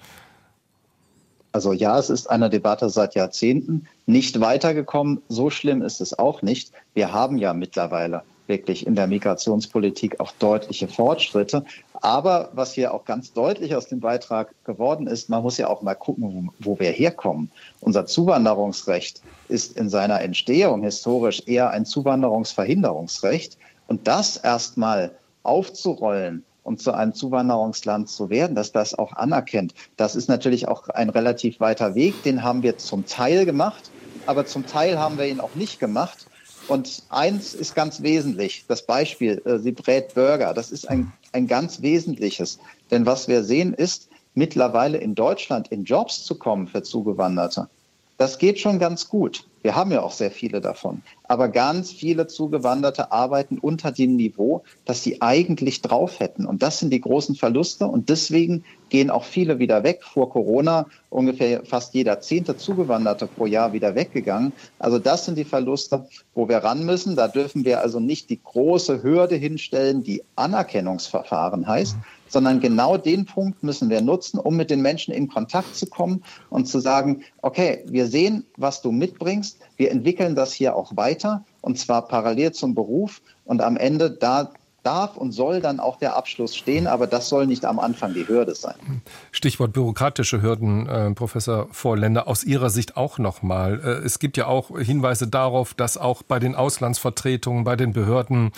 Also 1.52 1.74
ja, 1.74 1.98
es 1.98 2.08
ist 2.08 2.30
eine 2.30 2.48
Debatte 2.48 2.88
seit 2.88 3.14
Jahrzehnten. 3.14 3.86
Nicht 4.06 4.40
weitergekommen, 4.40 5.20
so 5.28 5.50
schlimm 5.50 5.82
ist 5.82 6.00
es 6.00 6.18
auch 6.18 6.40
nicht. 6.40 6.72
Wir 6.94 7.12
haben 7.12 7.36
ja 7.36 7.52
mittlerweile 7.52 8.22
wirklich 8.46 8.86
in 8.86 8.94
der 8.94 9.06
Migrationspolitik 9.06 10.18
auch 10.18 10.32
deutliche 10.38 10.88
Fortschritte. 10.88 11.64
Aber 12.02 12.50
was 12.52 12.72
hier 12.72 12.92
auch 12.92 13.04
ganz 13.04 13.32
deutlich 13.32 13.76
aus 13.76 13.86
dem 13.86 14.00
Beitrag 14.00 14.52
geworden 14.64 15.06
ist, 15.06 15.28
man 15.28 15.42
muss 15.42 15.56
ja 15.56 15.68
auch 15.68 15.82
mal 15.82 15.94
gucken, 15.94 16.50
wo, 16.58 16.80
wir 16.80 16.90
herkommen. 16.90 17.48
Unser 17.80 18.06
Zuwanderungsrecht 18.06 19.22
ist 19.48 19.76
in 19.76 19.88
seiner 19.88 20.20
Entstehung 20.20 20.82
historisch 20.82 21.44
eher 21.46 21.70
ein 21.70 21.86
Zuwanderungsverhinderungsrecht. 21.86 23.56
Und 23.86 24.08
das 24.08 24.36
erstmal 24.36 25.12
aufzurollen 25.44 26.44
und 26.64 26.80
zu 26.80 26.92
einem 26.92 27.14
Zuwanderungsland 27.14 28.08
zu 28.08 28.30
werden, 28.30 28.56
dass 28.56 28.72
das 28.72 28.98
auch 28.98 29.12
anerkennt, 29.12 29.72
das 29.96 30.16
ist 30.16 30.28
natürlich 30.28 30.66
auch 30.66 30.88
ein 30.88 31.08
relativ 31.08 31.60
weiter 31.60 31.94
Weg. 31.94 32.22
Den 32.24 32.42
haben 32.42 32.64
wir 32.64 32.78
zum 32.78 33.06
Teil 33.06 33.44
gemacht, 33.44 33.90
aber 34.26 34.44
zum 34.44 34.66
Teil 34.66 34.98
haben 34.98 35.18
wir 35.18 35.26
ihn 35.26 35.40
auch 35.40 35.54
nicht 35.54 35.78
gemacht. 35.78 36.26
Und 36.68 37.02
eins 37.08 37.54
ist 37.54 37.74
ganz 37.74 38.02
wesentlich, 38.02 38.64
das 38.68 38.82
Beispiel, 38.86 39.42
äh, 39.44 39.58
sie 39.58 39.72
brät 39.72 40.14
Burger, 40.14 40.54
das 40.54 40.70
ist 40.70 40.88
ein, 40.88 41.12
ein 41.32 41.46
ganz 41.46 41.82
wesentliches. 41.82 42.58
Denn 42.90 43.04
was 43.04 43.28
wir 43.28 43.42
sehen 43.42 43.74
ist, 43.74 44.08
mittlerweile 44.34 44.98
in 44.98 45.14
Deutschland 45.14 45.68
in 45.68 45.84
Jobs 45.84 46.24
zu 46.24 46.36
kommen 46.36 46.68
für 46.68 46.82
Zugewanderte, 46.82 47.68
das 48.16 48.38
geht 48.38 48.60
schon 48.60 48.78
ganz 48.78 49.08
gut. 49.08 49.44
Wir 49.62 49.76
haben 49.76 49.92
ja 49.92 50.02
auch 50.02 50.12
sehr 50.12 50.30
viele 50.30 50.60
davon. 50.60 51.02
Aber 51.24 51.48
ganz 51.48 51.92
viele 51.92 52.26
Zugewanderte 52.26 53.12
arbeiten 53.12 53.58
unter 53.58 53.92
dem 53.92 54.16
Niveau, 54.16 54.64
das 54.84 55.02
sie 55.02 55.22
eigentlich 55.22 55.80
drauf 55.82 56.20
hätten. 56.20 56.44
Und 56.46 56.62
das 56.62 56.80
sind 56.80 56.90
die 56.90 57.00
großen 57.00 57.36
Verluste. 57.36 57.86
Und 57.86 58.08
deswegen 58.08 58.64
gehen 58.90 59.10
auch 59.10 59.24
viele 59.24 59.58
wieder 59.58 59.84
weg. 59.84 60.02
Vor 60.02 60.30
Corona 60.30 60.86
ungefähr 61.10 61.64
fast 61.64 61.94
jeder 61.94 62.20
zehnte 62.20 62.56
Zugewanderte 62.56 63.26
pro 63.26 63.46
Jahr 63.46 63.72
wieder 63.72 63.94
weggegangen. 63.94 64.52
Also 64.78 64.98
das 64.98 65.24
sind 65.24 65.38
die 65.38 65.44
Verluste, 65.44 66.06
wo 66.34 66.48
wir 66.48 66.58
ran 66.58 66.84
müssen. 66.84 67.16
Da 67.16 67.28
dürfen 67.28 67.64
wir 67.64 67.80
also 67.80 68.00
nicht 68.00 68.30
die 68.30 68.42
große 68.42 69.02
Hürde 69.02 69.36
hinstellen, 69.36 70.02
die 70.02 70.22
Anerkennungsverfahren 70.36 71.66
heißt, 71.66 71.96
sondern 72.32 72.60
genau 72.60 72.96
den 72.96 73.26
Punkt 73.26 73.62
müssen 73.62 73.90
wir 73.90 74.00
nutzen, 74.00 74.38
um 74.38 74.56
mit 74.56 74.70
den 74.70 74.80
Menschen 74.80 75.12
in 75.12 75.28
Kontakt 75.28 75.76
zu 75.76 75.86
kommen 75.86 76.24
und 76.48 76.66
zu 76.66 76.80
sagen, 76.80 77.22
okay, 77.42 77.84
wir 77.86 78.06
sehen, 78.06 78.46
was 78.56 78.80
du 78.80 78.90
mitbringst, 78.90 79.58
wir 79.76 79.90
entwickeln 79.90 80.34
das 80.34 80.54
hier 80.54 80.74
auch 80.74 80.96
weiter 80.96 81.44
und 81.60 81.78
zwar 81.78 82.08
parallel 82.08 82.52
zum 82.52 82.74
Beruf 82.74 83.20
und 83.44 83.60
am 83.60 83.76
Ende 83.76 84.10
da 84.10 84.50
darf 84.82 85.16
und 85.16 85.32
soll 85.32 85.60
dann 85.60 85.80
auch 85.80 85.96
der 85.96 86.16
Abschluss 86.16 86.56
stehen, 86.56 86.86
aber 86.86 87.06
das 87.06 87.28
soll 87.28 87.46
nicht 87.46 87.64
am 87.64 87.78
Anfang 87.78 88.14
die 88.14 88.26
Hürde 88.26 88.54
sein. 88.54 89.02
Stichwort 89.30 89.72
bürokratische 89.72 90.42
Hürden, 90.42 90.88
äh, 90.88 91.10
Professor 91.12 91.68
Vorländer, 91.70 92.28
aus 92.28 92.44
Ihrer 92.44 92.70
Sicht 92.70 92.96
auch 92.96 93.18
nochmal. 93.18 93.80
Äh, 93.82 93.88
es 94.04 94.18
gibt 94.18 94.36
ja 94.36 94.46
auch 94.46 94.78
Hinweise 94.78 95.28
darauf, 95.28 95.74
dass 95.74 95.96
auch 95.96 96.22
bei 96.22 96.38
den 96.38 96.54
Auslandsvertretungen, 96.54 97.64
bei 97.64 97.76
den 97.76 97.92
Behörden 97.92 98.52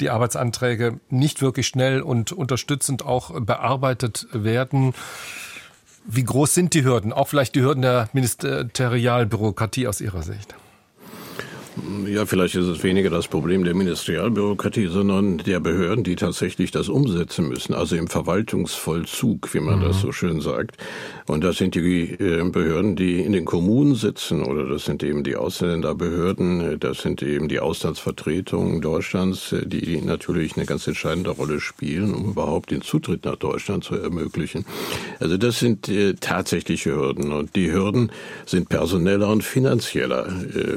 die 0.00 0.10
Arbeitsanträge 0.10 1.00
nicht 1.10 1.42
wirklich 1.42 1.66
schnell 1.66 2.00
und 2.00 2.32
unterstützend 2.32 3.04
auch 3.04 3.40
bearbeitet 3.40 4.26
werden. 4.32 4.94
Wie 6.04 6.24
groß 6.24 6.54
sind 6.54 6.74
die 6.74 6.84
Hürden? 6.84 7.12
Auch 7.12 7.28
vielleicht 7.28 7.54
die 7.54 7.62
Hürden 7.62 7.82
der 7.82 8.08
Ministerialbürokratie 8.12 9.88
aus 9.88 10.00
Ihrer 10.00 10.22
Sicht? 10.22 10.54
Ja, 12.06 12.24
vielleicht 12.24 12.54
ist 12.54 12.66
es 12.66 12.82
weniger 12.82 13.10
das 13.10 13.28
Problem 13.28 13.64
der 13.64 13.74
Ministerialbürokratie, 13.74 14.86
sondern 14.86 15.38
der 15.38 15.60
Behörden, 15.60 16.04
die 16.04 16.16
tatsächlich 16.16 16.70
das 16.70 16.88
umsetzen 16.88 17.48
müssen, 17.48 17.74
also 17.74 17.96
im 17.96 18.08
Verwaltungsvollzug, 18.08 19.52
wie 19.52 19.60
man 19.60 19.80
mhm. 19.80 19.84
das 19.84 20.00
so 20.00 20.10
schön 20.10 20.40
sagt. 20.40 20.78
Und 21.26 21.44
das 21.44 21.58
sind 21.58 21.74
die 21.74 22.12
äh, 22.12 22.48
Behörden, 22.48 22.96
die 22.96 23.20
in 23.20 23.32
den 23.32 23.44
Kommunen 23.44 23.94
sitzen, 23.94 24.42
oder 24.42 24.66
das 24.66 24.86
sind 24.86 25.02
eben 25.02 25.22
die 25.22 25.36
Ausländerbehörden, 25.36 26.80
das 26.80 27.02
sind 27.02 27.22
eben 27.22 27.48
die 27.48 27.60
Auslandsvertretungen 27.60 28.80
Deutschlands, 28.80 29.52
äh, 29.52 29.66
die 29.66 30.00
natürlich 30.00 30.56
eine 30.56 30.64
ganz 30.64 30.86
entscheidende 30.86 31.30
Rolle 31.30 31.60
spielen, 31.60 32.14
um 32.14 32.30
überhaupt 32.30 32.70
den 32.70 32.80
Zutritt 32.80 33.26
nach 33.26 33.36
Deutschland 33.36 33.84
zu 33.84 33.96
ermöglichen. 33.96 34.64
Also 35.20 35.36
das 35.36 35.58
sind 35.58 35.90
äh, 35.90 36.14
tatsächliche 36.14 36.94
Hürden. 36.94 37.32
Und 37.32 37.54
die 37.54 37.70
Hürden 37.70 38.10
sind 38.46 38.70
personeller 38.70 39.28
und 39.28 39.44
finanzieller 39.44 40.32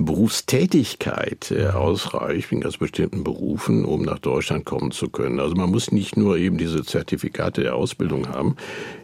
Berufstätigkeit 0.05 1.51
äh, 1.51 1.67
ausreicht 1.67 2.51
in 2.51 2.61
ganz 2.61 2.77
bestimmten 2.77 3.23
Berufen, 3.23 3.85
um 3.85 4.01
nach 4.01 4.19
Deutschland 4.19 4.65
kommen 4.65 4.91
zu 4.91 5.09
können. 5.09 5.39
Also 5.39 5.55
man 5.55 5.69
muss 5.69 5.91
nicht 5.91 6.17
nur 6.17 6.37
eben 6.37 6.57
diese 6.57 6.83
Zertifikate 6.83 7.61
der 7.61 7.75
Ausbildung 7.75 8.29
haben, 8.29 8.55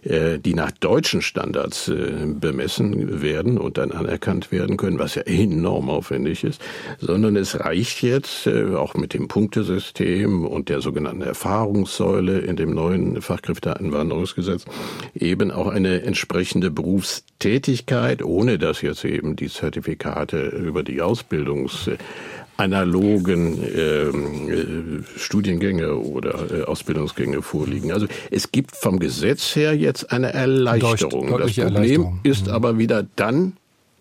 äh, 0.04 0.40
die 0.40 0.54
nach 0.54 0.72
deutschen 0.72 1.22
Standards 1.22 1.88
äh, 1.88 2.26
bemessen 2.26 3.22
werden 3.22 3.58
und 3.58 3.78
dann 3.78 3.92
anerkannt 3.92 4.52
werden 4.52 4.78
können, 4.78 5.00
was 5.00 5.16
ja 5.16 5.24
enorm 5.24 5.90
aufwendig 5.90 6.44
ist, 6.44 6.62
sondern 7.00 7.36
es 7.36 7.60
reicht 7.60 8.02
jetzt 8.02 8.48
auch 8.48 8.94
mit 8.96 9.14
dem 9.14 9.28
Punktesystem 9.28 10.46
und 10.46 10.70
der 10.70 10.82
sogenannten 10.82 11.22
Erfahrungssäule 11.22 12.40
in 12.40 12.56
dem 12.56 12.74
neuen 12.74 13.22
Fachkräfteeinwanderungsgesetz 13.22 14.66
eben 15.16 15.37
auch 15.52 15.68
eine 15.68 16.04
entsprechende 16.04 16.72
Berufstätigkeit, 16.72 18.24
ohne 18.24 18.58
dass 18.58 18.82
jetzt 18.82 19.04
eben 19.06 19.36
die 19.36 19.50
Zertifikate 19.50 20.48
über 20.48 20.84
die 20.84 21.02
Ausbildungsanalogen 21.02 23.64
äh, 23.64 24.08
Studiengänge 25.18 25.96
oder 25.96 26.52
äh, 26.52 26.64
Ausbildungsgänge 26.64 27.42
vorliegen. 27.42 27.92
Also 27.92 28.08
es 28.32 28.52
gibt 28.52 28.76
vom 28.76 29.00
Gesetz 29.00 29.56
her 29.56 29.76
jetzt 29.76 30.12
eine 30.12 30.34
Erleichterung. 30.34 31.40
Das 31.40 31.56
Problem 31.56 31.76
Erleichterung. 31.76 32.20
ist 32.24 32.48
mhm. 32.48 32.54
aber 32.54 32.78
wieder 32.78 33.06
dann, 33.16 33.54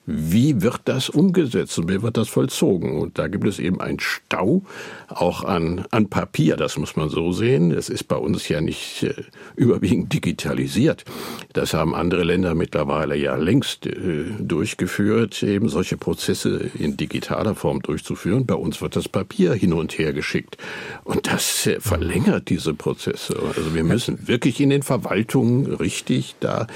wie 0.07 0.63
wird 0.63 0.83
das 0.85 1.09
umgesetzt 1.09 1.79
und 1.79 1.91
wie 1.91 2.01
wird 2.01 2.17
das 2.17 2.29
vollzogen? 2.29 2.99
Und 2.99 3.19
da 3.19 3.27
gibt 3.27 3.47
es 3.47 3.59
eben 3.59 3.81
einen 3.81 3.99
Stau, 3.99 4.63
auch 5.09 5.43
an, 5.45 5.85
an 5.91 6.09
Papier, 6.09 6.57
das 6.57 6.79
muss 6.79 6.95
man 6.95 7.09
so 7.09 7.33
sehen. 7.33 7.73
Es 7.73 7.89
ist 7.89 8.05
bei 8.05 8.17
uns 8.17 8.49
ja 8.49 8.61
nicht 8.61 9.03
äh, 9.03 9.15
überwiegend 9.57 10.13
digitalisiert. 10.13 11.05
Das 11.53 11.75
haben 11.75 11.95
andere 11.95 12.23
Länder 12.23 12.55
mittlerweile 12.55 13.17
ja 13.17 13.35
längst 13.35 13.87
äh, 13.87 14.27
durchgeführt, 14.39 15.43
eben 15.43 15.69
solche 15.69 15.97
Prozesse 15.97 16.71
in 16.79 16.97
digitaler 16.97 17.57
Form 17.57 17.83
durchzuführen. 17.83 18.47
Bei 18.47 18.55
uns 18.55 18.81
wird 18.81 18.95
das 18.95 19.09
Papier 19.09 19.55
hin 19.55 19.73
und 19.73 19.99
her 19.99 20.13
geschickt. 20.13 20.57
Und 21.03 21.27
das 21.27 21.67
äh, 21.67 21.81
verlängert 21.81 22.49
diese 22.49 22.75
Prozesse. 22.75 23.37
Also 23.57 23.75
wir 23.75 23.85
müssen 23.85 24.29
wirklich 24.29 24.61
in 24.61 24.71
den 24.71 24.83
Verwaltungen 24.83 25.67
richtig 25.75 26.37
da 26.39 26.69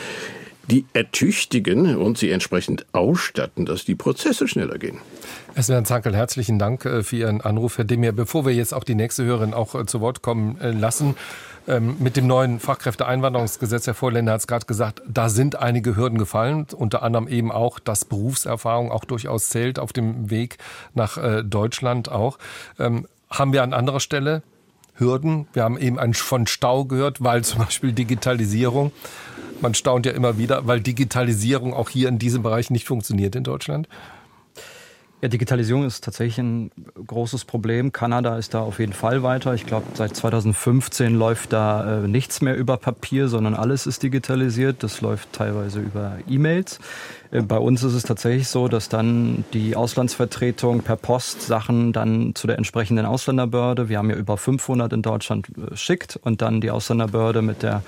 die 0.68 0.84
ertüchtigen 0.92 1.96
und 1.96 2.18
sie 2.18 2.30
entsprechend 2.30 2.86
ausstatten, 2.92 3.66
dass 3.66 3.84
die 3.84 3.94
Prozesse 3.94 4.48
schneller 4.48 4.78
gehen. 4.78 4.98
Es 5.54 5.68
wäre 5.68 5.82
Zankel, 5.82 6.14
herzlichen 6.14 6.58
Dank 6.58 6.84
äh, 6.84 7.02
für 7.02 7.16
Ihren 7.16 7.40
Anruf, 7.40 7.78
Herr 7.78 7.84
Demir. 7.84 8.12
Bevor 8.12 8.46
wir 8.46 8.54
jetzt 8.54 8.72
auch 8.72 8.84
die 8.84 8.94
nächste 8.94 9.24
Hörerin 9.24 9.52
auch 9.52 9.74
äh, 9.74 9.86
zu 9.86 10.00
Wort 10.00 10.22
kommen 10.22 10.60
äh, 10.60 10.70
lassen, 10.70 11.16
ähm, 11.66 11.96
mit 11.98 12.16
dem 12.16 12.26
neuen 12.26 12.60
Fachkräfteeinwanderungsgesetz, 12.60 13.86
Herr 13.86 13.94
Vorländer 13.94 14.32
hat 14.32 14.40
es 14.40 14.46
gerade 14.46 14.66
gesagt, 14.66 15.02
da 15.08 15.28
sind 15.28 15.56
einige 15.56 15.96
Hürden 15.96 16.18
gefallen, 16.18 16.66
unter 16.74 17.02
anderem 17.02 17.26
eben 17.28 17.50
auch, 17.50 17.78
dass 17.78 18.04
Berufserfahrung 18.04 18.92
auch 18.92 19.04
durchaus 19.04 19.48
zählt 19.48 19.78
auf 19.78 19.92
dem 19.92 20.30
Weg 20.30 20.58
nach 20.94 21.18
Deutschland 21.44 22.10
auch. 22.10 22.38
Ähm, 22.78 23.06
haben 23.30 23.52
wir 23.52 23.62
an 23.62 23.74
anderer 23.74 24.00
Stelle 24.00 24.42
Hürden? 24.94 25.48
Wir 25.52 25.64
haben 25.64 25.78
eben 25.78 26.14
von 26.14 26.46
Stau 26.46 26.84
gehört, 26.84 27.22
weil 27.22 27.44
zum 27.44 27.58
Beispiel 27.58 27.92
Digitalisierung 27.92 28.92
man 29.60 29.74
staunt 29.74 30.06
ja 30.06 30.12
immer 30.12 30.38
wieder, 30.38 30.66
weil 30.66 30.80
Digitalisierung 30.80 31.74
auch 31.74 31.88
hier 31.88 32.08
in 32.08 32.18
diesem 32.18 32.42
Bereich 32.42 32.70
nicht 32.70 32.86
funktioniert 32.86 33.34
in 33.36 33.44
Deutschland. 33.44 33.88
Ja, 35.22 35.28
Digitalisierung 35.28 35.84
ist 35.84 36.02
tatsächlich 36.02 36.38
ein 36.38 36.70
großes 37.06 37.44
Problem. 37.44 37.92
Kanada 37.92 38.38
ist 38.38 38.54
da 38.54 38.60
auf 38.60 38.78
jeden 38.78 38.94
Fall 38.94 39.22
weiter. 39.22 39.52
Ich 39.52 39.66
glaube, 39.66 39.84
seit 39.92 40.16
2015 40.16 41.14
läuft 41.14 41.52
da 41.52 42.04
äh, 42.04 42.08
nichts 42.08 42.40
mehr 42.40 42.56
über 42.56 42.78
Papier, 42.78 43.28
sondern 43.28 43.52
alles 43.54 43.86
ist 43.86 44.02
digitalisiert. 44.02 44.82
Das 44.82 45.02
läuft 45.02 45.30
teilweise 45.34 45.80
über 45.80 46.16
E-Mails. 46.26 46.78
Äh, 47.30 47.42
bei 47.42 47.58
uns 47.58 47.82
ist 47.82 47.94
es 47.94 48.02
tatsächlich 48.02 48.48
so, 48.48 48.68
dass 48.68 48.88
dann 48.88 49.44
die 49.52 49.76
Auslandsvertretung 49.76 50.82
per 50.82 50.96
Post 50.96 51.42
Sachen 51.42 51.92
dann 51.92 52.34
zu 52.34 52.46
der 52.46 52.58
entsprechenden 52.58 53.06
Ausländerbehörde, 53.06 53.88
wir 53.88 53.98
haben 53.98 54.10
ja 54.10 54.16
über 54.16 54.36
500 54.36 54.92
in 54.92 55.02
Deutschland, 55.02 55.48
äh, 55.48 55.76
schickt 55.76 56.18
und 56.22 56.42
dann 56.42 56.60
die 56.60 56.70
Ausländerbehörde 56.70 57.42
mit 57.42 57.62
der 57.62 57.82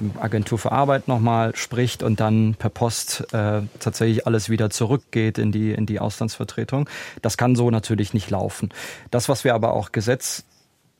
ähm, 0.00 0.12
Agentur 0.20 0.58
für 0.58 0.72
Arbeit 0.72 1.08
nochmal 1.08 1.54
spricht 1.56 2.02
und 2.02 2.20
dann 2.20 2.54
per 2.58 2.70
Post 2.70 3.32
äh, 3.32 3.62
tatsächlich 3.80 4.26
alles 4.26 4.48
wieder 4.48 4.70
zurückgeht 4.70 5.38
in 5.38 5.52
die, 5.52 5.72
in 5.72 5.86
die 5.86 6.00
Auslandsvertretung. 6.00 6.88
Das 7.22 7.36
kann 7.36 7.56
so 7.56 7.70
natürlich 7.70 8.14
nicht 8.14 8.30
laufen. 8.30 8.70
Das, 9.10 9.28
was 9.28 9.44
wir 9.44 9.54
aber 9.54 9.72
auch 9.72 9.92
Gesetz 9.92 10.44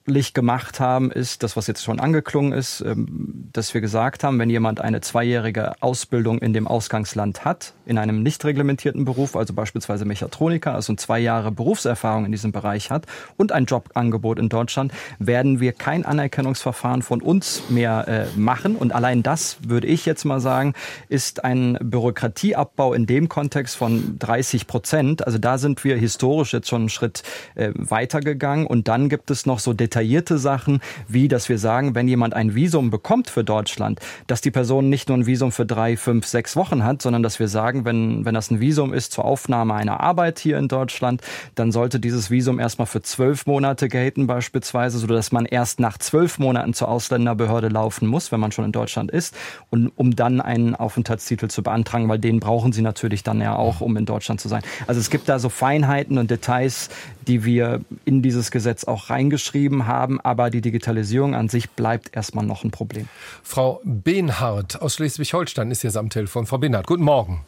gemacht 0.06 0.80
haben, 0.80 1.10
ist 1.10 1.42
das, 1.42 1.56
was 1.56 1.66
jetzt 1.66 1.82
schon 1.82 1.98
angeklungen 1.98 2.52
ist, 2.52 2.82
ähm, 2.82 3.48
dass 3.52 3.72
wir 3.72 3.80
gesagt 3.80 4.22
haben, 4.22 4.38
wenn 4.38 4.50
jemand 4.50 4.80
eine 4.80 5.00
zweijährige 5.00 5.80
Ausbildung 5.82 6.38
in 6.38 6.52
dem 6.52 6.66
Ausgangsland 6.66 7.44
hat, 7.44 7.72
in 7.86 7.98
einem 7.98 8.22
nicht 8.22 8.44
reglementierten 8.44 9.04
Beruf, 9.04 9.36
also 9.36 9.54
beispielsweise 9.54 10.04
Mechatroniker, 10.04 10.74
also 10.74 10.94
zwei 10.94 11.18
Jahre 11.18 11.52
Berufserfahrung 11.52 12.24
in 12.24 12.32
diesem 12.32 12.52
Bereich 12.52 12.90
hat 12.90 13.06
und 13.36 13.52
ein 13.52 13.66
Jobangebot 13.66 14.38
in 14.38 14.48
Deutschland, 14.48 14.92
werden 15.18 15.60
wir 15.60 15.72
kein 15.72 16.04
Anerkennungsverfahren 16.04 17.02
von 17.02 17.20
uns 17.22 17.62
mehr 17.68 18.06
äh, 18.08 18.38
machen. 18.38 18.76
Und 18.76 18.94
allein 18.94 19.22
das, 19.22 19.58
würde 19.66 19.86
ich 19.86 20.06
jetzt 20.06 20.24
mal 20.24 20.40
sagen, 20.40 20.74
ist 21.08 21.44
ein 21.44 21.78
Bürokratieabbau 21.80 22.94
in 22.94 23.06
dem 23.06 23.28
Kontext 23.28 23.76
von 23.76 24.16
30 24.18 24.66
Prozent. 24.66 25.26
Also 25.26 25.38
da 25.38 25.58
sind 25.58 25.84
wir 25.84 25.96
historisch 25.96 26.52
jetzt 26.52 26.68
schon 26.68 26.82
einen 26.82 26.88
Schritt 26.88 27.22
äh, 27.54 27.72
weitergegangen. 27.74 28.66
Und 28.66 28.88
dann 28.88 29.08
gibt 29.08 29.30
es 29.30 29.46
noch 29.46 29.58
so 29.58 29.72
detaillierte 29.72 30.38
Sachen, 30.38 30.80
wie 31.08 31.28
dass 31.28 31.48
wir 31.48 31.58
sagen, 31.58 31.94
wenn 31.94 32.08
jemand 32.08 32.34
ein 32.34 32.54
Visum 32.54 32.90
bekommt 32.90 33.30
für 33.30 33.44
Deutschland, 33.44 34.00
dass 34.26 34.40
die 34.40 34.50
Person 34.50 34.88
nicht 34.88 35.08
nur 35.08 35.18
ein 35.18 35.26
Visum 35.26 35.52
für 35.52 35.66
drei, 35.66 35.96
fünf, 35.96 36.26
sechs 36.26 36.56
Wochen 36.56 36.84
hat, 36.84 37.02
sondern 37.02 37.22
dass 37.22 37.38
wir 37.38 37.48
sagen, 37.48 37.73
wenn, 37.84 38.24
wenn 38.24 38.34
das 38.34 38.50
ein 38.50 38.60
Visum 38.60 38.92
ist 38.94 39.12
zur 39.12 39.24
Aufnahme 39.24 39.74
einer 39.74 40.00
Arbeit 40.00 40.38
hier 40.38 40.58
in 40.58 40.68
Deutschland, 40.68 41.22
dann 41.54 41.72
sollte 41.72 41.98
dieses 41.98 42.30
Visum 42.30 42.60
erstmal 42.60 42.86
für 42.86 43.02
zwölf 43.02 43.46
Monate 43.46 43.88
gelten 43.88 44.26
beispielsweise, 44.26 44.98
sodass 44.98 45.32
man 45.32 45.46
erst 45.46 45.80
nach 45.80 45.98
zwölf 45.98 46.38
Monaten 46.38 46.74
zur 46.74 46.88
Ausländerbehörde 46.88 47.68
laufen 47.68 48.06
muss, 48.06 48.30
wenn 48.30 48.40
man 48.40 48.52
schon 48.52 48.64
in 48.64 48.72
Deutschland 48.72 49.10
ist, 49.10 49.34
und 49.70 49.90
um 49.96 50.14
dann 50.14 50.40
einen 50.40 50.74
Aufenthaltstitel 50.74 51.48
zu 51.48 51.62
beantragen, 51.62 52.08
weil 52.08 52.18
den 52.18 52.40
brauchen 52.40 52.72
sie 52.72 52.82
natürlich 52.82 53.22
dann 53.22 53.40
ja 53.40 53.56
auch, 53.56 53.80
um 53.80 53.96
in 53.96 54.06
Deutschland 54.06 54.40
zu 54.40 54.48
sein. 54.48 54.62
Also 54.86 55.00
es 55.00 55.10
gibt 55.10 55.28
da 55.28 55.38
so 55.38 55.48
Feinheiten 55.48 56.18
und 56.18 56.30
Details, 56.30 56.90
die 57.26 57.44
wir 57.44 57.80
in 58.04 58.22
dieses 58.22 58.50
Gesetz 58.50 58.84
auch 58.84 59.10
reingeschrieben 59.10 59.86
haben, 59.86 60.20
aber 60.20 60.50
die 60.50 60.60
Digitalisierung 60.60 61.34
an 61.34 61.48
sich 61.48 61.70
bleibt 61.70 62.14
erstmal 62.14 62.44
noch 62.44 62.64
ein 62.64 62.70
Problem. 62.70 63.08
Frau 63.42 63.80
Behnhardt 63.84 64.80
aus 64.80 64.94
Schleswig-Holstein 64.94 65.70
ist 65.70 65.82
jetzt 65.82 65.96
am 65.96 66.10
Telefon. 66.10 66.46
Frau 66.46 66.58
Behnhardt, 66.58 66.86
guten 66.86 67.04
Morgen. 67.04 67.44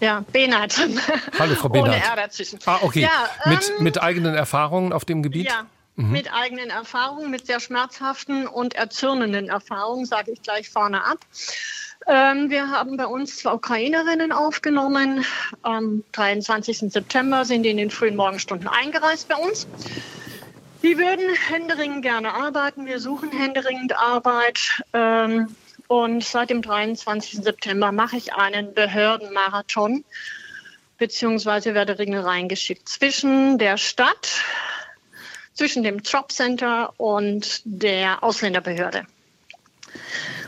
Ja, 0.00 0.24
Behnhardt. 0.32 0.78
Hallo, 1.38 1.54
Frau 1.54 1.68
Behnhardt. 1.68 1.94
Ohne 1.94 2.04
R 2.04 2.16
dazwischen. 2.16 2.58
Ah, 2.64 2.78
okay. 2.82 3.02
Ja, 3.02 3.28
ähm, 3.44 3.52
mit, 3.52 3.80
mit 3.80 4.02
eigenen 4.02 4.34
Erfahrungen 4.34 4.92
auf 4.92 5.04
dem 5.04 5.22
Gebiet? 5.22 5.46
Ja, 5.46 5.66
mhm. 5.96 6.12
mit 6.12 6.32
eigenen 6.32 6.70
Erfahrungen, 6.70 7.30
mit 7.30 7.46
sehr 7.46 7.60
schmerzhaften 7.60 8.46
und 8.46 8.74
erzürnenden 8.74 9.48
Erfahrungen, 9.48 10.06
sage 10.06 10.32
ich 10.32 10.42
gleich 10.42 10.70
vorne 10.70 11.04
ab. 11.04 11.18
Ähm, 12.06 12.48
wir 12.48 12.70
haben 12.70 12.96
bei 12.96 13.06
uns 13.06 13.36
zwei 13.36 13.52
Ukrainerinnen 13.52 14.32
aufgenommen. 14.32 15.26
Am 15.62 16.02
23. 16.12 16.90
September 16.90 17.44
sind 17.44 17.64
die 17.64 17.70
in 17.70 17.76
den 17.76 17.90
frühen 17.90 18.16
Morgenstunden 18.16 18.68
eingereist 18.68 19.28
bei 19.28 19.36
uns. 19.36 19.66
Die 20.82 20.96
würden 20.96 21.34
händeringend 21.48 22.02
gerne 22.02 22.32
arbeiten. 22.32 22.86
Wir 22.86 23.00
suchen 23.00 23.30
händeringend 23.30 23.98
Arbeit. 23.98 24.82
Ähm, 24.94 25.54
und 25.90 26.22
seit 26.22 26.50
dem 26.50 26.62
23. 26.62 27.42
September 27.42 27.90
mache 27.90 28.16
ich 28.16 28.32
einen 28.32 28.74
Behördenmarathon, 28.74 30.04
beziehungsweise 30.98 31.74
werde 31.74 31.98
Ringe 31.98 32.24
reingeschickt 32.24 32.88
zwischen 32.88 33.58
der 33.58 33.76
Stadt, 33.76 34.40
zwischen 35.52 35.82
dem 35.82 35.98
Jobcenter 35.98 36.94
und 36.96 37.62
der 37.64 38.22
Ausländerbehörde. 38.22 39.04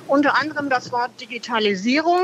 Unter 0.07 0.39
anderem 0.39 0.71
das 0.71 0.93
Wort 0.93 1.21
Digitalisierung. 1.21 2.21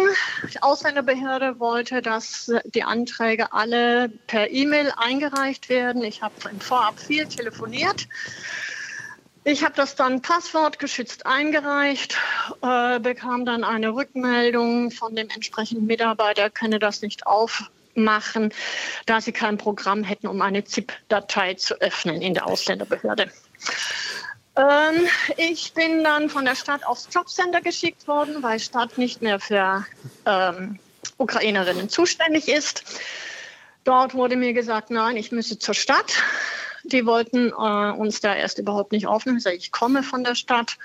Die 0.54 0.62
Ausländerbehörde 0.62 1.58
wollte, 1.58 2.02
dass 2.02 2.52
die 2.66 2.84
Anträge 2.84 3.52
alle 3.52 4.10
per 4.28 4.48
E-Mail 4.48 4.92
eingereicht 4.96 5.68
werden. 5.68 6.04
Ich 6.04 6.22
habe 6.22 6.34
im 6.52 6.60
Vorab 6.60 7.00
viel 7.00 7.26
telefoniert. 7.26 8.06
Ich 9.48 9.64
habe 9.64 9.72
das 9.74 9.94
dann 9.94 10.20
passwortgeschützt 10.20 11.24
eingereicht, 11.24 12.18
äh, 12.60 13.00
bekam 13.00 13.46
dann 13.46 13.64
eine 13.64 13.94
Rückmeldung 13.94 14.90
von 14.90 15.16
dem 15.16 15.30
entsprechenden 15.30 15.86
Mitarbeiter, 15.86 16.50
könne 16.50 16.78
das 16.78 17.00
nicht 17.00 17.26
aufmachen, 17.26 18.52
da 19.06 19.22
sie 19.22 19.32
kein 19.32 19.56
Programm 19.56 20.04
hätten, 20.04 20.26
um 20.26 20.42
eine 20.42 20.64
ZIP-Datei 20.64 21.54
zu 21.54 21.80
öffnen 21.80 22.20
in 22.20 22.34
der 22.34 22.46
Ausländerbehörde. 22.46 23.32
Ähm, 24.56 25.08
ich 25.38 25.72
bin 25.72 26.04
dann 26.04 26.28
von 26.28 26.44
der 26.44 26.54
Stadt 26.54 26.84
aufs 26.84 27.08
Jobcenter 27.10 27.62
geschickt 27.62 28.06
worden, 28.06 28.42
weil 28.42 28.60
Stadt 28.60 28.98
nicht 28.98 29.22
mehr 29.22 29.40
für 29.40 29.86
ähm, 30.26 30.78
Ukrainerinnen 31.16 31.88
zuständig 31.88 32.48
ist. 32.48 32.84
Dort 33.84 34.12
wurde 34.12 34.36
mir 34.36 34.52
gesagt, 34.52 34.90
nein, 34.90 35.16
ich 35.16 35.32
müsse 35.32 35.58
zur 35.58 35.72
Stadt. 35.72 36.22
Die 36.84 37.06
wollten 37.06 37.48
äh, 37.48 37.92
uns 37.92 38.20
da 38.20 38.34
erst 38.34 38.58
überhaupt 38.58 38.92
nicht 38.92 39.06
aufnehmen. 39.06 39.38
Ich 39.38 39.44
sage, 39.44 39.56
ich 39.56 39.72
komme 39.72 40.02
von 40.02 40.24
der 40.24 40.34
Stadt. 40.34 40.78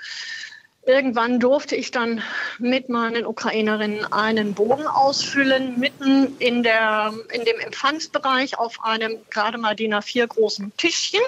Irgendwann 0.86 1.40
durfte 1.40 1.76
ich 1.76 1.92
dann 1.92 2.22
mit 2.58 2.90
meinen 2.90 3.24
Ukrainerinnen 3.24 4.12
einen 4.12 4.52
Bogen 4.52 4.86
ausfüllen, 4.86 5.78
mitten 5.80 6.36
in, 6.38 6.62
der, 6.62 7.14
in 7.32 7.44
dem 7.44 7.58
Empfangsbereich 7.58 8.58
auf 8.58 8.84
einem 8.84 9.16
gerade 9.30 9.56
mal 9.56 9.74
DIN 9.74 9.94
A4 9.94 10.26
großen 10.26 10.76
Tischchen. 10.76 11.22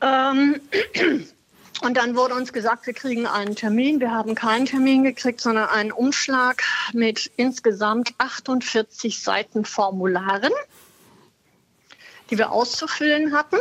Ähm, 0.00 0.60
und 1.82 1.96
dann 1.96 2.14
wurde 2.14 2.34
uns 2.34 2.52
gesagt, 2.52 2.86
wir 2.86 2.94
kriegen 2.94 3.26
einen 3.26 3.56
Termin. 3.56 3.98
Wir 3.98 4.12
haben 4.12 4.36
keinen 4.36 4.66
Termin 4.66 5.02
gekriegt, 5.02 5.40
sondern 5.40 5.68
einen 5.70 5.90
Umschlag 5.90 6.62
mit 6.92 7.32
insgesamt 7.36 8.14
48 8.18 9.20
Seiten 9.20 9.64
Formularen 9.64 10.52
die 12.30 12.38
wir 12.38 12.52
auszufüllen 12.52 13.34
hatten. 13.34 13.58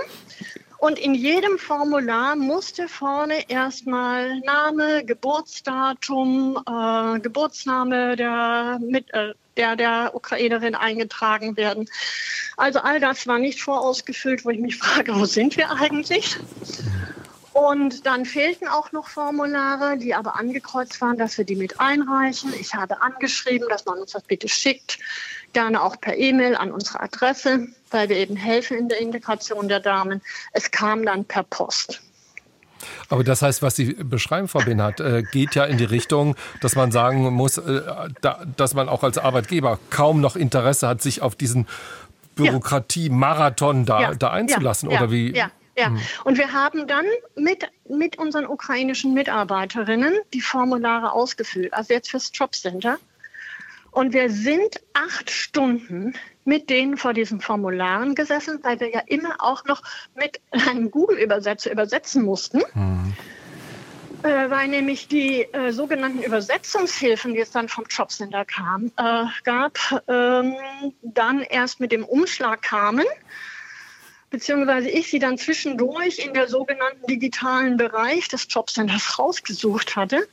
Und 0.84 1.00
in 1.00 1.14
jedem 1.14 1.58
Formular 1.58 2.36
musste 2.36 2.90
vorne 2.90 3.50
erstmal 3.50 4.42
Name, 4.42 5.06
Geburtsdatum, 5.06 6.62
äh, 6.68 7.20
Geburtsname 7.22 8.18
der, 8.18 8.80
mit, 8.82 9.14
äh, 9.14 9.34
der, 9.56 9.78
der 9.78 10.12
Ukrainerin 10.14 10.76
eingetragen 10.76 11.56
werden. 11.56 11.90
Also 12.58 12.80
all 12.80 13.00
das 13.00 13.28
war 13.28 13.40
nicht 13.40 13.62
vorausgefüllt, 13.62 14.44
wo 14.44 14.50
ich 14.50 14.60
mich 14.60 14.76
frage, 14.84 15.16
wo 15.16 15.24
sind 15.24 15.56
wir 15.56 15.72
eigentlich? 15.72 16.38
Und 17.54 18.06
dann 18.06 18.26
fehlten 18.26 18.68
auch 18.68 18.92
noch 18.92 19.08
Formulare, 19.08 19.98
die 19.98 20.14
aber 20.14 20.36
angekreuzt 20.38 21.00
waren, 21.00 21.18
dass 21.18 21.38
wir 21.38 21.46
die 21.46 21.56
mit 21.56 21.80
einreichen. 21.80 22.52
Ich 22.60 22.74
habe 22.74 23.02
angeschrieben, 23.02 23.70
dass 23.70 23.86
man 23.86 24.00
uns 24.00 24.12
das 24.12 24.24
bitte 24.24 24.50
schickt 24.50 25.00
gerne 25.54 25.82
auch 25.82 26.00
per 26.00 26.18
E-Mail 26.18 26.56
an 26.56 26.72
unsere 26.72 27.00
Adresse, 27.00 27.68
weil 27.94 28.10
wir 28.10 28.18
eben 28.18 28.36
helfen 28.36 28.78
in 28.78 28.90
der 28.90 29.00
Integration 29.00 29.68
der 29.68 29.80
Damen. 29.80 30.22
Es 30.52 30.72
kam 30.72 31.06
dann 31.06 31.26
per 31.26 31.44
Post. 31.44 32.02
Aber 33.10 33.24
das 33.24 33.42
heißt, 33.42 33.62
was 33.62 33.76
Sie 33.76 33.94
beschreiben, 33.94 34.48
Frau 34.48 34.60
Benhardt, 34.60 35.00
äh, 35.00 35.24
geht 35.24 35.56
ja 35.56 35.64
in 35.66 35.78
die 35.78 35.86
Richtung, 35.86 36.36
dass 36.62 36.76
man 36.76 36.92
sagen 36.92 37.22
muss, 37.34 37.58
äh, 37.58 37.82
dass 38.58 38.74
man 38.74 38.90
auch 38.90 39.04
als 39.04 39.18
Arbeitgeber 39.18 39.80
kaum 39.90 40.22
noch 40.22 40.36
Interesse 40.36 40.88
hat, 40.88 41.02
sich 41.02 41.22
auf 41.22 41.36
diesen 41.36 41.68
Bürokratie-Marathon 42.36 43.86
da, 43.86 44.02
ja. 44.02 44.16
da 44.16 44.32
einzulassen. 44.32 44.90
Ja. 44.90 44.98
Oder 44.98 45.12
wie? 45.12 45.36
Ja. 45.36 45.52
Ja, 45.76 45.88
hm. 45.88 46.00
und 46.24 46.38
wir 46.38 46.54
haben 46.54 46.86
dann 46.86 47.06
mit, 47.36 47.68
mit 47.90 48.20
unseren 48.20 48.46
ukrainischen 48.46 49.16
Mitarbeiterinnen 49.16 50.14
die 50.32 50.42
Formulare 50.42 51.12
ausgefüllt, 51.14 51.74
also 51.74 51.96
jetzt 51.96 52.12
fürs 52.12 52.30
Jobcenter. 52.32 53.00
Und 53.94 54.14
wir 54.14 54.30
sind 54.30 54.82
acht 54.94 55.30
Stunden 55.30 56.14
mit 56.46 56.70
denen 56.70 56.98
vor 56.98 57.14
diesen 57.14 57.40
Formularen 57.40 58.16
gesessen, 58.16 58.60
weil 58.64 58.80
wir 58.80 58.90
ja 58.90 59.02
immer 59.06 59.36
auch 59.40 59.64
noch 59.66 59.82
mit 60.16 60.42
einem 60.52 60.92
Google-Übersetzer 60.92 61.72
übersetzen 61.72 62.24
mussten. 62.24 62.64
Mhm. 62.74 63.14
Äh, 64.24 64.50
weil 64.50 64.70
nämlich 64.70 65.08
die 65.08 65.42
äh, 65.54 65.72
sogenannten 65.72 66.24
Übersetzungshilfen, 66.24 67.34
die 67.34 67.42
es 67.42 67.52
dann 67.52 67.68
vom 67.68 67.86
Jobcenter 67.90 68.46
kam, 68.46 68.92
äh, 68.98 69.26
gab, 69.44 69.78
ähm, 70.08 70.56
dann 71.02 71.42
erst 71.42 71.80
mit 71.82 71.92
dem 71.92 72.06
Umschlag 72.06 72.62
kamen, 72.62 73.06
beziehungsweise 74.30 74.90
ich 74.90 75.10
sie 75.10 75.20
dann 75.20 75.38
zwischendurch 75.38 76.20
in 76.20 76.34
der 76.34 76.48
sogenannten 76.48 77.06
digitalen 77.06 77.76
Bereich 77.76 78.30
des 78.30 78.48
Jobcenters 78.50 79.20
rausgesucht 79.20 79.98
hatte. 79.98 80.28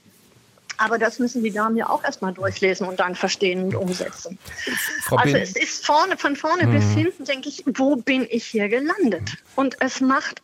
Aber 0.80 0.98
das 0.98 1.18
müssen 1.18 1.44
die 1.44 1.50
Damen 1.50 1.76
ja 1.76 1.90
auch 1.90 2.02
erstmal 2.02 2.32
durchlesen 2.32 2.88
und 2.88 2.98
dann 3.00 3.14
verstehen 3.14 3.64
und 3.64 3.74
umsetzen. 3.74 4.38
Frau 5.02 5.16
also 5.16 5.36
es 5.36 5.54
ist 5.54 5.84
vorne, 5.84 6.16
von 6.16 6.36
vorne 6.36 6.66
mhm. 6.66 6.72
bis 6.72 6.84
hinten, 6.92 7.24
denke 7.26 7.50
ich, 7.50 7.64
wo 7.66 7.96
bin 7.96 8.26
ich 8.30 8.46
hier 8.46 8.68
gelandet? 8.70 9.36
Und 9.56 9.76
es 9.80 10.00
macht 10.00 10.40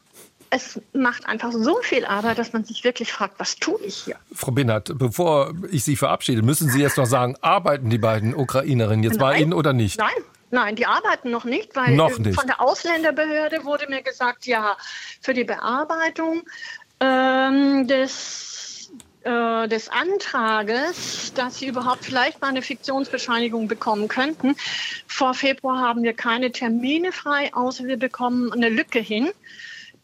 es 0.51 0.81
macht 0.93 1.27
einfach 1.27 1.51
so 1.53 1.79
viel 1.83 2.05
Arbeit, 2.05 2.39
dass 2.39 2.53
man 2.53 2.65
sich 2.65 2.85
wirklich 2.85 3.13
fragt, 3.13 3.41
was 3.41 3.57
tue 3.57 3.81
ich 3.83 3.97
hier? 3.97 4.17
Frau 4.33 4.53
Binnert, 4.53 4.97
bevor 4.97 5.55
ich 5.73 5.83
Sie 5.83 5.97
verabschiede, 5.97 6.43
müssen 6.43 6.69
Sie 6.69 6.81
jetzt 6.81 6.99
noch 6.99 7.07
sagen, 7.07 7.35
arbeiten 7.41 7.91
die 7.91 7.99
beiden 7.99 8.33
Ukrainerinnen 8.33 9.03
jetzt 9.03 9.19
Nein. 9.19 9.21
bei 9.21 9.39
Ihnen 9.39 9.53
oder 9.53 9.73
nicht? 9.73 9.99
Nein, 9.99 10.15
Nein, 10.51 10.77
die 10.77 10.87
arbeiten 10.87 11.31
noch 11.31 11.45
nicht, 11.45 11.75
weil 11.75 11.97
noch 11.97 12.19
nicht. 12.19 12.39
von 12.39 12.47
der 12.47 12.61
Ausländerbehörde 12.61 13.65
wurde 13.65 13.89
mir 13.89 14.03
gesagt, 14.03 14.47
ja, 14.47 14.77
für 15.21 15.35
die 15.35 15.45
Bearbeitung 15.45 16.43
ähm, 17.01 17.89
des 17.89 18.66
äh, 19.27 19.69
des 19.69 19.89
Antrages, 19.89 21.33
dass 21.35 21.59
sie 21.59 21.67
überhaupt 21.67 22.05
vielleicht 22.05 22.41
mal 22.41 22.49
eine 22.49 22.63
Fiktionsbescheinigung 22.63 23.67
bekommen 23.67 24.07
könnten. 24.07 24.55
Vor 25.09 25.35
Februar 25.35 25.81
haben 25.81 26.05
wir 26.05 26.15
keine 26.15 26.53
Termine 26.53 27.11
frei, 27.11 27.53
außer 27.53 27.85
wir 27.85 27.99
bekommen 27.99 28.53
eine 28.53 28.69
Lücke 28.69 29.01
hin. 29.01 29.31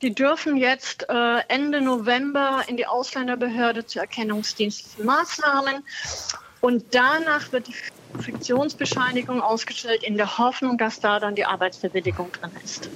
Die 0.03 0.13
dürfen 0.13 0.57
jetzt 0.57 1.09
äh, 1.09 1.39
Ende 1.47 1.81
November 1.81 2.65
in 2.67 2.77
die 2.77 2.87
Ausländerbehörde 2.87 3.87
zur 3.87 4.03
erkennungsdienstlichen 4.03 5.07
Maßnahmen. 5.07 5.85
Und 6.61 6.85
danach 6.91 7.53
wird 7.53 7.69
die 7.69 7.75
Fiktionsbescheinigung 8.21 9.41
ausgestellt 9.41 10.03
in 10.03 10.17
der 10.17 10.39
Hoffnung, 10.39 10.79
dass 10.79 10.99
da 10.99 11.21
dann 11.21 11.37
die 11.37 11.45
Arbeitsbewilligung 11.45 12.33
drin 12.33 12.51
ist. 12.65 12.91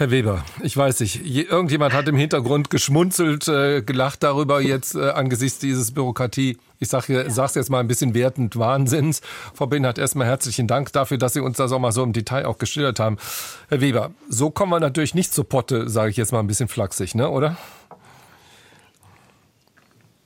Herr 0.00 0.10
Weber, 0.10 0.42
ich 0.62 0.74
weiß 0.74 1.00
nicht, 1.00 1.26
irgendjemand 1.26 1.92
hat 1.92 2.08
im 2.08 2.16
Hintergrund 2.16 2.70
geschmunzelt, 2.70 3.46
äh, 3.48 3.82
gelacht 3.82 4.22
darüber 4.22 4.62
jetzt 4.62 4.94
äh, 4.94 5.10
angesichts 5.10 5.58
dieses 5.58 5.92
Bürokratie. 5.92 6.56
Ich 6.78 6.88
sage 6.88 7.22
ja. 7.22 7.44
es 7.44 7.54
jetzt 7.54 7.68
mal 7.68 7.80
ein 7.80 7.86
bisschen 7.86 8.14
wertend 8.14 8.58
Wahnsinns. 8.58 9.20
Frau 9.52 9.66
Binnert, 9.66 9.98
erstmal 9.98 10.26
herzlichen 10.26 10.66
Dank 10.66 10.90
dafür, 10.94 11.18
dass 11.18 11.34
Sie 11.34 11.40
uns 11.40 11.58
das 11.58 11.70
auch 11.70 11.78
mal 11.78 11.92
so 11.92 12.02
im 12.02 12.14
Detail 12.14 12.46
auch 12.46 12.56
geschildert 12.56 12.98
haben. 12.98 13.18
Herr 13.68 13.82
Weber, 13.82 14.12
so 14.26 14.48
kommen 14.48 14.72
wir 14.72 14.80
natürlich 14.80 15.14
nicht 15.14 15.34
zur 15.34 15.46
Potte, 15.46 15.90
sage 15.90 16.08
ich 16.08 16.16
jetzt 16.16 16.32
mal 16.32 16.40
ein 16.40 16.46
bisschen 16.46 16.68
flachsig, 16.68 17.14
ne, 17.14 17.28
oder? 17.28 17.58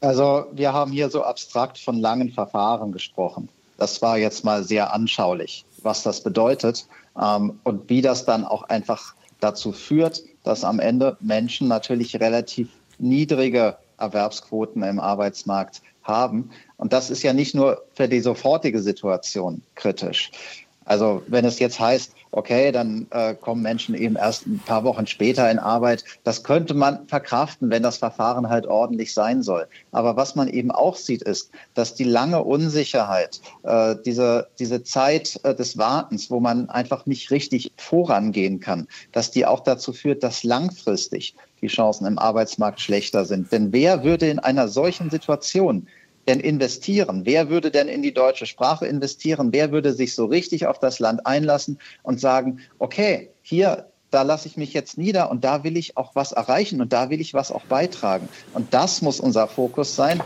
Also 0.01 0.47
wir 0.53 0.72
haben 0.72 0.93
hier 0.93 1.11
so 1.11 1.25
abstrakt 1.25 1.79
von 1.79 1.99
langen 1.99 2.31
Verfahren 2.31 2.93
gesprochen. 2.93 3.49
Das 3.77 4.01
war 4.03 4.18
jetzt 4.18 4.45
mal 4.45 4.62
sehr 4.62 4.95
anschaulich, 4.95 5.64
was 5.83 6.05
das 6.05 6.22
bedeutet 6.22 6.87
ähm, 7.20 7.59
und 7.64 7.91
wie 7.91 8.03
das 8.03 8.25
dann 8.25 8.45
auch 8.45 8.62
einfach 8.62 9.14
dazu 9.41 9.72
führt, 9.72 10.22
dass 10.43 10.64
am 10.64 10.80
Ende 10.80 11.16
Menschen 11.20 11.68
natürlich 11.68 12.20
relativ 12.20 12.68
niedrige 12.99 13.76
Erwerbsquoten 13.99 14.82
im 14.82 15.01
Arbeitsmarkt 15.01 15.82
haben. 16.03 16.51
Und 16.76 16.93
das 16.93 17.11
ist 17.11 17.22
ja 17.22 17.32
nicht 17.32 17.55
nur 17.55 17.82
für 17.95 18.09
die 18.09 18.20
sofortige 18.20 18.80
Situation 18.80 19.62
kritisch. 19.74 20.30
Also 20.85 21.22
wenn 21.28 21.45
es 21.45 21.59
jetzt 21.59 21.80
heißt, 21.80 22.14
okay, 22.35 22.72
dann 22.72 23.07
äh, 23.11 23.35
kommen 23.35 23.62
Menschen 23.62 23.95
eben 23.95 24.16
erst 24.16 24.47
ein 24.47 24.59
paar 24.59 24.85
Wochen 24.85 25.07
später 25.07 25.51
in 25.51 25.59
Arbeit, 25.59 26.05
das 26.24 26.43
könnte 26.43 26.74
man 26.74 27.07
verkraften, 27.07 27.70
wenn 27.70 27.82
das 27.82 27.99
Verfahren 27.99 28.49
halt 28.49 28.66
ordentlich 28.66 29.14
sein 29.14 29.43
soll. 29.43 29.66
Aber 29.93 30.16
was 30.16 30.35
man 30.35 30.49
eben 30.49 30.70
auch 30.70 30.97
sieht, 30.97 31.22
ist, 31.22 31.51
dass 31.74 31.95
die 31.95 32.05
lange 32.05 32.43
Unsicherheit, 32.43 33.41
äh, 33.62 33.95
diese, 34.05 34.49
diese 34.59 34.82
Zeit 34.82 35.39
äh, 35.45 35.55
des 35.55 35.78
Wartens, 35.78 36.30
wo 36.30 36.41
man 36.41 36.68
einfach 36.70 37.07
nicht 37.07 37.30
richtig 37.30 37.70
vorangehen 37.76 38.59
kann, 38.59 38.89
dass 39.12 39.30
die 39.30 39.47
auch 39.47 39.61
dazu 39.61 39.93
führt, 39.93 40.24
dass 40.24 40.43
langfristig 40.43 41.37
die 41.62 41.68
Chancen 41.68 42.07
im 42.07 42.18
Arbeitsmarkt 42.18 42.80
schlechter 42.80 43.24
sind. 43.24 43.53
Denn 43.53 43.72
wer 43.72 44.03
würde 44.03 44.28
in 44.28 44.39
einer 44.39 44.68
solchen 44.68 45.09
Situation 45.09 45.87
denn 46.29 46.41
investieren? 46.41 47.22
Wer 47.25 47.49
würde 47.51 47.70
denn 47.70 47.89
in 47.89 48.03
die 48.03 48.14
deutsche 48.14 48.47
Sprache 48.47 48.87
investieren? 48.87 49.53
Wer 49.53 49.72
würde 49.72 49.93
sich 49.93 50.14
so 50.14 50.27
richtig 50.27 50.66
auf 50.66 50.79
das 50.79 50.99
Land 50.99 51.27
einlassen 51.27 51.79
und 52.03 52.20
sagen, 52.20 52.61
okay, 52.79 53.31
hier, 53.43 53.87
da 54.11 54.22
lasse 54.22 54.47
ich 54.47 54.57
mich 54.57 54.72
jetzt 54.72 54.97
nieder 54.97 55.31
und 55.31 55.43
da 55.43 55.64
will 55.64 55.77
ich 55.77 55.97
auch 55.97 56.14
was 56.14 56.31
erreichen 56.31 56.81
und 56.81 56.93
da 56.93 57.11
will 57.11 57.20
ich 57.20 57.35
was 57.35 57.51
auch 57.51 57.64
beitragen. 57.64 58.29
Und 58.53 58.72
das 58.72 59.03
muss 59.03 59.18
unser 59.18 59.49
Fokus 59.49 59.97
sein. 59.97 60.22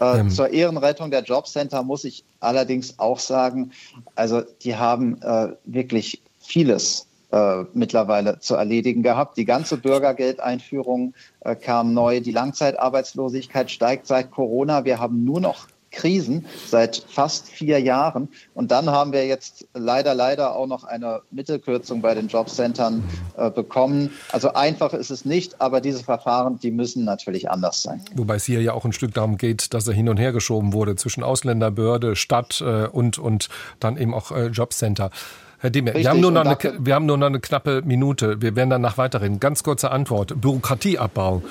Äh, 0.00 0.20
ähm. 0.20 0.30
Zur 0.30 0.50
Ehrenrettung 0.50 1.10
der 1.10 1.24
Jobcenter 1.24 1.82
muss 1.82 2.04
ich 2.04 2.24
allerdings 2.38 2.98
auch 3.00 3.18
sagen, 3.18 3.72
also 4.14 4.42
die 4.62 4.76
haben 4.76 5.20
äh, 5.22 5.48
wirklich 5.64 6.22
vieles 6.38 7.06
äh, 7.32 7.64
mittlerweile 7.72 8.38
zu 8.38 8.54
erledigen 8.54 9.02
gehabt. 9.02 9.36
Die 9.36 9.44
ganze 9.44 9.76
Bürgergeldeinführung 9.78 11.14
äh, 11.40 11.56
kam 11.56 11.94
neu. 11.94 12.20
Die 12.20 12.32
Langzeitarbeitslosigkeit 12.32 13.70
steigt 13.70 14.06
seit 14.06 14.30
Corona. 14.30 14.84
Wir 14.84 15.00
haben 15.00 15.24
nur 15.24 15.40
noch 15.40 15.66
Krisen 15.92 16.46
seit 16.66 17.04
fast 17.08 17.48
vier 17.48 17.78
Jahren. 17.78 18.28
Und 18.54 18.70
dann 18.70 18.90
haben 18.90 19.12
wir 19.12 19.26
jetzt 19.26 19.68
leider, 19.74 20.14
leider 20.14 20.56
auch 20.56 20.66
noch 20.66 20.84
eine 20.84 21.20
Mittelkürzung 21.30 22.00
bei 22.00 22.14
den 22.14 22.28
Jobcentern 22.28 23.04
äh, 23.36 23.50
bekommen. 23.50 24.10
Also 24.32 24.54
einfach 24.54 24.94
ist 24.94 25.10
es 25.10 25.24
nicht, 25.24 25.60
aber 25.60 25.80
diese 25.80 26.02
Verfahren, 26.02 26.58
die 26.58 26.70
müssen 26.70 27.04
natürlich 27.04 27.50
anders 27.50 27.82
sein. 27.82 28.02
Wobei 28.14 28.36
es 28.36 28.44
hier 28.44 28.60
ja 28.62 28.72
auch 28.72 28.84
ein 28.84 28.92
Stück 28.92 29.14
darum 29.14 29.36
geht, 29.36 29.74
dass 29.74 29.86
er 29.86 29.94
hin 29.94 30.08
und 30.08 30.16
her 30.16 30.32
geschoben 30.32 30.72
wurde 30.72 30.96
zwischen 30.96 31.22
Ausländerbehörde, 31.22 32.16
Stadt 32.16 32.62
äh, 32.62 32.86
und, 32.86 33.18
und 33.18 33.48
dann 33.78 33.96
eben 33.96 34.14
auch 34.14 34.32
äh, 34.32 34.46
Jobcenter. 34.46 35.10
Herr 35.62 35.70
Demir, 35.70 35.94
wir 35.94 36.10
haben, 36.10 36.18
nur 36.18 36.32
noch 36.32 36.44
eine, 36.44 36.58
wir 36.80 36.92
haben 36.92 37.06
nur 37.06 37.16
noch 37.16 37.28
eine 37.28 37.38
knappe 37.38 37.82
Minute. 37.84 38.42
Wir 38.42 38.56
werden 38.56 38.70
danach 38.70 38.98
weiterreden. 38.98 39.38
Ganz 39.38 39.62
kurze 39.62 39.92
Antwort. 39.92 40.40
Bürokratieabbau. 40.40 41.44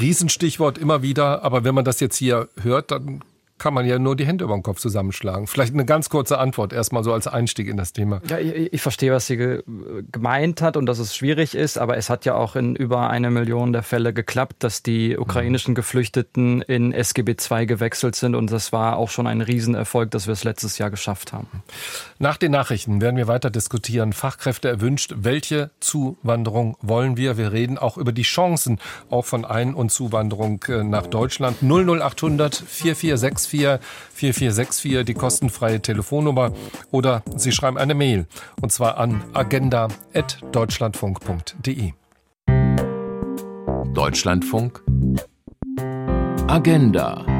Riesenstichwort 0.00 0.78
immer 0.78 1.02
wieder. 1.02 1.44
Aber 1.44 1.62
wenn 1.62 1.72
man 1.72 1.84
das 1.84 2.00
jetzt 2.00 2.16
hier 2.16 2.48
hört, 2.60 2.90
dann 2.90 3.22
kann 3.62 3.74
man 3.74 3.86
ja 3.86 4.00
nur 4.00 4.16
die 4.16 4.26
Hände 4.26 4.42
über 4.42 4.54
den 4.54 4.64
Kopf 4.64 4.80
zusammenschlagen. 4.80 5.46
Vielleicht 5.46 5.72
eine 5.72 5.84
ganz 5.84 6.08
kurze 6.08 6.38
Antwort 6.38 6.72
erstmal 6.72 7.04
so 7.04 7.12
als 7.12 7.28
Einstieg 7.28 7.68
in 7.68 7.76
das 7.76 7.92
Thema. 7.92 8.20
Ja, 8.28 8.40
ich, 8.40 8.72
ich 8.72 8.82
verstehe, 8.82 9.12
was 9.12 9.28
sie 9.28 9.36
ge 9.36 9.62
gemeint 10.10 10.60
hat 10.60 10.76
und 10.76 10.86
dass 10.86 10.98
es 10.98 11.14
schwierig 11.14 11.54
ist, 11.54 11.78
aber 11.78 11.96
es 11.96 12.10
hat 12.10 12.24
ja 12.24 12.34
auch 12.34 12.56
in 12.56 12.74
über 12.74 13.08
eine 13.08 13.30
Million 13.30 13.72
der 13.72 13.84
Fälle 13.84 14.12
geklappt, 14.12 14.64
dass 14.64 14.82
die 14.82 15.16
ukrainischen 15.16 15.76
Geflüchteten 15.76 16.60
in 16.62 16.92
SGB 16.92 17.36
II 17.48 17.66
gewechselt 17.66 18.16
sind 18.16 18.34
und 18.34 18.50
das 18.50 18.72
war 18.72 18.96
auch 18.96 19.10
schon 19.10 19.28
ein 19.28 19.40
Riesenerfolg, 19.40 20.10
dass 20.10 20.26
wir 20.26 20.32
es 20.32 20.42
letztes 20.42 20.78
Jahr 20.78 20.90
geschafft 20.90 21.32
haben. 21.32 21.62
Nach 22.18 22.38
den 22.38 22.50
Nachrichten 22.50 23.00
werden 23.00 23.16
wir 23.16 23.28
weiter 23.28 23.50
diskutieren. 23.50 24.12
Fachkräfte 24.12 24.68
erwünscht, 24.70 25.14
welche 25.18 25.70
Zuwanderung 25.78 26.76
wollen 26.82 27.16
wir? 27.16 27.36
Wir 27.36 27.52
reden 27.52 27.78
auch 27.78 27.96
über 27.96 28.10
die 28.10 28.22
Chancen 28.22 28.80
auch 29.08 29.24
von 29.24 29.44
Ein- 29.44 29.74
und 29.74 29.92
Zuwanderung 29.92 30.64
äh, 30.66 30.82
nach 30.82 31.06
Deutschland. 31.06 31.58
00800 31.62 32.56
4464 32.56 33.51
4464, 33.52 35.04
die 35.04 35.14
kostenfreie 35.14 35.80
Telefonnummer. 35.80 36.52
Oder 36.90 37.22
Sie 37.36 37.52
schreiben 37.52 37.78
eine 37.78 37.94
Mail 37.94 38.26
und 38.60 38.72
zwar 38.72 38.98
an 38.98 39.22
agenda.deutschlandfunk.de. 39.32 41.92
Deutschlandfunk. 43.94 44.82
Agenda 46.48 47.31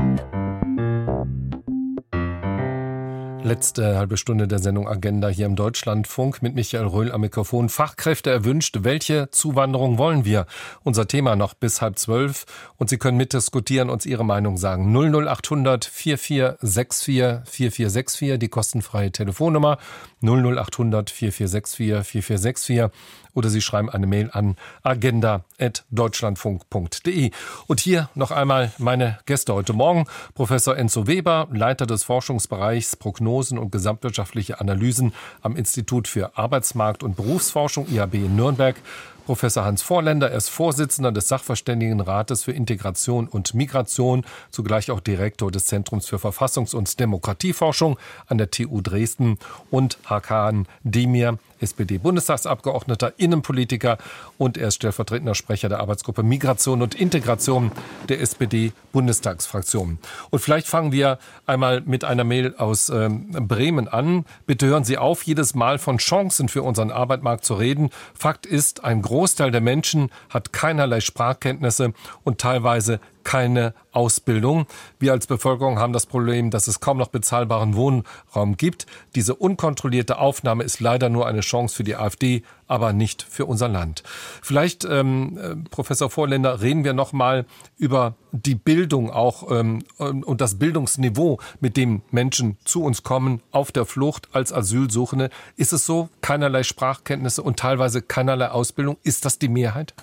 Letzte 3.44 3.98
halbe 3.98 4.16
Stunde 4.16 4.46
der 4.46 4.60
Sendung 4.60 4.86
Agenda 4.86 5.26
hier 5.26 5.46
im 5.46 5.56
Deutschlandfunk 5.56 6.42
mit 6.42 6.54
Michael 6.54 6.86
Röhl 6.86 7.10
am 7.10 7.22
Mikrofon. 7.22 7.68
Fachkräfte 7.68 8.30
erwünscht. 8.30 8.78
Welche 8.82 9.32
Zuwanderung 9.32 9.98
wollen 9.98 10.24
wir? 10.24 10.46
Unser 10.84 11.08
Thema 11.08 11.34
noch 11.34 11.54
bis 11.54 11.82
halb 11.82 11.98
zwölf. 11.98 12.44
Und 12.78 12.88
Sie 12.88 12.98
können 12.98 13.16
mitdiskutieren, 13.16 13.90
uns 13.90 14.06
Ihre 14.06 14.24
Meinung 14.24 14.58
sagen. 14.58 14.94
00800 14.94 15.84
4464 15.84 17.50
4464, 17.50 18.38
die 18.38 18.48
kostenfreie 18.48 19.10
Telefonnummer. 19.10 19.78
00800 20.20 21.10
4464 21.10 22.06
4464 22.06 22.92
oder 23.34 23.48
Sie 23.48 23.60
schreiben 23.60 23.90
eine 23.90 24.06
Mail 24.06 24.30
an 24.32 24.56
agenda.deutschlandfunk.de. 24.82 27.30
Und 27.66 27.80
hier 27.80 28.08
noch 28.14 28.30
einmal 28.30 28.70
meine 28.78 29.18
Gäste 29.26 29.54
heute 29.54 29.72
Morgen. 29.72 30.04
Professor 30.34 30.76
Enzo 30.76 31.06
Weber, 31.06 31.48
Leiter 31.50 31.86
des 31.86 32.04
Forschungsbereichs 32.04 32.96
Prognosen 33.32 33.56
und 33.56 33.72
gesamtwirtschaftliche 33.72 34.60
Analysen 34.60 35.14
am 35.40 35.56
Institut 35.56 36.06
für 36.06 36.36
Arbeitsmarkt 36.36 37.02
und 37.02 37.16
Berufsforschung 37.16 37.86
IAB 37.90 38.14
in 38.14 38.36
Nürnberg. 38.36 38.76
Professor 39.24 39.64
Hans 39.64 39.80
Vorländer. 39.80 40.30
Er 40.30 40.36
ist 40.36 40.50
Vorsitzender 40.50 41.12
des 41.12 41.28
Sachverständigenrates 41.28 42.44
für 42.44 42.52
Integration 42.52 43.28
und 43.28 43.54
Migration, 43.54 44.24
zugleich 44.50 44.90
auch 44.90 45.00
Direktor 45.00 45.50
des 45.50 45.64
Zentrums 45.64 46.08
für 46.08 46.16
Verfassungs- 46.16 46.74
und 46.74 47.00
Demokratieforschung 47.00 47.98
an 48.26 48.36
der 48.36 48.50
TU 48.50 48.82
Dresden 48.82 49.38
und 49.70 49.96
Hakan 50.04 50.66
Demir, 50.82 51.38
SPD-Bundestagsabgeordneter, 51.62 53.14
Innenpolitiker 53.16 53.98
und 54.38 54.58
er 54.58 54.68
ist 54.68 54.76
stellvertretender 54.76 55.34
Sprecher 55.34 55.68
der 55.68 55.80
Arbeitsgruppe 55.80 56.22
Migration 56.22 56.82
und 56.82 56.94
Integration 56.94 57.72
der 58.08 58.20
SPD-Bundestagsfraktion. 58.20 59.98
Und 60.30 60.38
vielleicht 60.40 60.66
fangen 60.66 60.92
wir 60.92 61.18
einmal 61.46 61.80
mit 61.82 62.04
einer 62.04 62.24
Mail 62.24 62.54
aus 62.56 62.88
ähm, 62.88 63.30
Bremen 63.30 63.88
an. 63.88 64.24
Bitte 64.46 64.66
hören 64.66 64.84
Sie 64.84 64.98
auf, 64.98 65.22
jedes 65.22 65.54
Mal 65.54 65.78
von 65.78 65.98
Chancen 65.98 66.48
für 66.48 66.62
unseren 66.62 66.90
Arbeitsmarkt 66.90 67.44
zu 67.44 67.54
reden. 67.54 67.90
Fakt 68.14 68.46
ist, 68.46 68.84
ein 68.84 69.02
Großteil 69.02 69.50
der 69.50 69.60
Menschen 69.60 70.10
hat 70.28 70.52
keinerlei 70.52 71.00
Sprachkenntnisse 71.00 71.92
und 72.24 72.38
teilweise 72.38 73.00
keine 73.24 73.74
Ausbildung. 73.92 74.66
Wir 74.98 75.12
als 75.12 75.26
Bevölkerung 75.26 75.78
haben 75.78 75.92
das 75.92 76.06
Problem, 76.06 76.50
dass 76.50 76.66
es 76.66 76.80
kaum 76.80 76.98
noch 76.98 77.08
bezahlbaren 77.08 77.76
Wohnraum 77.76 78.56
gibt. 78.56 78.86
Diese 79.14 79.34
unkontrollierte 79.34 80.18
Aufnahme 80.18 80.64
ist 80.64 80.80
leider 80.80 81.08
nur 81.08 81.26
eine 81.26 81.40
Chance 81.40 81.76
für 81.76 81.84
die 81.84 81.96
AfD, 81.96 82.42
aber 82.66 82.92
nicht 82.92 83.22
für 83.22 83.44
unser 83.44 83.68
Land. 83.68 84.02
Vielleicht, 84.40 84.84
ähm, 84.84 85.38
äh, 85.38 85.56
Professor 85.70 86.08
Vorländer, 86.08 86.62
reden 86.62 86.84
wir 86.84 86.94
noch 86.94 87.12
mal 87.12 87.44
über 87.76 88.14
die 88.32 88.54
Bildung 88.54 89.10
auch 89.10 89.50
ähm, 89.50 89.84
und 89.98 90.40
das 90.40 90.58
Bildungsniveau, 90.58 91.38
mit 91.60 91.76
dem 91.76 92.00
Menschen 92.10 92.56
zu 92.64 92.82
uns 92.82 93.02
kommen 93.02 93.42
auf 93.50 93.72
der 93.72 93.84
Flucht 93.84 94.28
als 94.32 94.52
Asylsuchende. 94.52 95.28
Ist 95.56 95.74
es 95.74 95.84
so? 95.84 96.08
Keinerlei 96.22 96.62
Sprachkenntnisse 96.62 97.42
und 97.42 97.58
teilweise 97.58 98.00
keinerlei 98.00 98.48
Ausbildung. 98.48 98.96
Ist 99.02 99.26
das 99.26 99.38
die 99.38 99.48
Mehrheit? 99.48 99.94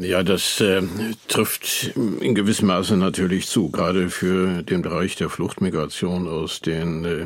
Ja, 0.00 0.22
das 0.22 0.60
äh, 0.60 0.82
trifft 1.26 1.92
in 1.96 2.34
gewissem 2.34 2.68
Maße 2.68 2.96
natürlich 2.96 3.48
zu, 3.48 3.68
gerade 3.70 4.10
für 4.10 4.62
den 4.62 4.82
Bereich 4.82 5.16
der 5.16 5.28
Fluchtmigration 5.28 6.28
aus 6.28 6.60
den 6.60 7.04
äh, 7.04 7.24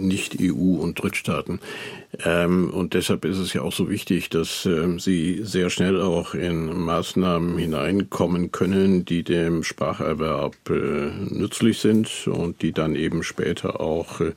Nicht-EU- 0.00 0.80
und 0.80 1.02
Drittstaaten. 1.02 1.60
Ähm, 2.24 2.70
und 2.70 2.94
deshalb 2.94 3.24
ist 3.24 3.38
es 3.38 3.52
ja 3.52 3.62
auch 3.62 3.72
so 3.72 3.88
wichtig, 3.88 4.28
dass 4.28 4.66
ähm, 4.66 4.98
sie 4.98 5.40
sehr 5.42 5.70
schnell 5.70 6.00
auch 6.00 6.34
in 6.34 6.66
Maßnahmen 6.66 7.58
hineinkommen 7.58 8.52
können, 8.52 9.04
die 9.04 9.22
dem 9.22 9.62
Spracherwerb 9.62 10.54
äh, 10.70 11.10
nützlich 11.28 11.78
sind 11.78 12.28
und 12.28 12.62
die 12.62 12.72
dann 12.72 12.94
eben 12.94 13.22
später 13.22 13.80
auch 13.80 14.20
äh, 14.20 14.32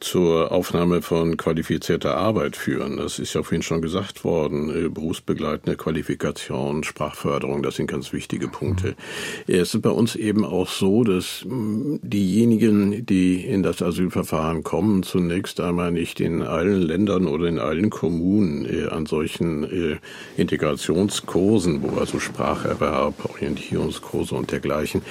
zur 0.00 0.52
Aufnahme 0.52 1.00
von 1.00 1.36
qualifizierter 1.36 2.16
Arbeit 2.16 2.56
führen. 2.56 2.98
Das 2.98 3.18
ist 3.18 3.32
ja 3.34 3.42
vorhin 3.42 3.62
schon 3.62 3.80
gesagt 3.80 4.24
worden. 4.24 4.70
Äh, 4.70 4.88
berufsbegleitende 4.88 5.76
Qualifikation, 5.76 6.84
Sprachförderung, 6.84 7.62
das 7.62 7.76
sind 7.76 7.90
ganz 7.90 8.12
wichtige 8.12 8.48
Punkte. 8.48 8.94
Es 9.46 9.74
ist 9.74 9.82
bei 9.82 9.90
uns 9.90 10.16
eben 10.16 10.44
auch 10.44 10.68
so, 10.68 11.02
dass 11.02 11.44
mm, 11.46 11.96
diejenigen, 12.02 13.06
die 13.06 13.44
in 13.44 13.62
das 13.62 13.80
Asylverfahren 13.80 14.62
kommen, 14.62 15.02
zunächst 15.02 15.60
einmal 15.60 15.92
nicht 15.92 16.20
in 16.20 16.42
allen 16.42 16.82
Ländern 16.82 17.05
oder 17.08 17.46
in 17.46 17.58
allen 17.58 17.90
Kommunen 17.90 18.66
äh, 18.66 18.88
an 18.88 19.06
solchen 19.06 19.64
äh, 19.64 19.96
Integrationskursen, 20.36 21.82
wo 21.82 21.98
also 21.98 22.18
Spracherwerb, 22.18 23.14
Orientierungskurse 23.24 24.34
und 24.34 24.52
dergleichen 24.52 25.02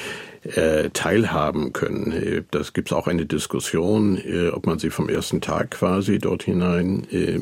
äh, 0.54 0.90
teilhaben 0.92 1.74
können. 1.74 2.12
Äh, 2.12 2.44
das 2.52 2.74
gibt 2.74 2.90
es 2.90 2.94
auch 2.94 3.08
eine 3.08 3.26
Diskussion, 3.26 4.18
äh, 4.18 4.50
ob 4.50 4.68
man 4.68 4.78
sie 4.78 4.92
vom 4.92 5.10
ersten 5.10 5.42
Tag 5.42 5.72
quasi 5.72 6.20
dort 6.20 6.44
hinein 6.44 7.08
äh, 7.12 7.40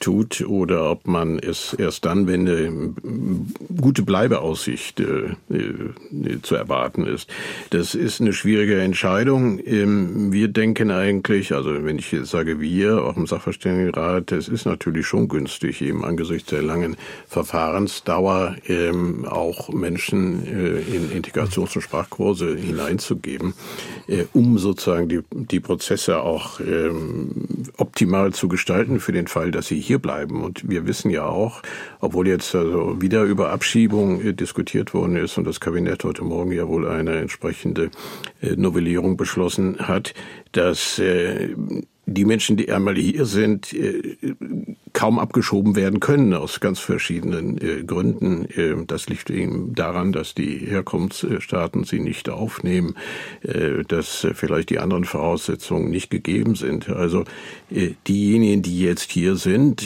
tut 0.00 0.40
oder 0.42 0.90
ob 0.90 1.06
man 1.06 1.38
es 1.38 1.74
erst 1.74 2.04
dann, 2.04 2.26
wenn 2.26 2.48
eine 2.48 2.94
gute 3.80 4.02
Bleibeaussicht 4.02 5.00
zu 6.42 6.54
erwarten 6.54 7.06
ist. 7.06 7.30
Das 7.70 7.94
ist 7.94 8.20
eine 8.20 8.32
schwierige 8.32 8.80
Entscheidung. 8.80 9.60
Ähm, 9.64 10.32
wir 10.32 10.48
denken 10.48 10.90
eigentlich, 10.90 11.54
also 11.54 11.84
wenn 11.84 11.98
ich 11.98 12.10
jetzt 12.12 12.30
sage 12.30 12.60
wir, 12.60 13.04
auch 13.04 13.16
im 13.16 13.26
Sachverständigenrat, 13.26 14.32
es 14.32 14.48
ist 14.48 14.66
natürlich 14.66 15.06
schon 15.06 15.28
günstig, 15.28 15.80
eben 15.80 16.04
angesichts 16.04 16.50
der 16.50 16.62
langen 16.62 16.96
Verfahrensdauer 17.28 18.56
ähm, 18.66 19.24
auch 19.24 19.68
Menschen 19.68 20.44
in 20.44 21.10
Integrations- 21.12 21.76
und 21.76 21.82
Sprachkurse 21.82 22.23
Kurse 22.24 22.56
hineinzugeben, 22.56 23.52
äh, 24.06 24.24
um 24.32 24.56
sozusagen 24.56 25.10
die, 25.10 25.20
die 25.30 25.60
Prozesse 25.60 26.20
auch 26.20 26.58
ähm, 26.58 27.66
optimal 27.76 28.32
zu 28.32 28.48
gestalten 28.48 28.98
für 28.98 29.12
den 29.12 29.26
Fall, 29.26 29.50
dass 29.50 29.66
sie 29.66 29.78
hier 29.78 29.98
bleiben. 29.98 30.42
Und 30.42 30.66
wir 30.66 30.86
wissen 30.86 31.10
ja 31.10 31.26
auch, 31.26 31.60
obwohl 32.00 32.26
jetzt 32.26 32.54
also 32.54 32.98
wieder 32.98 33.24
über 33.24 33.50
Abschiebung 33.50 34.22
äh, 34.22 34.32
diskutiert 34.32 34.94
worden 34.94 35.16
ist 35.16 35.36
und 35.36 35.46
das 35.46 35.60
Kabinett 35.60 36.02
heute 36.02 36.24
Morgen 36.24 36.52
ja 36.52 36.66
wohl 36.66 36.88
eine 36.88 37.16
entsprechende 37.16 37.90
äh, 38.40 38.56
Novellierung 38.56 39.18
beschlossen 39.18 39.76
hat, 39.80 40.14
dass 40.52 40.98
äh, 40.98 41.54
die 42.06 42.24
Menschen, 42.24 42.56
die 42.56 42.72
einmal 42.72 42.96
hier 42.96 43.26
sind, 43.26 43.74
äh, 43.74 44.16
kaum 44.94 45.18
abgeschoben 45.18 45.76
werden 45.76 46.00
können 46.00 46.32
aus 46.32 46.60
ganz 46.60 46.78
verschiedenen 46.78 47.58
äh, 47.58 47.82
Gründen. 47.82 48.46
Äh, 48.46 48.86
das 48.86 49.08
liegt 49.08 49.28
eben 49.28 49.74
daran, 49.74 50.12
dass 50.12 50.34
die 50.34 50.58
Herkunftsstaaten 50.58 51.84
sie 51.84 52.00
nicht 52.00 52.30
aufnehmen, 52.30 52.94
dass 53.88 54.26
vielleicht 54.34 54.70
die 54.70 54.78
anderen 54.78 55.04
Voraussetzungen 55.04 55.90
nicht 55.90 56.10
gegeben 56.10 56.54
sind. 56.54 56.88
Also 56.88 57.24
diejenigen, 58.06 58.62
die 58.62 58.80
jetzt 58.80 59.10
hier 59.10 59.36
sind, 59.36 59.82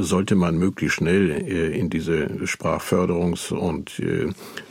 sollte 0.00 0.36
man 0.36 0.56
möglichst 0.56 0.96
schnell 0.96 1.30
in 1.30 1.90
diese 1.90 2.26
Sprachförderungs- 2.44 3.52
und 3.52 4.00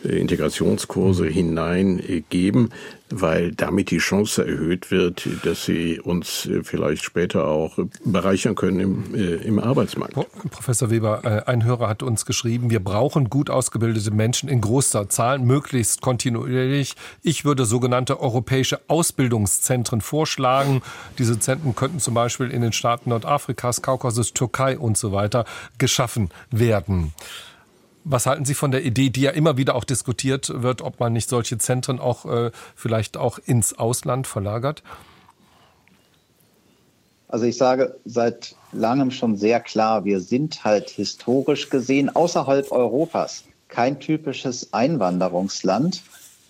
Integrationskurse 0.03 1.27
hineingeben 1.27 2.69
weil 3.15 3.51
damit 3.51 3.91
die 3.91 3.99
Chance 3.99 4.45
erhöht 4.45 4.89
wird, 4.91 5.27
dass 5.43 5.65
sie 5.65 5.99
uns 5.99 6.45
äh, 6.45 6.63
vielleicht 6.63 7.03
später 7.03 7.47
auch 7.47 7.77
bereichern 8.03 8.55
können 8.55 8.79
im, 8.79 9.15
äh, 9.15 9.35
im 9.35 9.59
Arbeitsmarkt. 9.59 9.72
Professor 10.49 10.89
Weber, 10.89 11.23
äh, 11.23 11.49
ein 11.49 11.63
Hörer 11.63 11.87
hat 11.89 12.03
uns 12.03 12.25
geschrieben, 12.25 12.69
wir 12.69 12.83
brauchen 12.83 13.29
gut 13.29 13.49
ausgebildete 13.49 14.11
Menschen 14.11 14.49
in 14.49 14.61
großer 14.61 15.09
Zahl, 15.09 15.39
möglichst 15.39 16.01
kontinuierlich. 16.01 16.95
Ich 17.21 17.45
würde 17.45 17.65
sogenannte 17.65 18.19
europäische 18.19 18.81
Ausbildungszentren 18.87 20.01
vorschlagen. 20.01 20.81
Diese 21.17 21.39
Zentren 21.39 21.75
könnten 21.75 21.99
zum 21.99 22.13
Beispiel 22.13 22.49
in 22.49 22.61
den 22.61 22.73
Staaten 22.73 23.09
Nordafrikas, 23.09 23.81
Kaukasus, 23.81 24.33
Türkei 24.33 24.77
und 24.77 24.97
so 24.97 25.11
weiter 25.11 25.45
geschaffen 25.77 26.29
werden. 26.51 27.13
Was 28.05 28.25
halten 28.25 28.43
Sie 28.43 28.53
von 28.53 28.71
der 28.71 28.83
Idee, 28.83 29.09
die 29.09 29.21
ja 29.21 29.31
immer 29.31 29.57
wieder 29.57 29.75
auch 29.75 29.85
diskutiert 29.85 30.51
wird, 30.61 30.81
ob 30.81 30.99
man 30.99 31.13
nicht 31.13 31.29
solche 31.29 31.57
Zentren 31.57 31.99
auch 31.99 32.25
äh, 32.25 32.51
vielleicht 32.75 33.15
auch 33.15 33.39
ins 33.39 33.77
Ausland 33.77 34.27
verlagert? 34.27 34.83
Also 37.29 37.45
ich 37.45 37.57
sage 37.57 37.95
seit 38.05 38.55
langem 38.73 39.11
schon 39.11 39.37
sehr 39.37 39.59
klar, 39.59 40.05
wir 40.05 40.19
sind 40.19 40.63
halt 40.63 40.89
historisch 40.89 41.69
gesehen 41.69 42.15
außerhalb 42.15 42.71
Europas 42.71 43.43
kein 43.73 43.99
typisches 43.99 44.71
Einwanderungsland 44.71 46.03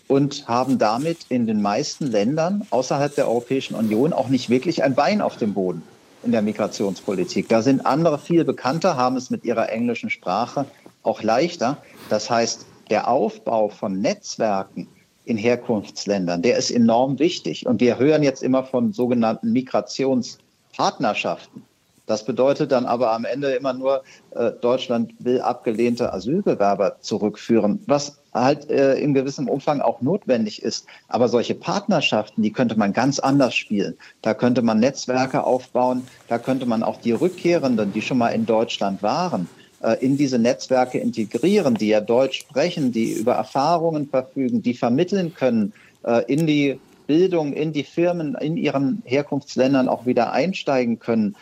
und 0.08 0.48
haben 0.48 0.78
damit 0.78 1.26
in 1.30 1.48
den 1.48 1.60
meisten 1.62 2.08
Ländern 2.08 2.68
außerhalb 2.70 3.16
der 3.16 3.30
Europäischen 3.30 3.76
Union 3.76 4.12
auch 4.12 4.28
nicht 4.28 4.50
wirklich 4.50 4.84
ein 4.84 4.94
Bein 4.94 5.22
auf 5.22 5.38
dem 5.38 5.54
Boden 5.54 5.84
in 6.24 6.34
der 6.34 6.42
Migrationspolitik. 6.42 7.48
Da 7.50 7.62
sind 7.62 7.86
andere 7.86 8.20
viel 8.20 8.44
bekannter, 8.44 8.98
haben 8.98 9.16
es 9.16 9.30
mit 9.30 9.46
ihrer 9.46 9.70
englischen 9.70 10.10
Sprache 10.10 10.66
auch 11.02 11.24
leichter. 11.24 11.78
Das 12.10 12.30
heißt, 12.30 12.66
der 12.90 13.08
Aufbau 13.08 13.70
von 13.70 14.02
Netzwerken 14.02 14.90
in 15.26 15.38
Herkunftsländern, 15.38 16.42
der 16.42 16.58
ist 16.58 16.72
enorm 16.72 17.20
wichtig. 17.20 17.66
Und 17.66 17.80
wir 17.80 17.98
hören 17.98 18.24
jetzt 18.24 18.44
immer 18.44 18.66
von 18.66 18.92
sogenannten 18.92 19.54
Migrationspartnerschaften. 19.54 21.64
Das 22.06 22.26
bedeutet 22.26 22.72
dann 22.72 22.86
aber 22.86 23.14
am 23.14 23.24
Ende 23.24 23.52
immer 23.52 23.74
nur, 23.74 24.04
äh, 24.32 24.52
Deutschland 24.52 25.14
will 25.20 25.40
abgelehnte 25.40 26.12
Asylbewerber 26.12 26.98
zurückführen, 27.00 27.82
was 27.88 28.20
halt 28.34 28.70
äh, 28.70 28.96
in 28.96 29.14
gewissem 29.14 29.48
Umfang 29.48 29.80
auch 29.80 30.02
notwendig 30.02 30.62
ist. 30.62 30.86
Aber 31.08 31.30
solche 31.30 31.56
Partnerschaften, 31.56 32.42
die 32.42 32.52
könnte 32.52 32.78
man 32.78 32.92
ganz 32.92 33.20
anders 33.20 33.56
spielen. 33.56 33.96
Da 34.22 34.34
könnte 34.34 34.62
man 34.62 34.80
Netzwerke 34.80 35.46
aufbauen, 35.46 36.06
da 36.28 36.40
könnte 36.40 36.66
man 36.66 36.84
auch 36.84 37.00
die 37.00 37.14
Rückkehrenden, 37.14 37.94
die 37.94 38.02
schon 38.02 38.18
mal 38.18 38.30
in 38.30 38.46
Deutschland 38.46 39.02
waren, 39.02 39.48
äh, 39.82 40.04
in 40.04 40.18
diese 40.18 40.40
Netzwerke 40.40 40.98
integrieren, 40.98 41.76
die 41.76 41.88
ja 41.88 42.02
Deutsch 42.02 42.40
sprechen, 42.42 42.92
die 42.92 43.14
über 43.14 43.34
Erfahrungen 43.34 44.10
verfügen, 44.10 44.62
die 44.62 44.74
vermitteln 44.74 45.34
können 45.34 45.72
äh, 46.04 46.24
in 46.26 46.48
die 46.48 46.80
Bildung, 47.08 47.54
in 47.54 47.74
die 47.74 47.84
Firmen, 47.84 48.36
in 48.36 48.58
ihren 48.58 49.02
Herkunftsländern 49.06 49.90
auch 49.90 50.06
wieder 50.06 50.32
einsteigen 50.32 51.00
können, 51.00 51.36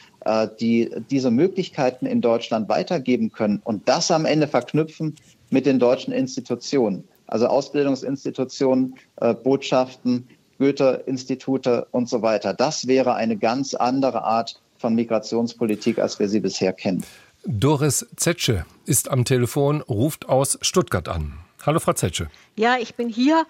die 0.60 0.90
diese 1.10 1.32
Möglichkeiten 1.32 2.06
in 2.06 2.22
Deutschland 2.22 2.70
weitergeben 2.70 3.32
können 3.32 3.62
und 3.64 3.88
das 3.88 4.12
am 4.12 4.26
Ende 4.26 4.48
verknüpfen 4.48 5.16
mit 5.50 5.66
den 5.66 5.80
deutschen 5.80 6.14
Institutionen, 6.14 7.04
also 7.28 7.48
Ausbildungsinstitutionen, 7.48 8.96
Botschaften, 9.44 10.28
Goethe-Institute 10.60 11.88
und 11.92 12.08
so 12.08 12.22
weiter. 12.22 12.54
Das 12.54 12.86
wäre 12.86 13.16
eine 13.16 13.36
ganz 13.36 13.74
andere 13.74 14.24
Art 14.24 14.62
von 14.78 14.94
Migrationspolitik, 14.94 15.98
als 16.00 16.20
wir 16.20 16.30
sie 16.30 16.40
bisher 16.40 16.74
kennen. 16.74 17.04
Doris 17.44 18.06
Zetsche 18.16 18.66
ist 18.86 19.10
am 19.10 19.26
Telefon, 19.26 19.82
ruft 19.82 20.30
aus 20.30 20.60
Stuttgart 20.62 21.08
an. 21.08 21.34
Hallo, 21.66 21.80
Frau 21.80 21.94
Zetsche. 21.94 22.30
Ja, 22.56 22.78
ich 22.80 22.96
bin 22.96 23.10
hier. 23.10 23.46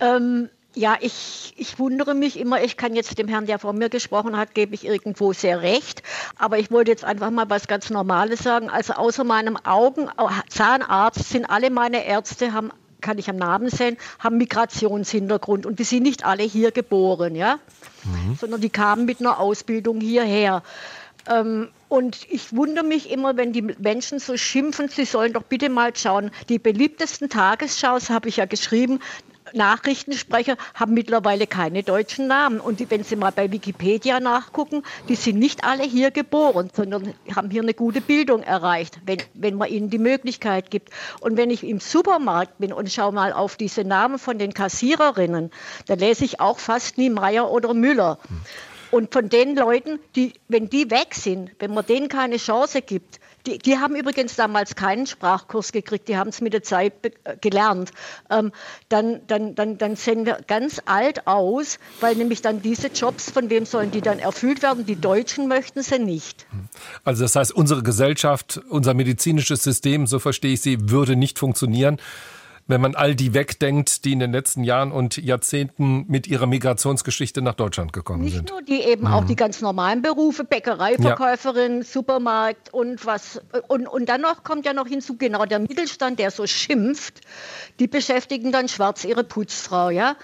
Ähm, 0.00 0.48
ja, 0.76 0.96
ich, 1.00 1.54
ich 1.56 1.78
wundere 1.78 2.14
mich 2.14 2.38
immer, 2.38 2.62
ich 2.62 2.76
kann 2.76 2.94
jetzt 2.94 3.18
dem 3.18 3.28
Herrn, 3.28 3.46
der 3.46 3.58
vor 3.58 3.72
mir 3.72 3.88
gesprochen 3.88 4.36
hat, 4.36 4.54
gebe 4.54 4.74
ich 4.74 4.84
irgendwo 4.84 5.32
sehr 5.32 5.62
recht. 5.62 6.02
Aber 6.38 6.58
ich 6.58 6.70
wollte 6.70 6.90
jetzt 6.90 7.02
einfach 7.02 7.30
mal 7.30 7.48
was 7.48 7.66
ganz 7.66 7.88
Normales 7.88 8.40
sagen. 8.40 8.68
Also 8.68 8.92
außer 8.92 9.24
meinem 9.24 9.56
Augen, 9.56 10.10
Zahnarzt 10.50 11.30
sind 11.30 11.46
alle 11.46 11.70
meine 11.70 12.04
Ärzte, 12.04 12.52
haben 12.52 12.70
kann 13.02 13.18
ich 13.18 13.30
am 13.30 13.36
Namen 13.36 13.68
sehen, 13.68 13.98
haben 14.18 14.38
Migrationshintergrund 14.38 15.64
und 15.64 15.78
die 15.78 15.84
sind 15.84 16.02
nicht 16.02 16.24
alle 16.24 16.42
hier 16.42 16.72
geboren, 16.72 17.36
ja, 17.36 17.58
mhm. 18.04 18.36
sondern 18.36 18.60
die 18.60 18.70
kamen 18.70 19.04
mit 19.04 19.20
einer 19.20 19.38
Ausbildung 19.38 20.00
hierher. 20.00 20.62
Ähm, 21.28 21.68
und 21.88 22.26
ich 22.28 22.56
wundere 22.56 22.84
mich 22.84 23.10
immer, 23.10 23.36
wenn 23.36 23.52
die 23.52 23.62
Menschen 23.62 24.18
so 24.18 24.36
schimpfen, 24.36 24.88
sie 24.88 25.04
sollen 25.04 25.34
doch 25.34 25.44
bitte 25.44 25.68
mal 25.68 25.94
schauen. 25.94 26.30
Die 26.48 26.58
beliebtesten 26.58 27.28
Tagesschaus, 27.28 28.10
habe 28.10 28.28
ich 28.28 28.38
ja 28.38 28.46
geschrieben, 28.46 28.98
Nachrichtensprecher 29.52 30.56
haben 30.74 30.94
mittlerweile 30.94 31.46
keine 31.46 31.82
deutschen 31.82 32.26
Namen. 32.26 32.60
Und 32.60 32.90
wenn 32.90 33.04
Sie 33.04 33.16
mal 33.16 33.32
bei 33.32 33.50
Wikipedia 33.52 34.20
nachgucken, 34.20 34.82
die 35.08 35.14
sind 35.14 35.38
nicht 35.38 35.64
alle 35.64 35.84
hier 35.84 36.10
geboren, 36.10 36.70
sondern 36.74 37.14
haben 37.34 37.50
hier 37.50 37.62
eine 37.62 37.74
gute 37.74 38.00
Bildung 38.00 38.42
erreicht, 38.42 38.98
wenn, 39.04 39.18
wenn 39.34 39.54
man 39.54 39.68
ihnen 39.68 39.90
die 39.90 39.98
Möglichkeit 39.98 40.70
gibt. 40.70 40.90
Und 41.20 41.36
wenn 41.36 41.50
ich 41.50 41.64
im 41.64 41.80
Supermarkt 41.80 42.58
bin 42.58 42.72
und 42.72 42.90
schaue 42.90 43.12
mal 43.12 43.32
auf 43.32 43.56
diese 43.56 43.84
Namen 43.84 44.18
von 44.18 44.38
den 44.38 44.54
Kassiererinnen, 44.54 45.50
da 45.86 45.94
lese 45.94 46.24
ich 46.24 46.40
auch 46.40 46.58
fast 46.58 46.98
nie 46.98 47.10
Meier 47.10 47.50
oder 47.50 47.74
Müller. 47.74 48.18
Und 48.90 49.12
von 49.12 49.28
den 49.28 49.56
Leuten, 49.56 49.98
die, 50.14 50.32
wenn 50.48 50.68
die 50.68 50.90
weg 50.90 51.14
sind, 51.14 51.50
wenn 51.58 51.74
man 51.74 51.84
denen 51.84 52.08
keine 52.08 52.36
Chance 52.36 52.82
gibt, 52.82 53.20
die, 53.46 53.58
die 53.58 53.78
haben 53.78 53.94
übrigens 53.94 54.36
damals 54.36 54.74
keinen 54.74 55.06
Sprachkurs 55.06 55.72
gekriegt, 55.72 56.08
die 56.08 56.16
haben 56.16 56.28
es 56.28 56.40
mit 56.40 56.52
der 56.52 56.62
Zeit 56.62 56.92
äh, 57.04 57.36
gelernt. 57.40 57.90
Ähm, 58.30 58.52
dann, 58.88 59.20
dann, 59.26 59.54
dann, 59.54 59.78
dann 59.78 59.96
sehen 59.96 60.26
wir 60.26 60.40
ganz 60.46 60.80
alt 60.84 61.26
aus, 61.26 61.78
weil 62.00 62.16
nämlich 62.16 62.42
dann 62.42 62.62
diese 62.62 62.88
Jobs, 62.88 63.30
von 63.30 63.50
wem 63.50 63.64
sollen 63.64 63.90
die 63.90 64.00
dann 64.00 64.18
erfüllt 64.18 64.62
werden? 64.62 64.86
Die 64.86 65.00
Deutschen 65.00 65.48
möchten 65.48 65.82
sie 65.82 65.98
nicht. 65.98 66.46
Also 67.04 67.22
das 67.22 67.36
heißt, 67.36 67.52
unsere 67.52 67.82
Gesellschaft, 67.82 68.60
unser 68.68 68.94
medizinisches 68.94 69.62
System, 69.62 70.06
so 70.06 70.18
verstehe 70.18 70.52
ich 70.54 70.60
Sie, 70.60 70.90
würde 70.90 71.16
nicht 71.16 71.38
funktionieren, 71.38 71.98
wenn 72.66 72.80
man 72.80 72.94
all 72.94 73.14
die 73.14 73.32
wegdenkt, 73.32 74.04
die 74.04 74.12
in 74.12 74.18
den 74.18 74.32
letzten 74.32 74.64
Jahren 74.64 74.90
und 74.90 75.16
Jahrzehnten 75.16 76.04
mit 76.08 76.26
ihrer 76.26 76.46
Migrationsgeschichte 76.46 77.40
nach 77.42 77.54
Deutschland 77.54 77.92
gekommen 77.92 78.24
Nicht 78.24 78.34
sind. 78.34 78.44
Nicht 78.44 78.52
nur 78.52 78.62
die 78.62 78.82
eben 78.82 79.06
mhm. 79.06 79.12
auch 79.12 79.24
die 79.24 79.36
ganz 79.36 79.60
normalen 79.60 80.02
Berufe, 80.02 80.44
Bäckereiverkäuferin, 80.44 81.78
ja. 81.78 81.84
Supermarkt 81.84 82.72
und 82.72 83.06
was. 83.06 83.40
Und, 83.68 83.86
und 83.86 84.08
dann 84.08 84.20
noch 84.20 84.42
kommt 84.42 84.66
ja 84.66 84.72
noch 84.72 84.86
hinzu, 84.86 85.16
genau 85.16 85.44
der 85.44 85.60
Mittelstand, 85.60 86.18
der 86.18 86.30
so 86.30 86.46
schimpft, 86.46 87.20
die 87.78 87.86
beschäftigen 87.86 88.50
dann 88.52 88.68
schwarz 88.68 89.04
ihre 89.04 89.24
Putzfrau, 89.24 89.90
ja 89.90 90.16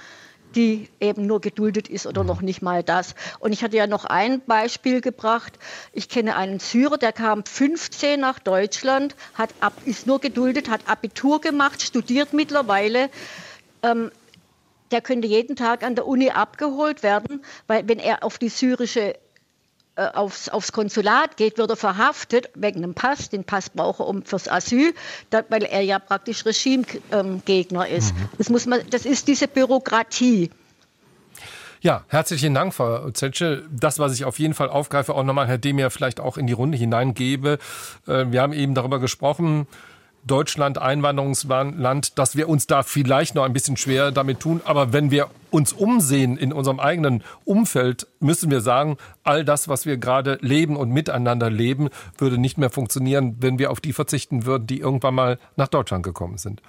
die 0.52 0.88
eben 1.00 1.26
nur 1.26 1.40
geduldet 1.40 1.88
ist 1.88 2.06
oder 2.06 2.24
noch 2.24 2.42
nicht 2.42 2.62
mal 2.62 2.82
das. 2.82 3.14
Und 3.40 3.52
ich 3.52 3.62
hatte 3.62 3.76
ja 3.76 3.86
noch 3.86 4.04
ein 4.04 4.40
Beispiel 4.40 5.00
gebracht. 5.00 5.58
Ich 5.92 6.08
kenne 6.08 6.36
einen 6.36 6.60
Syrer, 6.60 6.98
der 6.98 7.12
kam 7.12 7.44
15 7.44 8.20
nach 8.20 8.38
Deutschland, 8.38 9.16
hat 9.34 9.50
ab, 9.60 9.72
ist 9.84 10.06
nur 10.06 10.20
geduldet, 10.20 10.68
hat 10.68 10.82
Abitur 10.86 11.40
gemacht, 11.40 11.82
studiert 11.82 12.32
mittlerweile. 12.32 13.10
Ähm, 13.82 14.10
der 14.92 15.00
könnte 15.00 15.26
jeden 15.26 15.56
Tag 15.56 15.82
an 15.82 15.94
der 15.94 16.06
Uni 16.06 16.30
abgeholt 16.30 17.02
werden, 17.02 17.42
weil 17.66 17.88
wenn 17.88 17.98
er 17.98 18.22
auf 18.22 18.38
die 18.38 18.50
syrische 18.50 19.14
aufs, 19.96 20.48
aufs, 20.48 20.72
Konsulat 20.72 21.36
geht, 21.36 21.58
wird 21.58 21.70
er 21.70 21.76
verhaftet 21.76 22.50
wegen 22.54 22.78
einem 22.78 22.94
Pass. 22.94 23.28
Den 23.28 23.44
Pass 23.44 23.70
braucht 23.70 24.00
er 24.00 24.06
um 24.06 24.24
fürs 24.24 24.48
Asyl, 24.48 24.94
da, 25.30 25.42
weil 25.48 25.64
er 25.64 25.82
ja 25.82 25.98
praktisch 25.98 26.46
Regimegegner 26.46 27.88
ist. 27.88 28.14
Mhm. 28.14 28.28
Das, 28.38 28.48
muss 28.48 28.66
man, 28.66 28.80
das 28.90 29.04
ist 29.04 29.28
diese 29.28 29.48
Bürokratie. 29.48 30.50
Ja, 31.82 32.04
herzlichen 32.06 32.54
Dank, 32.54 32.72
Frau 32.74 33.10
Zetsche. 33.10 33.64
Das, 33.72 33.98
was 33.98 34.14
ich 34.14 34.24
auf 34.24 34.38
jeden 34.38 34.54
Fall 34.54 34.70
aufgreife, 34.70 35.16
auch 35.16 35.24
nochmal 35.24 35.48
Herr 35.48 35.58
Demir 35.58 35.90
vielleicht 35.90 36.20
auch 36.20 36.36
in 36.36 36.46
die 36.46 36.52
Runde 36.52 36.78
hineingebe. 36.78 37.58
Äh, 38.06 38.26
wir 38.30 38.40
haben 38.40 38.52
eben 38.52 38.74
darüber 38.74 39.00
gesprochen, 39.00 39.66
Deutschland 40.24 40.78
Einwanderungsland, 40.78 42.18
dass 42.18 42.36
wir 42.36 42.48
uns 42.48 42.66
da 42.66 42.82
vielleicht 42.82 43.34
noch 43.34 43.44
ein 43.44 43.52
bisschen 43.52 43.76
schwer 43.76 44.12
damit 44.12 44.40
tun. 44.40 44.60
Aber 44.64 44.92
wenn 44.92 45.10
wir 45.10 45.28
uns 45.50 45.72
umsehen 45.72 46.36
in 46.36 46.52
unserem 46.52 46.80
eigenen 46.80 47.22
Umfeld, 47.44 48.06
müssen 48.20 48.50
wir 48.50 48.60
sagen, 48.60 48.96
all 49.24 49.44
das, 49.44 49.68
was 49.68 49.84
wir 49.84 49.96
gerade 49.96 50.38
leben 50.40 50.76
und 50.76 50.90
miteinander 50.90 51.50
leben, 51.50 51.88
würde 52.18 52.38
nicht 52.38 52.56
mehr 52.56 52.70
funktionieren, 52.70 53.36
wenn 53.40 53.58
wir 53.58 53.70
auf 53.70 53.80
die 53.80 53.92
verzichten 53.92 54.46
würden, 54.46 54.66
die 54.66 54.80
irgendwann 54.80 55.14
mal 55.14 55.38
nach 55.56 55.68
Deutschland 55.68 56.04
gekommen 56.04 56.38
sind. 56.38 56.62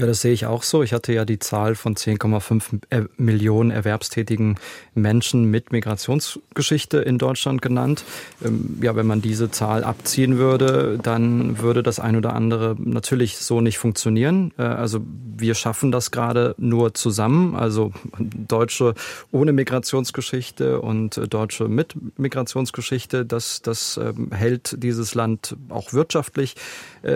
Ja, 0.00 0.06
das 0.06 0.22
sehe 0.22 0.32
ich 0.32 0.46
auch 0.46 0.62
so. 0.62 0.82
Ich 0.82 0.94
hatte 0.94 1.12
ja 1.12 1.26
die 1.26 1.38
Zahl 1.38 1.74
von 1.74 1.94
10,5 1.94 2.80
äh, 2.88 3.02
Millionen 3.18 3.70
erwerbstätigen 3.70 4.58
Menschen 4.94 5.44
mit 5.44 5.72
Migrationsgeschichte 5.72 6.96
in 7.00 7.18
Deutschland 7.18 7.60
genannt. 7.60 8.04
Ähm, 8.42 8.78
ja, 8.80 8.96
wenn 8.96 9.06
man 9.06 9.20
diese 9.20 9.50
Zahl 9.50 9.84
abziehen 9.84 10.38
würde, 10.38 10.98
dann 11.02 11.60
würde 11.60 11.82
das 11.82 12.00
ein 12.00 12.16
oder 12.16 12.32
andere 12.32 12.76
natürlich 12.78 13.36
so 13.36 13.60
nicht 13.60 13.76
funktionieren. 13.76 14.54
Äh, 14.56 14.62
also 14.62 15.02
wir 15.36 15.54
schaffen 15.54 15.92
das 15.92 16.10
gerade 16.10 16.54
nur 16.56 16.94
zusammen, 16.94 17.54
also 17.54 17.92
Deutsche 18.18 18.94
ohne 19.32 19.52
Migrationsgeschichte 19.52 20.80
und 20.80 21.20
Deutsche 21.28 21.68
mit 21.68 21.94
Migrationsgeschichte. 22.18 23.26
Das, 23.26 23.60
das 23.60 24.00
ähm, 24.02 24.30
hält 24.32 24.82
dieses 24.82 25.14
Land 25.14 25.56
auch 25.68 25.92
wirtschaftlich 25.92 26.54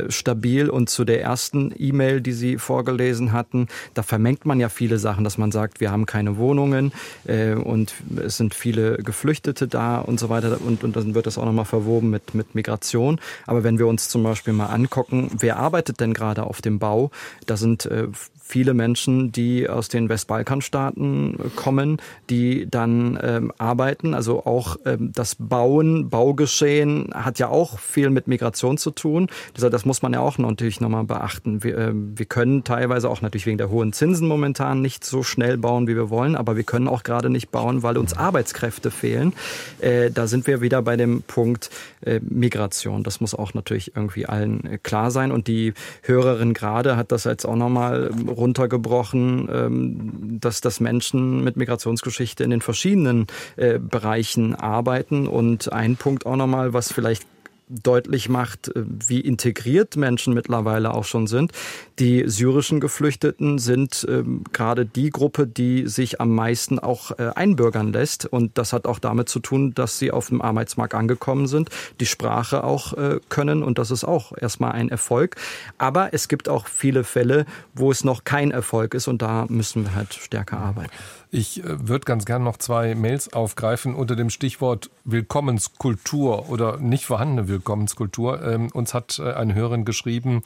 stabil. 0.09 0.69
Und 0.69 0.91
zu 0.91 1.05
der 1.05 1.23
ersten 1.23 1.73
E-Mail, 1.77 2.21
die 2.21 2.33
Sie 2.33 2.59
vor 2.59 2.75
vorgelesen 2.75 3.31
hatten, 3.31 3.69
da 3.95 4.03
vermengt 4.03 4.47
man 4.47 4.59
ja 4.59 4.69
viele 4.69 4.99
Sachen, 4.99 5.23
dass 5.23 5.39
man 5.39 5.53
sagt, 5.53 5.81
wir 5.81 5.93
haben 5.93 6.07
keine 6.07 6.39
Wohnungen 6.39 6.93
äh, 7.25 7.55
und 7.55 7.95
es 8.17 8.37
sind 8.37 8.53
viele 8.53 8.97
Geflüchtete 8.97 9.69
da 9.69 10.01
und 10.01 10.19
so 10.19 10.29
weiter 10.29 10.59
und, 10.61 10.83
und 10.83 10.97
dann 10.97 11.15
wird 11.15 11.27
das 11.27 11.39
auch 11.39 11.45
nochmal 11.45 11.67
verwoben 11.67 12.11
mit, 12.11 12.35
mit 12.35 12.57
Migration. 12.57 13.21
Aber 13.47 13.63
wenn 13.63 13.79
wir 13.79 13.87
uns 13.87 14.09
zum 14.09 14.25
Beispiel 14.25 14.53
mal 14.53 14.67
angucken, 14.67 15.31
wer 15.39 15.57
arbeitet 15.57 16.01
denn 16.01 16.15
gerade 16.15 16.43
auf 16.43 16.61
dem 16.63 16.81
Bau, 16.81 17.13
da 17.47 17.57
sind 17.57 17.87
äh, 17.87 18.09
viele 18.47 18.75
Menschen, 18.75 19.33
die 19.33 19.69
aus 19.71 19.89
den 19.89 20.11
Westbalkanstaaten 20.11 21.53
kommen, 21.57 21.97
die 22.29 22.67
dann 22.71 23.19
ähm, 23.23 23.53
arbeiten. 23.57 24.13
Also 24.13 24.45
auch 24.45 24.77
ähm, 24.85 25.13
das 25.15 25.37
Bauen, 25.39 26.11
Baugeschehen 26.11 27.11
hat 27.15 27.39
ja 27.39 27.49
auch 27.49 27.79
viel 27.79 28.11
mit 28.11 28.29
Migration 28.29 28.77
zu 28.77 28.91
tun. 28.91 29.29
Deshalb, 29.57 29.73
das 29.73 29.87
muss 29.87 30.03
man 30.03 30.13
ja 30.13 30.21
auch 30.21 30.37
natürlich 30.37 30.83
nochmal 30.83 31.05
beachten. 31.05 31.65
Wir, 31.65 31.79
äh, 31.79 31.93
wir 31.95 32.27
können 32.27 32.65
teilweise 32.65 33.09
auch 33.09 33.23
natürlich 33.23 33.47
wegen 33.47 33.59
der 33.59 33.71
hohen 33.71 33.95
Zinsen 33.95 34.29
momentan 34.29 34.83
nicht 34.83 35.05
so 35.05 35.23
schnell 35.23 35.57
bauen, 35.57 35.89
wie 35.89 35.97
wir 35.97 36.11
wollen, 36.11 36.37
aber 36.37 36.55
wir 36.55 36.65
können 36.65 36.87
auch 36.87 37.03
gerade 37.03 37.31
nicht 37.31 37.51
bauen, 37.51 37.83
weil 37.83 37.97
uns 37.97 38.13
Arbeitskräfte 38.15 38.91
fehlen. 38.91 39.33
Äh, 39.81 40.11
da 40.11 40.27
sind 40.27 40.47
wir 40.47 40.61
wieder 40.61 40.83
bei 40.83 40.99
dem 40.99 41.23
Punkt 41.23 41.71
äh, 42.03 42.21
Migration. 42.21 43.05
Das 43.05 43.23
muss 43.23 43.35
auch 43.35 43.55
natürlich 43.55 43.97
irgendwie 43.97 44.27
allen 44.27 44.67
äh, 44.67 44.79
klar 44.79 45.11
sein. 45.11 45.33
Und 45.33 45.49
die 45.49 45.73
Hörerin 46.03 46.53
gerade 46.53 46.99
hat 46.99 47.11
das 47.11 47.25
jetzt 47.25 47.47
auch 47.47 47.57
nochmal 47.57 48.11
runtergebrochen, 48.35 49.49
ähm, 49.51 50.39
dass, 50.41 50.61
dass 50.61 50.81
Menschen 50.81 51.43
mit 51.43 51.57
Migrationsgeschichte 51.57 52.45
in 52.45 52.51
den 52.51 52.61
verschiedenen 52.61 53.27
äh, 53.57 53.79
Bereichen 53.79 54.55
arbeiten. 54.55 55.27
Und 55.27 55.73
ein 55.73 55.97
Punkt 55.97 56.27
auch 56.27 56.37
nochmal, 56.37 56.73
was 56.73 56.93
vielleicht 56.93 57.27
deutlich 57.69 58.29
macht, 58.29 58.69
äh, 58.69 58.85
wie 58.85 59.21
integriert 59.21 59.97
Menschen 59.97 60.35
mittlerweile 60.35 60.93
auch 60.93 61.05
schon 61.05 61.27
sind. 61.27 61.53
Die 62.01 62.25
syrischen 62.27 62.81
Geflüchteten 62.81 63.59
sind 63.61 64.05
ähm, 64.11 64.43
gerade 64.53 64.85
die 64.85 65.11
Gruppe, 65.11 65.47
die 65.47 65.87
sich 65.87 66.21
am 66.21 66.35
meisten 66.35 66.81
auch 66.81 67.13
äh, 67.13 67.31
einbürgern 67.37 67.93
lässt. 67.93 68.27
Und 68.27 68.59
das 68.59 68.73
hat 68.73 68.87
auch 68.87 68.99
damit 68.99 69.29
zu 69.29 69.39
tun, 69.39 69.75
dass 69.75 70.01
sie 70.01 70.11
auf 70.11 70.29
dem 70.29 70.43
Arbeitsmarkt 70.43 70.95
angekommen 70.95 71.47
sind, 71.47 71.71
die 72.01 72.07
Sprache 72.07 72.65
auch 72.65 72.95
äh, 72.95 73.21
können. 73.29 73.63
Und 73.63 73.79
das 73.79 73.93
ist 73.93 74.03
auch 74.03 74.33
erstmal 74.37 74.73
ein 74.73 74.89
Erfolg. 74.89 75.37
Aber 75.79 76.13
es 76.13 76.27
gibt 76.27 76.49
auch 76.49 76.67
viele 76.67 77.05
Fälle, 77.05 77.47
wo 77.75 77.93
es 77.93 78.03
noch 78.03 78.25
kein 78.25 78.51
Erfolg 78.51 78.95
ist. 78.95 79.07
Und 79.07 79.23
da 79.23 79.47
müssen 79.49 79.85
wir 79.85 79.95
halt 79.95 80.15
stärker 80.15 80.59
arbeiten. 80.59 80.91
Ich 81.35 81.65
äh, 81.65 81.89
würde 81.89 82.05
ganz 82.05 82.27
gern 82.27 82.45
noch 82.45 82.59
zwei 82.59 82.95
Mails 82.95 83.33
aufgreifen 83.33 83.97
unter 83.97 84.15
dem 84.15 84.31
Stichwort 84.31 84.91
Willkommenskultur 85.05 86.49
oder 86.49 86.79
nicht 86.79 87.07
vorhandene 87.07 87.49
Willkommenskultur. 87.49 88.41
Ähm, 88.43 88.71
uns 88.73 88.95
hat 88.95 89.19
äh, 89.19 89.33
eine 89.33 89.55
Hörerin 89.57 89.85
geschrieben, 89.85 90.45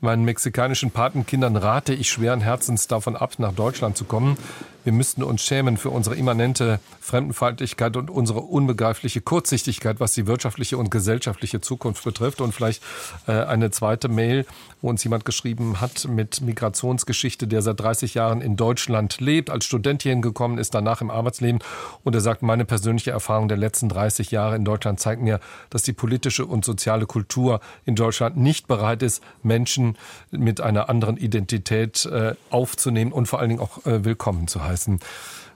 meinen 0.00 0.24
mexikanischen 0.24 0.89
Patenkindern 0.90 1.56
rate 1.56 1.94
ich 1.94 2.10
schweren 2.10 2.40
Herzens 2.40 2.86
davon 2.86 3.16
ab, 3.16 3.34
nach 3.38 3.52
Deutschland 3.52 3.96
zu 3.96 4.04
kommen. 4.04 4.36
Wir 4.82 4.92
müssten 4.92 5.22
uns 5.22 5.42
schämen 5.42 5.76
für 5.76 5.90
unsere 5.90 6.16
immanente 6.16 6.80
Fremdenfeindlichkeit 7.00 7.96
und 7.96 8.08
unsere 8.08 8.40
unbegreifliche 8.40 9.20
Kurzsichtigkeit, 9.20 10.00
was 10.00 10.12
die 10.12 10.26
wirtschaftliche 10.26 10.78
und 10.78 10.90
gesellschaftliche 10.90 11.60
Zukunft 11.60 12.02
betrifft. 12.04 12.40
Und 12.40 12.52
vielleicht 12.52 12.82
äh, 13.26 13.32
eine 13.32 13.70
zweite 13.70 14.08
Mail, 14.08 14.46
wo 14.80 14.88
uns 14.88 15.04
jemand 15.04 15.26
geschrieben 15.26 15.80
hat 15.82 16.08
mit 16.08 16.40
Migrationsgeschichte, 16.40 17.46
der 17.46 17.60
seit 17.60 17.78
30 17.80 18.14
Jahren 18.14 18.40
in 18.40 18.56
Deutschland 18.56 19.20
lebt, 19.20 19.50
als 19.50 19.66
Student 19.66 20.02
hierhin 20.02 20.22
gekommen 20.22 20.56
ist, 20.56 20.74
danach 20.74 21.02
im 21.02 21.10
Arbeitsleben. 21.10 21.60
Und 22.02 22.14
er 22.14 22.22
sagt, 22.22 22.42
meine 22.42 22.64
persönliche 22.64 23.10
Erfahrung 23.10 23.48
der 23.48 23.58
letzten 23.58 23.90
30 23.90 24.30
Jahre 24.30 24.56
in 24.56 24.64
Deutschland 24.64 24.98
zeigt 24.98 25.20
mir, 25.20 25.40
dass 25.68 25.82
die 25.82 25.92
politische 25.92 26.46
und 26.46 26.64
soziale 26.64 27.04
Kultur 27.04 27.60
in 27.84 27.96
Deutschland 27.96 28.38
nicht 28.38 28.66
bereit 28.66 29.02
ist, 29.02 29.22
Menschen 29.42 29.98
mit 30.30 30.60
einer 30.62 30.88
anderen 30.88 31.18
Identität 31.18 32.06
äh, 32.06 32.34
aufzunehmen 32.48 33.12
und 33.12 33.26
vor 33.26 33.40
allen 33.40 33.50
Dingen 33.50 33.60
auch 33.60 33.84
äh, 33.84 34.04
willkommen 34.04 34.48
zu 34.48 34.64
heißen. 34.70 35.00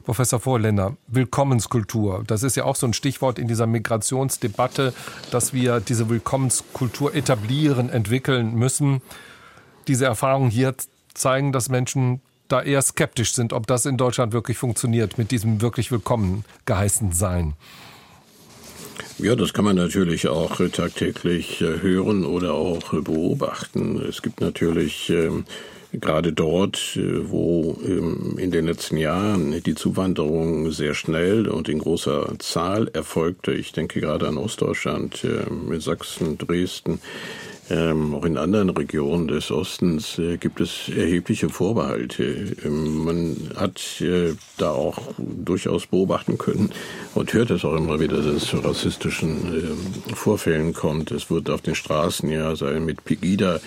Professor 0.05 0.39
Vorländer, 0.39 0.97
Willkommenskultur. 1.07 2.25
Das 2.27 2.43
ist 2.43 2.57
ja 2.57 2.65
auch 2.65 2.77
so 2.77 2.87
ein 2.87 2.93
Stichwort 2.93 3.39
in 3.39 3.49
dieser 3.49 3.67
Migrationsdebatte, 3.67 4.93
dass 5.31 5.55
wir 5.55 5.81
diese 5.81 6.11
Willkommenskultur 6.11 7.15
etablieren, 7.15 7.89
entwickeln 7.89 8.55
müssen. 8.55 9.01
Diese 9.89 10.05
Erfahrungen 10.05 10.51
hier 10.51 10.75
zeigen, 11.15 11.53
dass 11.53 11.71
Menschen 11.71 12.21
da 12.49 12.63
eher 12.63 12.83
skeptisch 12.83 13.33
sind, 13.33 13.55
ob 13.55 13.67
das 13.67 13.87
in 13.87 13.97
Deutschland 13.97 14.35
wirklich 14.35 14.59
funktioniert, 14.59 15.17
mit 15.17 15.31
diesem 15.31 15.63
wirklich 15.63 15.91
willkommen 15.91 16.45
geheißen 16.67 17.13
Sein. 17.13 17.55
Ja, 19.19 19.37
das 19.37 19.55
kann 19.55 19.65
man 19.65 19.77
natürlich 19.77 20.29
auch 20.29 20.61
tagtäglich 20.73 21.61
äh, 21.63 21.81
hören 21.81 22.25
oder 22.25 22.55
auch 22.55 22.93
beobachten. 22.93 24.03
Es 24.07 24.23
gibt 24.23 24.41
natürlich 24.41 25.09
ähm, 25.11 25.45
gerade 26.01 26.33
dort, 26.33 26.97
äh, 26.97 27.31
wo 27.31 27.79
ähm, 27.85 28.37
in 28.39 28.51
den 28.51 28.67
letzten 28.67 28.97
Jahren 28.97 29.63
die 29.63 29.75
Zuwanderung 29.75 30.71
sehr 30.71 30.95
schnell 30.95 31.49
und 31.49 31.69
in 31.69 31.79
großer 31.79 32.35
Zahl 32.39 32.89
erfolgte, 32.89 33.53
ich 33.53 33.73
denke 33.73 34.01
gerade 34.01 34.29
an 34.29 34.39
Ostdeutschland, 34.39 35.25
äh, 35.25 35.51
mit 35.51 35.83
Sachsen, 35.83 36.39
Dresden, 36.39 37.01
ähm, 37.71 38.15
auch 38.15 38.27
in 38.27 38.37
anderen 38.37 38.69
Regionen 38.69 39.27
des 39.27 39.51
Ostens 39.51 40.19
äh, 40.19 40.37
gibt 40.37 40.61
es 40.61 40.91
erhebliche 40.95 41.49
Vorbehalte. 41.49 42.57
Ähm, 42.63 43.05
man 43.05 43.37
hat 43.57 44.03
äh, 44.03 44.35
da 44.59 44.73
auch 44.73 44.99
durchaus 45.17 45.87
beobachten 45.87 46.37
können 46.37 46.73
und 47.15 47.33
hört 47.33 47.51
es 47.51 47.65
auch 47.65 47.75
immer 47.75 48.01
wieder, 48.01 48.19
dass 48.19 48.27
es 48.27 48.45
zu 48.45 48.59
rassistischen 48.59 49.79
Vorfällen 50.15 50.75
kommt. 50.75 51.11
Es 51.11 51.31
wird 51.31 51.49
auf 51.49 51.63
den 51.63 51.75
Straßen 51.75 52.31
ja 52.31 52.55
mit 52.81 53.03
Pegida 53.05 53.61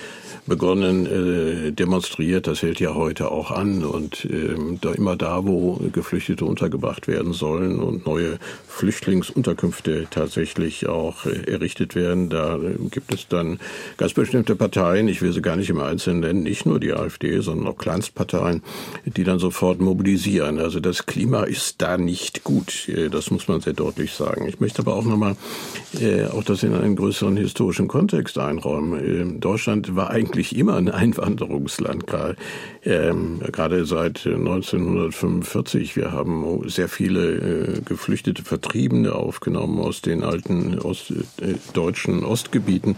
begonnen, 0.47 1.05
äh, 1.05 1.71
demonstriert. 1.71 2.47
Das 2.47 2.61
hält 2.61 2.79
ja 2.79 2.95
heute 2.95 3.31
auch 3.31 3.51
an. 3.51 3.83
Und 3.83 4.25
äh, 4.25 4.55
da 4.81 4.91
immer 4.91 5.15
da, 5.15 5.45
wo 5.45 5.79
Geflüchtete 5.91 6.45
untergebracht 6.45 7.07
werden 7.07 7.33
sollen 7.33 7.79
und 7.79 8.05
neue 8.05 8.39
Flüchtlingsunterkünfte 8.67 10.07
tatsächlich 10.09 10.87
auch 10.87 11.25
äh, 11.25 11.51
errichtet 11.51 11.95
werden, 11.95 12.29
da 12.29 12.59
gibt 12.91 13.13
es 13.13 13.27
dann 13.27 13.59
ganz 13.97 14.13
bestimmte 14.13 14.55
Parteien, 14.55 15.07
ich 15.07 15.21
will 15.21 15.33
sie 15.33 15.41
gar 15.41 15.55
nicht 15.55 15.69
im 15.69 15.79
Einzelnen 15.79 16.21
nennen, 16.21 16.43
nicht 16.43 16.65
nur 16.65 16.79
die 16.79 16.93
AfD, 16.93 17.39
sondern 17.41 17.67
auch 17.67 17.77
Kleinstparteien, 17.77 18.63
die 19.05 19.23
dann 19.23 19.39
sofort 19.39 19.79
mobilisieren. 19.79 20.59
Also 20.59 20.79
das 20.79 21.05
Klima 21.05 21.43
ist 21.43 21.81
da 21.81 21.97
nicht 21.97 22.43
gut. 22.43 22.87
Äh, 22.89 23.09
das 23.09 23.31
muss 23.31 23.47
man 23.47 23.61
sehr 23.61 23.73
deutlich 23.73 24.13
sagen. 24.13 24.47
Ich 24.47 24.59
möchte 24.59 24.81
aber 24.81 24.95
auch 24.95 25.05
nochmal 25.05 25.35
auch 26.33 26.43
das 26.43 26.63
in 26.63 26.73
einen 26.73 26.95
größeren 26.95 27.37
historischen 27.37 27.87
Kontext 27.87 28.37
einräumen. 28.37 29.35
Äh, 29.35 29.39
Deutschland 29.39 29.95
war 29.95 30.09
eigentlich 30.09 30.36
eigentlich 30.37 30.55
immer 30.55 30.75
ein 30.75 30.89
Einwanderungsland, 30.89 32.05
gerade, 32.05 32.35
ähm, 32.85 33.41
gerade 33.51 33.85
seit 33.85 34.27
1945. 34.27 35.95
Wir 35.95 36.11
haben 36.11 36.61
sehr 36.69 36.87
viele 36.89 37.77
äh, 37.77 37.81
geflüchtete 37.81 38.43
Vertriebene 38.43 39.15
aufgenommen 39.15 39.79
aus 39.79 40.01
den 40.01 40.23
alten 40.23 40.77
Ost, 40.77 41.09
äh, 41.09 41.55
deutschen 41.73 42.23
Ostgebieten. 42.23 42.97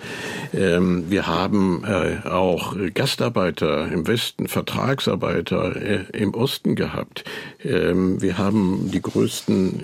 Ähm, 0.54 1.06
wir 1.10 1.28
haben 1.28 1.86
äh, 1.86 2.28
auch 2.28 2.76
Gastarbeiter 2.94 3.90
im 3.90 4.06
Westen, 4.06 4.50
Vertragsarbeiter 4.50 5.78
äh, 5.78 6.06
im 6.12 6.34
Osten 6.34 6.76
gehabt. 6.76 7.24
Ähm, 7.64 8.22
wir 8.22 8.38
haben 8.38 8.92
die 8.92 9.02
größten 9.02 9.80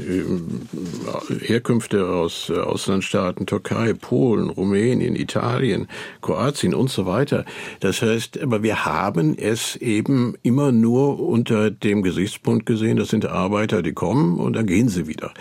äh, 1.32 1.46
Herkünfte 1.46 2.10
aus 2.10 2.50
äh, 2.50 2.60
Auslandstaaten, 2.60 3.46
Türkei, 3.46 3.94
Polen, 3.94 4.50
Rumänien, 4.50 5.16
Italien, 5.16 5.88
Kroatien 6.22 6.74
und 6.74 6.90
so 6.90 7.06
weiter. 7.06 7.35
Das 7.80 8.02
heißt, 8.02 8.42
aber 8.42 8.64
wir 8.64 8.86
haben 8.86 9.38
es 9.38 9.76
eben 9.76 10.36
immer 10.44 10.72
nur 10.72 11.20
unter 11.20 11.72
dem 11.72 12.02
Gesichtspunkt 12.02 12.66
gesehen, 12.66 12.98
das 12.98 13.10
sind 13.10 13.26
Arbeiter, 13.26 13.82
die 13.82 13.94
kommen 13.94 14.40
und 14.40 14.56
dann 14.56 14.66
gehen 14.66 14.90
sie 14.90 15.08
wieder. 15.08 15.34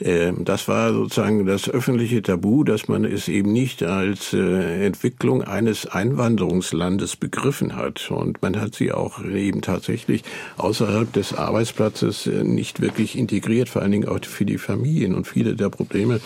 Ähm, 0.00 0.44
das 0.44 0.68
war 0.68 0.92
sozusagen 0.92 1.46
das 1.46 1.68
öffentliche 1.68 2.22
Tabu, 2.22 2.64
dass 2.64 2.88
man 2.88 3.04
es 3.04 3.28
eben 3.28 3.52
nicht 3.52 3.82
als 3.82 4.32
äh, 4.32 4.86
Entwicklung 4.86 5.42
eines 5.42 5.86
Einwanderungslandes 5.86 7.16
begriffen 7.16 7.76
hat. 7.76 8.10
Und 8.10 8.42
man 8.42 8.60
hat 8.60 8.74
sie 8.74 8.92
auch 8.92 9.24
eben 9.24 9.62
tatsächlich 9.62 10.22
außerhalb 10.56 11.12
des 11.12 11.34
Arbeitsplatzes 11.34 12.26
äh, 12.26 12.44
nicht 12.44 12.80
wirklich 12.80 13.16
integriert, 13.16 13.68
vor 13.68 13.82
allen 13.82 13.92
Dingen 13.92 14.08
auch 14.08 14.20
für 14.22 14.44
die 14.44 14.58
Familien. 14.58 15.14
Und 15.14 15.26
viele 15.26 15.54
der 15.54 15.68
Probleme, 15.68 16.20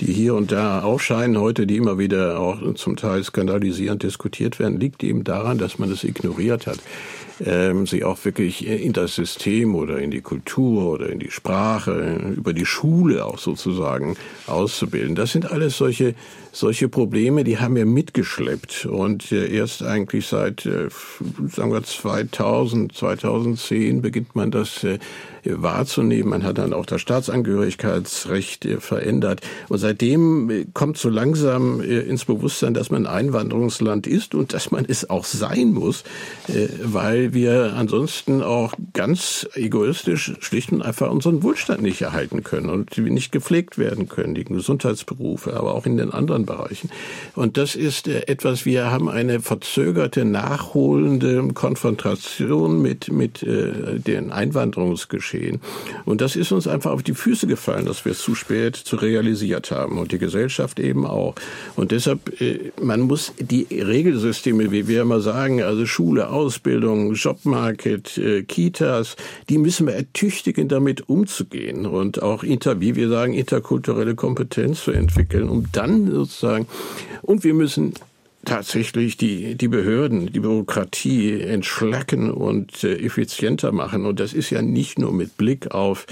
die 0.00 0.12
hier 0.12 0.34
und 0.34 0.52
da 0.52 0.82
aufscheinen 0.82 1.38
heute, 1.38 1.66
die 1.66 1.76
immer 1.76 1.98
wieder 1.98 2.38
auch 2.38 2.74
zum 2.74 2.96
Teil 2.96 3.22
skandalisierend 3.22 4.02
diskutiert 4.02 4.58
werden, 4.58 4.71
liegt 4.78 5.02
eben 5.02 5.24
daran, 5.24 5.58
dass 5.58 5.78
man 5.78 5.90
es 5.90 6.04
ignoriert 6.04 6.66
hat 6.66 6.78
ähm, 7.44 7.86
sie 7.86 8.04
auch 8.04 8.24
wirklich 8.24 8.66
in 8.66 8.92
das 8.92 9.14
System 9.14 9.74
oder 9.74 9.98
in 9.98 10.10
die 10.10 10.20
Kultur 10.20 10.92
oder 10.92 11.08
in 11.08 11.18
die 11.18 11.30
Sprache, 11.30 12.32
über 12.36 12.52
die 12.52 12.66
Schule 12.66 13.24
auch 13.24 13.38
sozusagen 13.38 14.16
auszubilden. 14.46 15.14
Das 15.14 15.32
sind 15.32 15.50
alles 15.50 15.76
solche, 15.76 16.14
solche 16.52 16.88
Probleme, 16.88 17.44
die 17.44 17.58
haben 17.58 17.74
wir 17.76 17.86
mitgeschleppt 17.86 18.86
und 18.86 19.32
äh, 19.32 19.54
erst 19.54 19.82
eigentlich 19.82 20.26
seit, 20.26 20.66
äh, 20.66 20.88
sagen 21.48 21.72
wir 21.72 21.82
2000, 21.82 22.94
2010 22.94 24.02
beginnt 24.02 24.36
man 24.36 24.50
das 24.50 24.84
äh, 24.84 24.98
wahrzunehmen. 25.44 26.30
Man 26.30 26.44
hat 26.44 26.58
dann 26.58 26.72
auch 26.72 26.86
das 26.86 27.00
Staatsangehörigkeitsrecht 27.00 28.68
verändert. 28.78 29.40
Und 29.68 29.78
seitdem 29.78 30.66
kommt 30.72 30.98
so 30.98 31.08
langsam 31.08 31.80
ins 31.80 32.26
Bewusstsein, 32.26 32.74
dass 32.74 32.90
man 32.90 33.06
Einwanderungsland 33.06 34.06
ist 34.06 34.36
und 34.36 34.52
dass 34.52 34.70
man 34.70 34.84
es 34.86 35.10
auch 35.10 35.24
sein 35.24 35.72
muss, 35.72 36.04
weil 36.80 37.21
wir 37.32 37.74
ansonsten 37.76 38.42
auch 38.42 38.74
ganz 38.92 39.48
egoistisch 39.54 40.32
schlicht 40.40 40.72
und 40.72 40.82
einfach 40.82 41.10
unseren 41.10 41.42
Wohlstand 41.42 41.82
nicht 41.82 42.02
erhalten 42.02 42.42
können 42.42 42.68
und 42.68 42.98
nicht 42.98 43.32
gepflegt 43.32 43.78
werden 43.78 44.08
können, 44.08 44.34
die 44.34 44.44
Gesundheitsberufe, 44.44 45.54
aber 45.54 45.74
auch 45.74 45.86
in 45.86 45.96
den 45.96 46.10
anderen 46.10 46.44
Bereichen. 46.46 46.90
Und 47.34 47.56
das 47.56 47.74
ist 47.74 48.08
äh, 48.08 48.26
etwas, 48.26 48.64
wir 48.64 48.90
haben 48.90 49.08
eine 49.08 49.40
verzögerte, 49.40 50.24
nachholende 50.24 51.48
Konfrontation 51.54 52.82
mit, 52.82 53.12
mit 53.12 53.42
äh, 53.42 53.98
den 53.98 54.32
Einwanderungsgeschehen. 54.32 55.60
Und 56.04 56.20
das 56.20 56.36
ist 56.36 56.52
uns 56.52 56.66
einfach 56.66 56.90
auf 56.90 57.02
die 57.02 57.14
Füße 57.14 57.46
gefallen, 57.46 57.86
dass 57.86 58.04
wir 58.04 58.12
es 58.12 58.18
zu 58.18 58.34
spät 58.34 58.76
zu 58.76 58.96
realisiert 58.96 59.70
haben 59.70 59.98
und 59.98 60.12
die 60.12 60.18
Gesellschaft 60.18 60.80
eben 60.80 61.06
auch. 61.06 61.34
Und 61.76 61.92
deshalb, 61.92 62.40
äh, 62.40 62.72
man 62.80 63.02
muss 63.02 63.32
die 63.38 63.66
Regelsysteme, 63.70 64.70
wie 64.72 64.88
wir 64.88 65.02
immer 65.02 65.20
sagen, 65.20 65.62
also 65.62 65.86
Schule, 65.86 66.28
Ausbildung, 66.28 67.11
Jobmarket, 67.12 68.18
äh, 68.18 68.42
Kitas, 68.42 69.16
die 69.48 69.58
müssen 69.58 69.86
wir 69.86 69.94
ertüchtigen, 69.94 70.68
damit 70.68 71.08
umzugehen 71.08 71.86
und 71.86 72.22
auch 72.22 72.42
inter, 72.42 72.80
wie 72.80 72.96
wir 72.96 73.08
sagen, 73.08 73.34
interkulturelle 73.34 74.14
Kompetenz 74.14 74.84
zu 74.84 74.92
entwickeln, 74.92 75.48
um 75.48 75.66
dann 75.72 76.10
sozusagen, 76.10 76.66
und 77.22 77.44
wir 77.44 77.54
müssen 77.54 77.94
tatsächlich 78.44 79.16
die, 79.16 79.54
die 79.54 79.68
Behörden, 79.68 80.32
die 80.32 80.40
Bürokratie 80.40 81.40
entschlacken 81.40 82.30
und 82.30 82.82
äh, 82.82 82.96
effizienter 82.96 83.70
machen. 83.70 84.04
Und 84.04 84.18
das 84.18 84.32
ist 84.32 84.50
ja 84.50 84.62
nicht 84.62 84.98
nur 84.98 85.12
mit 85.12 85.36
Blick 85.36 85.70
auf, 85.72 86.06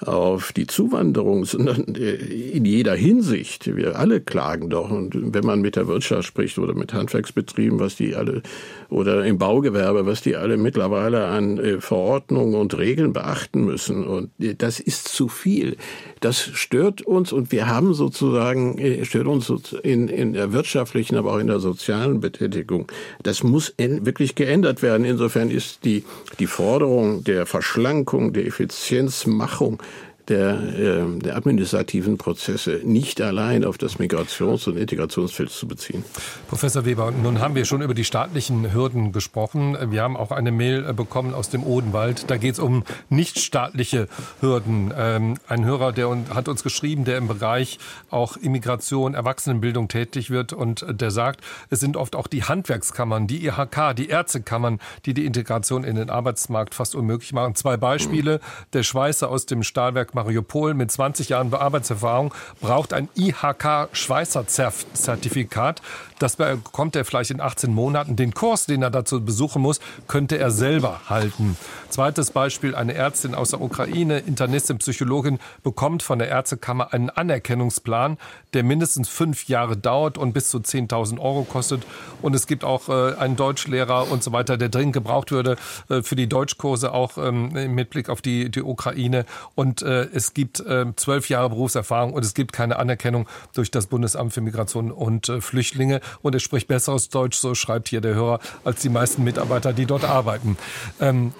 auf 0.00 0.52
die 0.52 0.66
Zuwanderung, 0.66 1.44
sondern 1.44 1.94
äh, 1.94 2.14
in 2.14 2.64
jeder 2.64 2.94
Hinsicht. 2.94 3.76
Wir 3.76 3.98
alle 3.98 4.20
klagen 4.20 4.68
doch. 4.68 4.90
Und 4.90 5.34
wenn 5.34 5.44
man 5.44 5.60
mit 5.60 5.76
der 5.76 5.86
Wirtschaft 5.86 6.26
spricht 6.26 6.58
oder 6.58 6.74
mit 6.74 6.92
Handwerksbetrieben, 6.92 7.78
was 7.78 7.94
die 7.96 8.16
alle, 8.16 8.42
oder 8.88 9.24
im 9.24 9.38
Baugewerbe, 9.38 10.06
was 10.06 10.22
die 10.22 10.36
alle 10.36 10.56
mittlerweile 10.56 11.26
an 11.26 11.58
äh, 11.58 11.80
Verordnungen 11.80 12.54
und 12.54 12.76
Regeln 12.76 13.12
beachten 13.12 13.64
müssen. 13.64 14.06
Und 14.06 14.30
äh, 14.40 14.54
das 14.54 14.80
ist 14.80 15.08
zu 15.08 15.28
viel. 15.28 15.76
Das 16.20 16.40
stört 16.40 17.02
uns 17.02 17.32
und 17.32 17.52
wir 17.52 17.66
haben 17.68 17.94
sozusagen, 17.94 18.78
äh, 18.78 19.04
stört 19.04 19.26
uns 19.26 19.50
in, 19.82 20.08
in 20.08 20.32
der 20.32 20.52
wirtschaftlichen, 20.52 21.16
aber 21.16 21.34
auch 21.34 21.38
in 21.38 21.48
der 21.48 21.60
sozialen 21.60 22.20
Betätigung. 22.20 22.90
Das 23.22 23.42
muss 23.42 23.74
wirklich 23.76 24.34
geändert 24.34 24.82
werden. 24.82 25.04
Insofern 25.04 25.50
ist 25.50 25.84
die, 25.84 26.04
die 26.38 26.46
Forderung 26.46 27.24
der 27.24 27.46
Verschlankung, 27.46 28.32
der 28.32 28.46
Effizienzmachung 28.46 29.82
der, 30.28 30.58
äh, 30.58 31.18
der 31.20 31.36
administrativen 31.36 32.18
Prozesse 32.18 32.80
nicht 32.84 33.20
allein 33.20 33.64
auf 33.64 33.78
das 33.78 33.98
Migrations- 33.98 34.68
und 34.68 34.76
Integrationsfeld 34.76 35.50
zu 35.50 35.68
beziehen. 35.68 36.04
Professor 36.48 36.84
Weber, 36.84 37.10
nun 37.10 37.40
haben 37.40 37.54
wir 37.54 37.64
schon 37.64 37.82
über 37.82 37.94
die 37.94 38.04
staatlichen 38.04 38.72
Hürden 38.72 39.12
gesprochen. 39.12 39.76
Wir 39.90 40.02
haben 40.02 40.16
auch 40.16 40.32
eine 40.32 40.50
Mail 40.50 40.84
äh, 40.88 40.92
bekommen 40.92 41.34
aus 41.34 41.48
dem 41.48 41.62
Odenwald. 41.62 42.30
Da 42.30 42.36
geht 42.36 42.54
es 42.54 42.58
um 42.58 42.82
nichtstaatliche 43.08 44.08
Hürden. 44.40 44.92
Ähm, 44.96 45.34
ein 45.46 45.64
Hörer, 45.64 45.92
der 45.92 46.16
hat 46.34 46.48
uns 46.48 46.62
geschrieben, 46.62 47.04
der 47.04 47.18
im 47.18 47.28
Bereich 47.28 47.78
auch 48.10 48.36
Immigration, 48.36 49.14
Erwachsenenbildung 49.14 49.88
tätig 49.88 50.30
wird 50.30 50.52
und 50.52 50.84
der 50.88 51.10
sagt, 51.10 51.40
es 51.70 51.80
sind 51.80 51.96
oft 51.96 52.16
auch 52.16 52.26
die 52.26 52.42
Handwerkskammern, 52.42 53.26
die 53.26 53.46
IHK, 53.46 53.94
die 53.96 54.08
Ärztekammern, 54.08 54.80
die 55.04 55.14
die 55.14 55.24
Integration 55.24 55.84
in 55.84 55.96
den 55.96 56.10
Arbeitsmarkt 56.10 56.74
fast 56.74 56.94
unmöglich 56.94 57.32
machen. 57.32 57.54
Zwei 57.54 57.76
Beispiele. 57.76 58.40
Der 58.72 58.82
Schweißer 58.82 59.30
aus 59.30 59.46
dem 59.46 59.62
Stahlwerk 59.62 60.15
Mariupol 60.16 60.74
mit 60.74 60.90
20 60.90 61.28
Jahren 61.28 61.50
Arbeitserfahrung 61.60 62.34
braucht 62.60 62.92
ein 62.92 63.08
IHK-Schweißer-Zertifikat. 63.14 65.80
Das 66.18 66.36
bekommt 66.36 66.96
er 66.96 67.04
vielleicht 67.04 67.30
in 67.30 67.40
18 67.40 67.72
Monaten. 67.72 68.16
Den 68.16 68.32
Kurs, 68.32 68.64
den 68.64 68.82
er 68.82 68.90
dazu 68.90 69.22
besuchen 69.22 69.60
muss, 69.60 69.80
könnte 70.08 70.38
er 70.38 70.50
selber 70.50 71.02
halten. 71.08 71.56
Zweites 71.90 72.30
Beispiel, 72.30 72.74
eine 72.74 72.94
Ärztin 72.94 73.34
aus 73.34 73.50
der 73.50 73.60
Ukraine, 73.60 74.18
Internistin, 74.20 74.78
Psychologin, 74.78 75.38
bekommt 75.62 76.02
von 76.02 76.18
der 76.18 76.28
Ärztekammer 76.28 76.94
einen 76.94 77.10
Anerkennungsplan, 77.10 78.16
der 78.54 78.62
mindestens 78.62 79.08
fünf 79.08 79.48
Jahre 79.48 79.76
dauert 79.76 80.16
und 80.16 80.32
bis 80.32 80.48
zu 80.48 80.58
10.000 80.58 81.18
Euro 81.18 81.42
kostet. 81.44 81.86
Und 82.22 82.34
es 82.34 82.46
gibt 82.46 82.64
auch 82.64 82.88
äh, 82.88 83.14
einen 83.16 83.36
Deutschlehrer 83.36 84.10
und 84.10 84.22
so 84.22 84.32
weiter, 84.32 84.56
der 84.56 84.70
dringend 84.70 84.94
gebraucht 84.94 85.32
würde 85.32 85.56
äh, 85.90 86.02
für 86.02 86.16
die 86.16 86.28
Deutschkurse, 86.28 86.92
auch 86.92 87.18
ähm, 87.18 87.74
mit 87.74 87.90
Blick 87.90 88.08
auf 88.08 88.22
die, 88.22 88.50
die 88.50 88.62
Ukraine. 88.62 89.26
Und 89.54 89.82
äh, 89.82 90.04
es 90.12 90.32
gibt 90.32 90.60
äh, 90.60 90.86
zwölf 90.96 91.28
Jahre 91.28 91.50
Berufserfahrung 91.50 92.14
und 92.14 92.24
es 92.24 92.32
gibt 92.32 92.54
keine 92.54 92.78
Anerkennung 92.78 93.28
durch 93.52 93.70
das 93.70 93.86
Bundesamt 93.86 94.32
für 94.32 94.40
Migration 94.40 94.90
und 94.90 95.30
Flüchtlinge 95.40 96.00
und 96.22 96.34
er 96.34 96.40
spricht 96.40 96.68
besseres 96.68 97.08
Deutsch, 97.08 97.38
so 97.38 97.54
schreibt 97.54 97.88
hier 97.88 98.00
der 98.00 98.14
Hörer, 98.14 98.40
als 98.64 98.82
die 98.82 98.88
meisten 98.88 99.24
Mitarbeiter, 99.24 99.72
die 99.72 99.86
dort 99.86 100.04
arbeiten. 100.04 100.56
Ähm, 101.00 101.32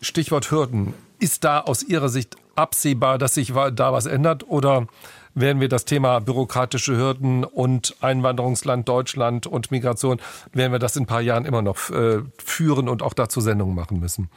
Stichwort 0.00 0.50
Hürden. 0.50 0.94
Ist 1.18 1.44
da 1.44 1.60
aus 1.60 1.82
Ihrer 1.82 2.08
Sicht 2.08 2.36
absehbar, 2.56 3.18
dass 3.18 3.34
sich 3.34 3.52
da 3.52 3.92
was 3.92 4.06
ändert 4.06 4.46
oder 4.46 4.86
werden 5.34 5.60
wir 5.60 5.68
das 5.68 5.84
Thema 5.84 6.20
bürokratische 6.20 6.96
Hürden 6.96 7.44
und 7.44 7.96
Einwanderungsland 8.00 8.88
Deutschland 8.88 9.46
und 9.46 9.70
Migration, 9.70 10.20
werden 10.52 10.72
wir 10.72 10.78
das 10.78 10.96
in 10.96 11.04
ein 11.04 11.06
paar 11.06 11.20
Jahren 11.20 11.44
immer 11.44 11.62
noch 11.62 11.90
äh, 11.90 12.22
führen 12.42 12.88
und 12.88 13.02
auch 13.02 13.14
dazu 13.14 13.40
Sendungen 13.40 13.74
machen 13.74 14.00
müssen. 14.00 14.28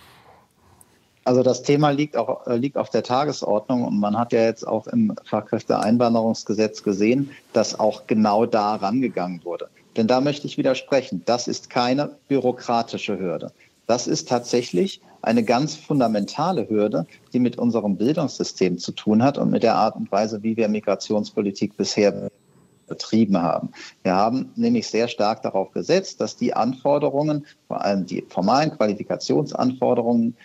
Also 1.28 1.44
das 1.44 1.62
Thema 1.62 1.90
liegt 1.90 2.16
auch 2.16 2.48
äh, 2.48 2.56
liegt 2.56 2.78
auf 2.78 2.90
der 2.90 3.04
Tagesordnung 3.04 3.84
und 3.84 4.00
man 4.00 4.18
hat 4.18 4.32
ja 4.32 4.46
jetzt 4.46 4.66
auch 4.66 4.88
im 4.88 5.14
Fachkräfteeinwanderungsgesetz 5.26 6.84
gesehen, 6.84 7.32
dass 7.52 7.78
auch 7.78 8.08
genau 8.08 8.46
da 8.46 8.76
rangegangen 8.76 9.44
wurde. 9.44 9.68
Denn 9.98 10.08
da 10.08 10.22
möchte 10.22 10.48
ich 10.48 10.58
widersprechen. 10.58 11.24
Das 11.26 11.50
ist 11.50 11.70
keine 11.70 12.12
bürokratische 12.30 13.20
Hürde. 13.20 13.52
Das 13.88 14.08
ist 14.08 14.30
tatsächlich 14.30 15.02
eine 15.22 15.44
ganz 15.44 15.76
fundamentale 15.76 16.70
Hürde, 16.70 17.06
die 17.34 17.40
mit 17.40 17.58
unserem 17.58 17.98
Bildungssystem 17.98 18.78
zu 18.78 18.94
tun 18.94 19.22
hat 19.22 19.38
und 19.38 19.50
mit 19.50 19.64
der 19.64 19.76
Art 19.76 19.98
und 19.98 20.10
Weise, 20.10 20.44
wie 20.44 20.56
wir 20.56 20.70
Migrationspolitik 20.70 21.76
bisher 21.76 22.30
betrieben 22.88 23.38
haben. 23.38 23.72
Wir 24.04 24.16
haben 24.16 24.52
nämlich 24.56 24.88
sehr 24.88 25.10
stark 25.10 25.42
darauf 25.42 25.72
gesetzt, 25.72 26.22
dass 26.22 26.38
die 26.38 26.54
Anforderungen, 26.54 27.46
vor 27.68 27.82
allem 27.82 28.06
die 28.06 28.26
formalen 28.30 28.72
Qualifikationsanforderungen, 28.72 30.38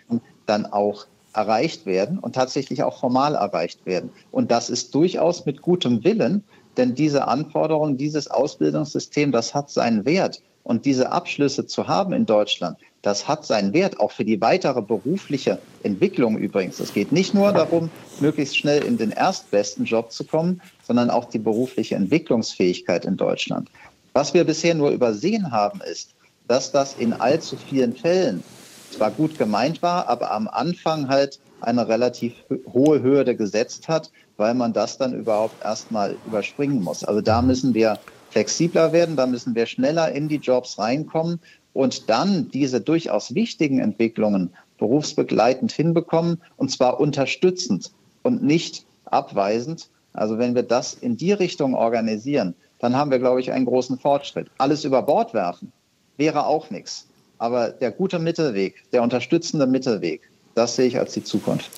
dann 0.46 0.66
auch 0.66 1.06
erreicht 1.34 1.86
werden 1.86 2.18
und 2.18 2.34
tatsächlich 2.34 2.82
auch 2.82 2.98
formal 2.98 3.34
erreicht 3.34 3.86
werden. 3.86 4.10
Und 4.30 4.50
das 4.50 4.70
ist 4.70 4.94
durchaus 4.94 5.46
mit 5.46 5.62
gutem 5.62 6.04
Willen, 6.04 6.44
denn 6.76 6.94
diese 6.94 7.26
Anforderungen, 7.28 7.96
dieses 7.96 8.28
Ausbildungssystem, 8.28 9.32
das 9.32 9.54
hat 9.54 9.70
seinen 9.70 10.04
Wert. 10.04 10.42
Und 10.64 10.84
diese 10.86 11.10
Abschlüsse 11.10 11.66
zu 11.66 11.88
haben 11.88 12.12
in 12.12 12.24
Deutschland, 12.24 12.78
das 13.02 13.26
hat 13.26 13.44
seinen 13.44 13.72
Wert, 13.72 13.98
auch 13.98 14.12
für 14.12 14.24
die 14.24 14.40
weitere 14.40 14.80
berufliche 14.80 15.58
Entwicklung 15.82 16.38
übrigens. 16.38 16.78
Es 16.78 16.94
geht 16.94 17.10
nicht 17.10 17.34
nur 17.34 17.52
darum, 17.52 17.90
möglichst 18.20 18.56
schnell 18.56 18.84
in 18.84 18.96
den 18.96 19.10
erstbesten 19.10 19.84
Job 19.84 20.12
zu 20.12 20.22
kommen, 20.22 20.62
sondern 20.86 21.10
auch 21.10 21.24
die 21.24 21.40
berufliche 21.40 21.96
Entwicklungsfähigkeit 21.96 23.04
in 23.04 23.16
Deutschland. 23.16 23.68
Was 24.12 24.34
wir 24.34 24.44
bisher 24.44 24.74
nur 24.74 24.90
übersehen 24.90 25.50
haben, 25.50 25.80
ist, 25.90 26.14
dass 26.46 26.70
das 26.70 26.94
in 26.94 27.12
allzu 27.12 27.56
vielen 27.56 27.96
Fällen 27.96 28.44
zwar 28.92 29.10
gut 29.10 29.38
gemeint 29.38 29.82
war, 29.82 30.08
aber 30.08 30.30
am 30.32 30.48
Anfang 30.48 31.08
halt 31.08 31.40
eine 31.60 31.88
relativ 31.88 32.34
hohe 32.72 33.02
Hürde 33.02 33.36
gesetzt 33.36 33.88
hat, 33.88 34.10
weil 34.36 34.54
man 34.54 34.72
das 34.72 34.98
dann 34.98 35.14
überhaupt 35.14 35.64
erstmal 35.64 36.16
überspringen 36.26 36.82
muss. 36.82 37.04
Also 37.04 37.20
da 37.20 37.42
müssen 37.42 37.74
wir 37.74 37.98
flexibler 38.30 38.92
werden, 38.92 39.16
da 39.16 39.26
müssen 39.26 39.54
wir 39.54 39.66
schneller 39.66 40.10
in 40.12 40.28
die 40.28 40.36
Jobs 40.36 40.78
reinkommen 40.78 41.40
und 41.72 42.08
dann 42.10 42.50
diese 42.50 42.80
durchaus 42.80 43.34
wichtigen 43.34 43.78
Entwicklungen 43.78 44.50
berufsbegleitend 44.78 45.70
hinbekommen 45.70 46.40
und 46.56 46.70
zwar 46.70 46.98
unterstützend 46.98 47.92
und 48.22 48.42
nicht 48.42 48.84
abweisend. 49.04 49.88
Also 50.12 50.38
wenn 50.38 50.54
wir 50.54 50.62
das 50.62 50.94
in 50.94 51.16
die 51.16 51.32
Richtung 51.32 51.74
organisieren, 51.74 52.54
dann 52.78 52.96
haben 52.96 53.10
wir, 53.10 53.18
glaube 53.18 53.40
ich, 53.40 53.52
einen 53.52 53.66
großen 53.66 53.98
Fortschritt. 53.98 54.50
Alles 54.58 54.84
über 54.84 55.02
Bord 55.02 55.34
werfen 55.34 55.72
wäre 56.16 56.46
auch 56.46 56.70
nichts. 56.70 57.06
Aber 57.42 57.70
der 57.70 57.90
gute 57.90 58.20
Mittelweg, 58.20 58.84
der 58.92 59.02
unterstützende 59.02 59.66
Mittelweg, 59.66 60.30
das 60.54 60.76
sehe 60.76 60.86
ich 60.86 60.96
als 60.96 61.12
die 61.12 61.24
Zukunft. 61.24 61.72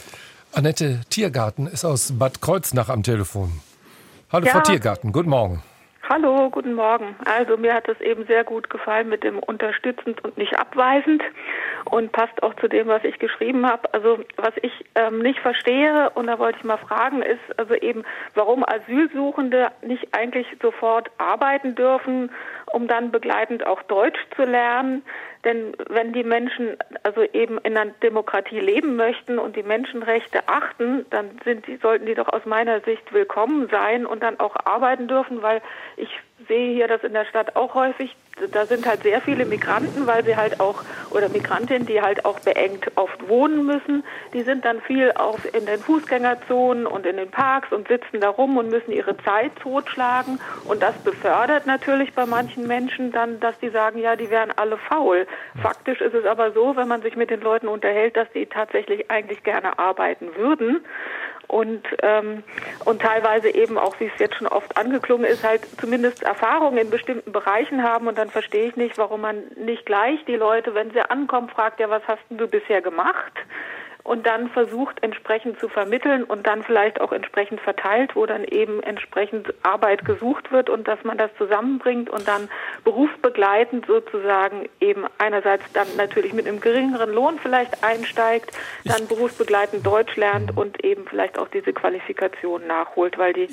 Annette 0.52 1.00
Tiergarten 1.08 1.66
ist 1.66 1.86
aus 1.86 2.12
Bad 2.18 2.42
Kreuznach 2.42 2.90
am 2.90 3.02
Telefon. 3.02 3.50
Hallo 4.30 4.44
ja. 4.44 4.52
Frau 4.52 4.60
Tiergarten, 4.60 5.10
guten 5.10 5.30
Morgen. 5.30 5.62
Hallo, 6.06 6.50
guten 6.50 6.74
Morgen. 6.74 7.16
Also 7.24 7.56
mir 7.56 7.72
hat 7.72 7.88
es 7.88 7.98
eben 8.02 8.26
sehr 8.26 8.44
gut 8.44 8.68
gefallen 8.68 9.08
mit 9.08 9.24
dem 9.24 9.38
unterstützend 9.38 10.22
und 10.22 10.36
nicht 10.36 10.54
abweisend 10.54 11.22
und 11.86 12.12
passt 12.12 12.42
auch 12.42 12.52
zu 12.56 12.68
dem, 12.68 12.88
was 12.88 13.02
ich 13.04 13.18
geschrieben 13.18 13.66
habe. 13.66 13.92
Also 13.94 14.18
was 14.36 14.52
ich 14.60 14.84
ähm, 14.96 15.20
nicht 15.20 15.38
verstehe 15.38 16.10
und 16.10 16.26
da 16.26 16.38
wollte 16.38 16.58
ich 16.58 16.64
mal 16.64 16.76
fragen, 16.76 17.22
ist 17.22 17.58
also 17.58 17.72
eben, 17.74 18.04
warum 18.34 18.64
Asylsuchende 18.66 19.68
nicht 19.80 20.14
eigentlich 20.14 20.46
sofort 20.60 21.10
arbeiten 21.16 21.74
dürfen, 21.74 22.30
um 22.74 22.86
dann 22.86 23.10
begleitend 23.10 23.66
auch 23.66 23.82
Deutsch 23.84 24.18
zu 24.36 24.42
lernen. 24.42 25.02
Denn 25.44 25.76
wenn 25.88 26.12
die 26.12 26.24
Menschen 26.24 26.76
also 27.02 27.22
eben 27.22 27.58
in 27.58 27.76
einer 27.76 27.92
Demokratie 28.02 28.60
leben 28.60 28.96
möchten 28.96 29.38
und 29.38 29.56
die 29.56 29.62
Menschenrechte 29.62 30.48
achten, 30.48 31.04
dann 31.10 31.38
sind 31.44 31.66
die, 31.66 31.76
sollten 31.76 32.06
die 32.06 32.14
doch 32.14 32.28
aus 32.28 32.46
meiner 32.46 32.80
Sicht 32.80 33.12
willkommen 33.12 33.68
sein 33.70 34.06
und 34.06 34.22
dann 34.22 34.40
auch 34.40 34.56
arbeiten 34.64 35.06
dürfen, 35.06 35.42
weil 35.42 35.60
ich 35.96 36.08
sehe 36.48 36.74
hier 36.74 36.88
das 36.88 37.02
in 37.02 37.12
der 37.12 37.24
Stadt 37.24 37.56
auch 37.56 37.74
häufig. 37.74 38.14
Da 38.50 38.66
sind 38.66 38.84
halt 38.84 39.04
sehr 39.04 39.20
viele 39.20 39.44
Migranten, 39.44 40.08
weil 40.08 40.24
sie 40.24 40.36
halt 40.36 40.58
auch, 40.58 40.82
oder 41.10 41.28
Migrantinnen, 41.28 41.86
die 41.86 42.02
halt 42.02 42.24
auch 42.24 42.40
beengt 42.40 42.90
oft 42.96 43.28
wohnen 43.28 43.64
müssen. 43.64 44.02
Die 44.32 44.42
sind 44.42 44.64
dann 44.64 44.80
viel 44.80 45.12
auch 45.14 45.38
in 45.52 45.66
den 45.66 45.80
Fußgängerzonen 45.80 46.84
und 46.86 47.06
in 47.06 47.16
den 47.16 47.30
Parks 47.30 47.72
und 47.72 47.86
sitzen 47.86 48.20
da 48.20 48.30
rum 48.30 48.56
und 48.56 48.70
müssen 48.70 48.90
ihre 48.90 49.16
Zeit 49.18 49.52
totschlagen. 49.60 50.40
Und 50.64 50.82
das 50.82 50.96
befördert 51.04 51.66
natürlich 51.66 52.12
bei 52.14 52.26
manchen 52.26 52.66
Menschen 52.66 53.12
dann, 53.12 53.38
dass 53.38 53.56
die 53.60 53.70
sagen, 53.70 54.00
ja, 54.00 54.16
die 54.16 54.30
wären 54.30 54.50
alle 54.50 54.78
faul. 54.78 55.28
Faktisch 55.62 56.00
ist 56.00 56.14
es 56.14 56.24
aber 56.24 56.50
so, 56.52 56.74
wenn 56.74 56.88
man 56.88 57.02
sich 57.02 57.14
mit 57.14 57.30
den 57.30 57.40
Leuten 57.40 57.68
unterhält, 57.68 58.16
dass 58.16 58.30
die 58.32 58.46
tatsächlich 58.46 59.10
eigentlich 59.12 59.44
gerne 59.44 59.78
arbeiten 59.78 60.34
würden 60.34 60.84
und, 61.48 61.82
ähm, 62.02 62.42
und 62.84 63.02
teilweise 63.02 63.48
eben 63.48 63.78
auch, 63.78 63.98
wie 64.00 64.06
es 64.06 64.18
jetzt 64.18 64.36
schon 64.36 64.46
oft 64.46 64.76
angeklungen 64.76 65.24
ist, 65.24 65.44
halt 65.44 65.62
zumindest 65.80 66.22
Erfahrungen 66.22 66.78
in 66.78 66.90
bestimmten 66.90 67.32
Bereichen 67.32 67.82
haben 67.82 68.06
und 68.06 68.18
dann 68.18 68.30
verstehe 68.30 68.68
ich 68.68 68.76
nicht, 68.76 68.98
warum 68.98 69.20
man 69.20 69.42
nicht 69.56 69.86
gleich 69.86 70.24
die 70.26 70.36
Leute, 70.36 70.74
wenn 70.74 70.90
sie 70.90 71.00
ankommen, 71.00 71.48
fragt, 71.48 71.80
ja, 71.80 71.90
was 71.90 72.02
hast 72.06 72.22
du 72.30 72.46
bisher 72.46 72.82
gemacht? 72.82 73.32
Und 74.04 74.26
dann 74.26 74.50
versucht 74.50 75.02
entsprechend 75.02 75.58
zu 75.58 75.68
vermitteln 75.68 76.24
und 76.24 76.46
dann 76.46 76.62
vielleicht 76.62 77.00
auch 77.00 77.10
entsprechend 77.10 77.60
verteilt, 77.62 78.14
wo 78.14 78.26
dann 78.26 78.44
eben 78.44 78.82
entsprechend 78.82 79.52
Arbeit 79.62 80.04
gesucht 80.04 80.52
wird 80.52 80.68
und 80.68 80.86
dass 80.86 81.02
man 81.04 81.16
das 81.16 81.30
zusammenbringt 81.38 82.10
und 82.10 82.28
dann 82.28 82.50
berufsbegleitend 82.84 83.86
sozusagen 83.86 84.68
eben 84.78 85.06
einerseits 85.16 85.64
dann 85.72 85.88
natürlich 85.96 86.34
mit 86.34 86.46
einem 86.46 86.60
geringeren 86.60 87.12
Lohn 87.12 87.38
vielleicht 87.38 87.82
einsteigt, 87.82 88.52
dann 88.84 89.08
berufsbegleitend 89.08 89.86
Deutsch 89.86 90.14
lernt 90.16 90.54
und 90.54 90.84
eben 90.84 91.06
vielleicht 91.06 91.38
auch 91.38 91.48
diese 91.48 91.72
Qualifikation 91.72 92.66
nachholt, 92.66 93.16
weil 93.16 93.32
die 93.32 93.48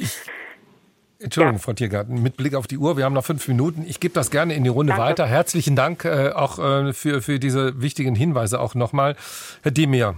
Entschuldigung, 1.22 1.58
ja. 1.58 1.62
Frau 1.62 1.74
Tiergarten, 1.74 2.22
mit 2.22 2.38
Blick 2.38 2.56
auf 2.56 2.68
die 2.68 2.78
Uhr, 2.78 2.98
wir 2.98 3.06
haben 3.06 3.14
noch 3.14 3.26
fünf 3.26 3.48
Minuten. 3.48 3.86
Ich 3.88 4.00
gebe 4.00 4.14
das 4.14 4.32
gerne 4.32 4.56
in 4.56 4.64
die 4.64 4.70
Runde 4.70 4.92
Danke. 4.94 5.04
weiter. 5.04 5.26
Herzlichen 5.28 5.76
Dank 5.76 6.06
äh, 6.06 6.32
auch 6.32 6.60
äh, 6.60 6.94
für, 6.94 7.22
für 7.22 7.40
diese 7.40 7.82
wichtigen 7.82 8.16
Hinweise 8.16 8.60
auch 8.60 8.76
nochmal. 8.76 9.16
Herr 9.62 9.72
Demir, 9.72 10.16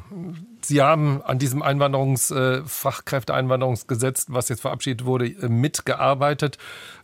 Sie 0.66 0.82
haben 0.82 1.22
an 1.22 1.40
diesem 1.40 1.62
Einwanderungs, 1.62 2.32
äh, 2.32 2.62
Fachkräfteeinwanderungsgesetz, 2.66 4.28
was 4.30 4.48
jetzt 4.48 4.62
verabschiedet 4.62 5.06
wurde, 5.06 5.28
äh, 5.28 5.50
mitgearbeitet. 5.50 6.58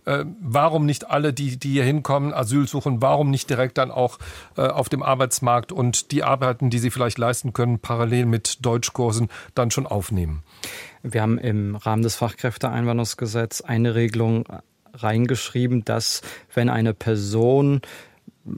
Äh, 0.05 0.23
warum 0.39 0.85
nicht 0.85 1.09
alle, 1.09 1.33
die, 1.33 1.57
die 1.57 1.71
hier 1.73 1.83
hinkommen, 1.83 2.33
Asyl 2.33 2.67
suchen, 2.67 3.01
warum 3.01 3.29
nicht 3.29 3.49
direkt 3.49 3.77
dann 3.77 3.91
auch 3.91 4.17
äh, 4.55 4.61
auf 4.61 4.87
dem 4.87 5.03
Arbeitsmarkt 5.03 5.73
und 5.73 6.11
die 6.11 6.23
Arbeiten, 6.23 6.69
die 6.69 6.79
Sie 6.79 6.89
vielleicht 6.89 7.17
leisten 7.17 7.51
können, 7.51 7.79
parallel 7.79 8.25
mit 8.25 8.65
Deutschkursen 8.65 9.27
dann 9.55 9.71
schon 9.71 9.85
aufnehmen? 9.85 10.43
Wir 11.03 11.21
haben 11.21 11.37
im 11.37 11.75
Rahmen 11.75 12.03
des 12.03 12.15
Fachkräfteeinwanderungsgesetzes 12.15 13.61
eine 13.61 13.95
Regelung 13.95 14.45
reingeschrieben, 14.93 15.85
dass 15.85 16.21
wenn 16.53 16.69
eine 16.69 16.93
Person 16.93 17.81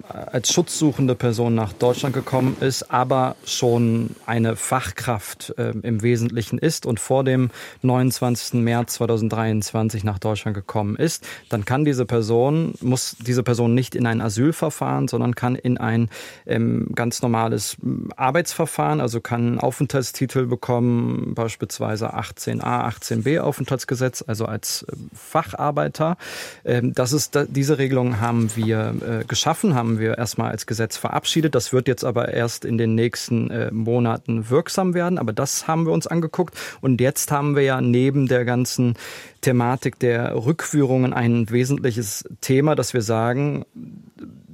als 0.08 0.54
schutzsuchende 0.54 1.16
Person 1.16 1.56
nach 1.56 1.74
Deutschland 1.74 2.14
gekommen 2.14 2.58
ist, 2.60 2.92
aber 2.92 3.36
schon 3.46 4.16
eine 4.26 4.56
Fachkraft 4.56 5.54
äh, 5.58 5.72
im 5.82 6.02
Wesentlichen 6.02 6.58
ist 6.58 6.86
und 6.86 7.00
vor 7.00 7.24
dem 7.24 7.50
29. 7.82 8.62
März 8.62 8.94
2023 8.94 10.04
nach 10.04 10.20
Deutschland 10.20 10.56
gekommen 10.56 10.96
ist, 10.96 11.28
dann 11.50 11.66
kann 11.66 11.86
diese 11.86 12.06
Person, 12.06 12.74
muss 12.82 13.16
diese 13.20 13.44
Person 13.44 13.74
nicht 13.74 13.96
in 13.96 14.06
ein 14.06 14.22
Asylverfahren, 14.22 15.08
sondern 15.08 15.36
kann 15.36 15.56
in 15.56 15.78
ein 15.78 16.10
ähm, 16.46 16.89
ganz 16.96 17.22
normales 17.22 17.78
Arbeitsverfahren, 18.16 19.02
also 19.02 19.22
kann 19.22 19.42
einen 19.42 19.60
Aufenthaltstitel 19.60 20.46
bekommen, 20.46 21.34
beispielsweise 21.34 22.16
18a, 22.16 22.88
18b 22.88 23.39
Aufenthaltsgesetz, 23.39 24.24
also 24.26 24.46
als 24.46 24.84
äh, 24.84 24.96
Facharbeiter. 25.16 26.18
Ähm, 26.64 26.94
das 26.94 27.14
ist, 27.14 27.38
diese 27.48 27.78
Regelung 27.78 28.20
haben 28.20 28.50
wir 28.56 28.94
äh, 29.02 29.26
geschaffen, 29.26 29.76
haben 29.76 29.81
wir 30.00 30.18
erstmal 30.18 30.52
als 30.52 30.66
Gesetz 30.66 30.98
verabschiedet. 30.98 31.56
Das 31.56 31.74
wird 31.74 31.88
jetzt 31.88 32.04
aber 32.04 32.34
erst 32.34 32.66
in 32.66 32.78
den 32.78 32.96
nächsten 32.96 33.50
äh, 33.50 33.72
Monaten 33.72 34.50
wirksam 34.50 34.94
werden. 34.94 35.18
Aber 35.18 35.34
das 35.34 35.68
haben 35.68 35.86
wir 35.86 35.94
uns 35.94 36.08
angeguckt. 36.08 36.56
Und 36.82 37.02
jetzt 37.02 37.32
haben 37.32 37.56
wir 37.56 37.64
ja 37.64 37.82
neben 37.82 38.28
der 38.28 38.46
ganzen 38.46 38.96
Thematik 39.42 40.00
der 40.00 40.36
Rückführungen 40.36 41.14
ein 41.14 41.50
wesentliches 41.50 42.26
Thema, 42.42 42.76
dass 42.76 42.94
wir 42.94 43.02
sagen, 43.02 43.66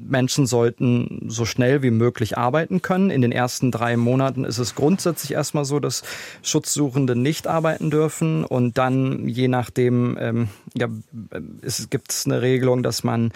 Menschen 0.10 0.46
sollten 0.46 1.26
so 1.28 1.46
schnell 1.46 1.84
wie 1.84 1.92
möglich 1.92 2.38
arbeiten 2.38 2.82
können. 2.82 3.10
In 3.10 3.22
den 3.22 3.32
ersten 3.32 3.72
drei 3.72 3.98
Monaten 3.98 4.46
ist 4.46 4.58
es 4.58 4.76
grundsätzlich 4.76 5.34
erstmal 5.34 5.66
so, 5.66 5.80
dass 5.80 6.04
Schutzsuchende 6.42 7.16
nicht 7.16 7.48
arbeiten 7.48 7.90
dürfen 7.90 8.44
und 8.44 8.78
dann 8.78 9.28
je 9.28 9.48
nachdem 9.48 10.18
ähm, 10.20 10.48
ja, 10.76 10.88
es 11.62 11.90
gibt 11.90 12.16
eine 12.26 12.42
Regelung, 12.42 12.84
dass 12.84 13.04
man 13.04 13.32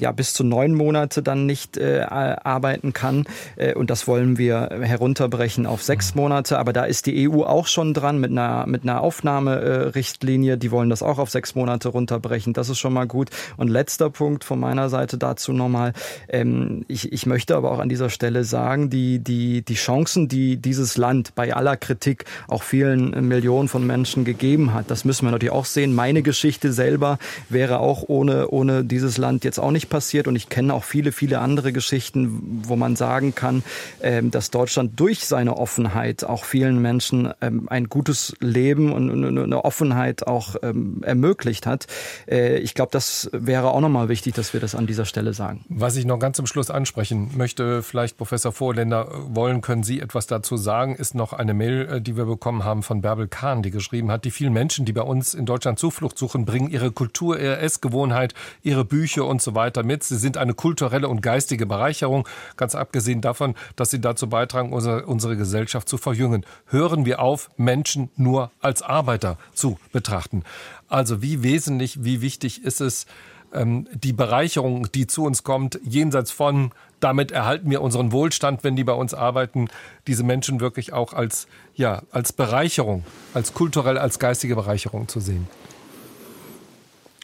ja 0.00 0.12
bis 0.12 0.34
zu 0.34 0.44
neun 0.44 0.74
Monate 0.74 1.22
dann 1.22 1.46
nicht 1.46 1.76
äh, 1.76 2.00
arbeiten 2.00 2.92
kann. 2.92 3.24
Äh, 3.56 3.74
und 3.74 3.90
das 3.90 4.06
wollen 4.06 4.38
wir 4.38 4.70
herunterbrechen 4.80 5.66
auf 5.66 5.82
sechs 5.82 6.14
Monate. 6.14 6.58
Aber 6.58 6.72
da 6.72 6.84
ist 6.84 7.06
die 7.06 7.28
EU 7.28 7.42
auch 7.42 7.66
schon 7.66 7.94
dran 7.94 8.18
mit 8.18 8.30
einer, 8.30 8.66
mit 8.66 8.82
einer 8.82 9.00
Aufnahmerichtlinie. 9.00 10.58
Die 10.58 10.70
wollen 10.70 10.90
das 10.90 11.02
auch 11.02 11.18
auf 11.18 11.30
sechs 11.30 11.54
Monate 11.54 11.88
runterbrechen. 11.88 12.52
Das 12.52 12.68
ist 12.68 12.78
schon 12.78 12.92
mal 12.92 13.06
gut. 13.06 13.30
Und 13.56 13.68
letzter 13.68 14.10
Punkt 14.10 14.44
von 14.44 14.58
meiner 14.58 14.88
Seite 14.88 15.18
dazu 15.18 15.52
nochmal. 15.52 15.92
Ähm, 16.28 16.84
ich, 16.88 17.12
ich 17.12 17.26
möchte 17.26 17.56
aber 17.56 17.70
auch 17.72 17.78
an 17.78 17.88
dieser 17.88 18.10
Stelle 18.10 18.44
sagen, 18.44 18.90
die, 18.90 19.18
die, 19.18 19.62
die 19.62 19.74
Chancen, 19.74 20.28
die 20.28 20.56
dieses 20.56 20.96
Land 20.96 21.34
bei 21.34 21.54
aller 21.54 21.76
Kritik 21.76 22.24
auch 22.48 22.62
vielen 22.62 23.28
Millionen 23.28 23.68
von 23.68 23.86
Menschen 23.86 24.24
gegeben 24.24 24.72
hat, 24.72 24.90
das 24.90 25.04
müssen 25.04 25.26
wir 25.26 25.30
natürlich 25.30 25.52
auch 25.52 25.64
sehen. 25.64 25.94
Meine 25.94 26.22
Geschichte 26.22 26.72
selber 26.72 27.18
wäre 27.48 27.80
auch 27.80 28.04
ohne, 28.06 28.48
ohne 28.48 28.84
dieses 28.84 29.18
Land 29.18 29.44
jetzt 29.44 29.58
auch 29.58 29.70
nicht 29.70 29.89
passiert. 29.90 30.26
Und 30.26 30.36
ich 30.36 30.48
kenne 30.48 30.72
auch 30.72 30.84
viele, 30.84 31.12
viele 31.12 31.40
andere 31.40 31.74
Geschichten, 31.74 32.62
wo 32.64 32.76
man 32.76 32.96
sagen 32.96 33.34
kann, 33.34 33.62
ähm, 34.00 34.30
dass 34.30 34.50
Deutschland 34.50 34.98
durch 34.98 35.26
seine 35.26 35.58
Offenheit 35.58 36.24
auch 36.24 36.44
vielen 36.44 36.80
Menschen 36.80 37.30
ähm, 37.42 37.68
ein 37.68 37.90
gutes 37.90 38.34
Leben 38.40 38.92
und 38.92 39.10
eine 39.10 39.64
Offenheit 39.64 40.26
auch 40.26 40.56
ähm, 40.62 41.02
ermöglicht 41.04 41.66
hat. 41.66 41.86
Äh, 42.26 42.58
ich 42.58 42.74
glaube, 42.74 42.92
das 42.92 43.28
wäre 43.32 43.70
auch 43.70 43.80
nochmal 43.80 44.08
wichtig, 44.08 44.34
dass 44.34 44.54
wir 44.54 44.60
das 44.60 44.74
an 44.74 44.86
dieser 44.86 45.04
Stelle 45.04 45.34
sagen. 45.34 45.64
Was 45.68 45.96
ich 45.96 46.06
noch 46.06 46.18
ganz 46.18 46.38
zum 46.38 46.46
Schluss 46.46 46.70
ansprechen 46.70 47.36
möchte, 47.36 47.82
vielleicht 47.82 48.16
Professor 48.16 48.52
Vorländer 48.52 49.08
wollen, 49.28 49.60
können 49.60 49.82
Sie 49.82 50.00
etwas 50.00 50.26
dazu 50.26 50.56
sagen, 50.56 50.94
ist 50.94 51.14
noch 51.14 51.32
eine 51.32 51.52
Mail, 51.52 51.88
äh, 51.88 52.00
die 52.00 52.16
wir 52.16 52.24
bekommen 52.24 52.64
haben 52.64 52.82
von 52.82 53.02
Bärbel 53.02 53.28
Kahn, 53.28 53.62
die 53.62 53.70
geschrieben 53.70 54.10
hat, 54.10 54.24
die 54.24 54.30
vielen 54.30 54.52
Menschen, 54.52 54.86
die 54.86 54.92
bei 54.92 55.02
uns 55.02 55.34
in 55.34 55.46
Deutschland 55.46 55.78
Zuflucht 55.78 56.16
suchen, 56.16 56.44
bringen 56.44 56.70
ihre 56.70 56.92
Kultur, 56.92 57.38
ihre 57.38 57.58
Essgewohnheit, 57.58 58.34
ihre 58.62 58.84
Bücher 58.84 59.26
und 59.26 59.42
so 59.42 59.54
weiter 59.54 59.79
mit. 59.82 60.04
Sie 60.04 60.16
sind 60.16 60.36
eine 60.36 60.54
kulturelle 60.54 61.08
und 61.08 61.22
geistige 61.22 61.66
Bereicherung, 61.66 62.28
ganz 62.56 62.74
abgesehen 62.74 63.20
davon, 63.20 63.54
dass 63.76 63.90
sie 63.90 64.00
dazu 64.00 64.28
beitragen, 64.28 64.72
unsere, 64.72 65.06
unsere 65.06 65.36
Gesellschaft 65.36 65.88
zu 65.88 65.98
verjüngen. 65.98 66.44
Hören 66.66 67.04
wir 67.04 67.20
auf, 67.20 67.50
Menschen 67.56 68.10
nur 68.16 68.50
als 68.60 68.82
Arbeiter 68.82 69.38
zu 69.54 69.78
betrachten. 69.92 70.44
Also 70.88 71.22
wie 71.22 71.42
wesentlich, 71.42 72.04
wie 72.04 72.20
wichtig 72.20 72.64
ist 72.64 72.80
es, 72.80 73.06
ähm, 73.52 73.86
die 73.92 74.12
Bereicherung, 74.12 74.90
die 74.92 75.06
zu 75.06 75.24
uns 75.24 75.42
kommt, 75.42 75.80
jenseits 75.82 76.30
von, 76.30 76.72
damit 77.00 77.32
erhalten 77.32 77.70
wir 77.70 77.82
unseren 77.82 78.12
Wohlstand, 78.12 78.62
wenn 78.62 78.76
die 78.76 78.84
bei 78.84 78.92
uns 78.92 79.14
arbeiten, 79.14 79.68
diese 80.06 80.22
Menschen 80.22 80.60
wirklich 80.60 80.92
auch 80.92 81.12
als, 81.12 81.46
ja, 81.74 82.02
als 82.10 82.32
Bereicherung, 82.32 83.04
als 83.34 83.54
kulturell, 83.54 83.98
als 83.98 84.18
geistige 84.18 84.54
Bereicherung 84.54 85.08
zu 85.08 85.20
sehen. 85.20 85.48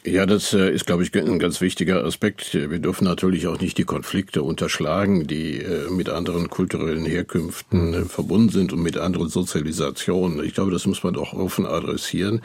Ja, 0.05 0.25
das 0.25 0.53
äh, 0.53 0.71
ist, 0.71 0.85
glaube 0.85 1.03
ich, 1.03 1.13
ein 1.15 1.39
ganz 1.39 1.59
wichtiger 1.59 2.03
Aspekt. 2.05 2.53
Wir 2.53 2.79
dürfen 2.79 3.03
natürlich 3.03 3.47
auch 3.47 3.59
nicht 3.59 3.77
die 3.77 3.83
Konflikte 3.83 4.43
unterschlagen, 4.43 5.27
die 5.27 5.57
äh, 5.57 5.89
mit 5.89 6.09
anderen 6.09 6.49
kulturellen 6.49 7.05
Herkünften 7.05 7.93
äh, 7.93 8.05
verbunden 8.05 8.49
sind 8.49 8.73
und 8.73 8.81
mit 8.81 8.97
anderen 8.97 9.27
Sozialisationen. 9.27 10.43
Ich 10.45 10.53
glaube, 10.53 10.71
das 10.71 10.85
muss 10.85 11.03
man 11.03 11.17
auch 11.17 11.33
offen 11.33 11.65
adressieren. 11.65 12.41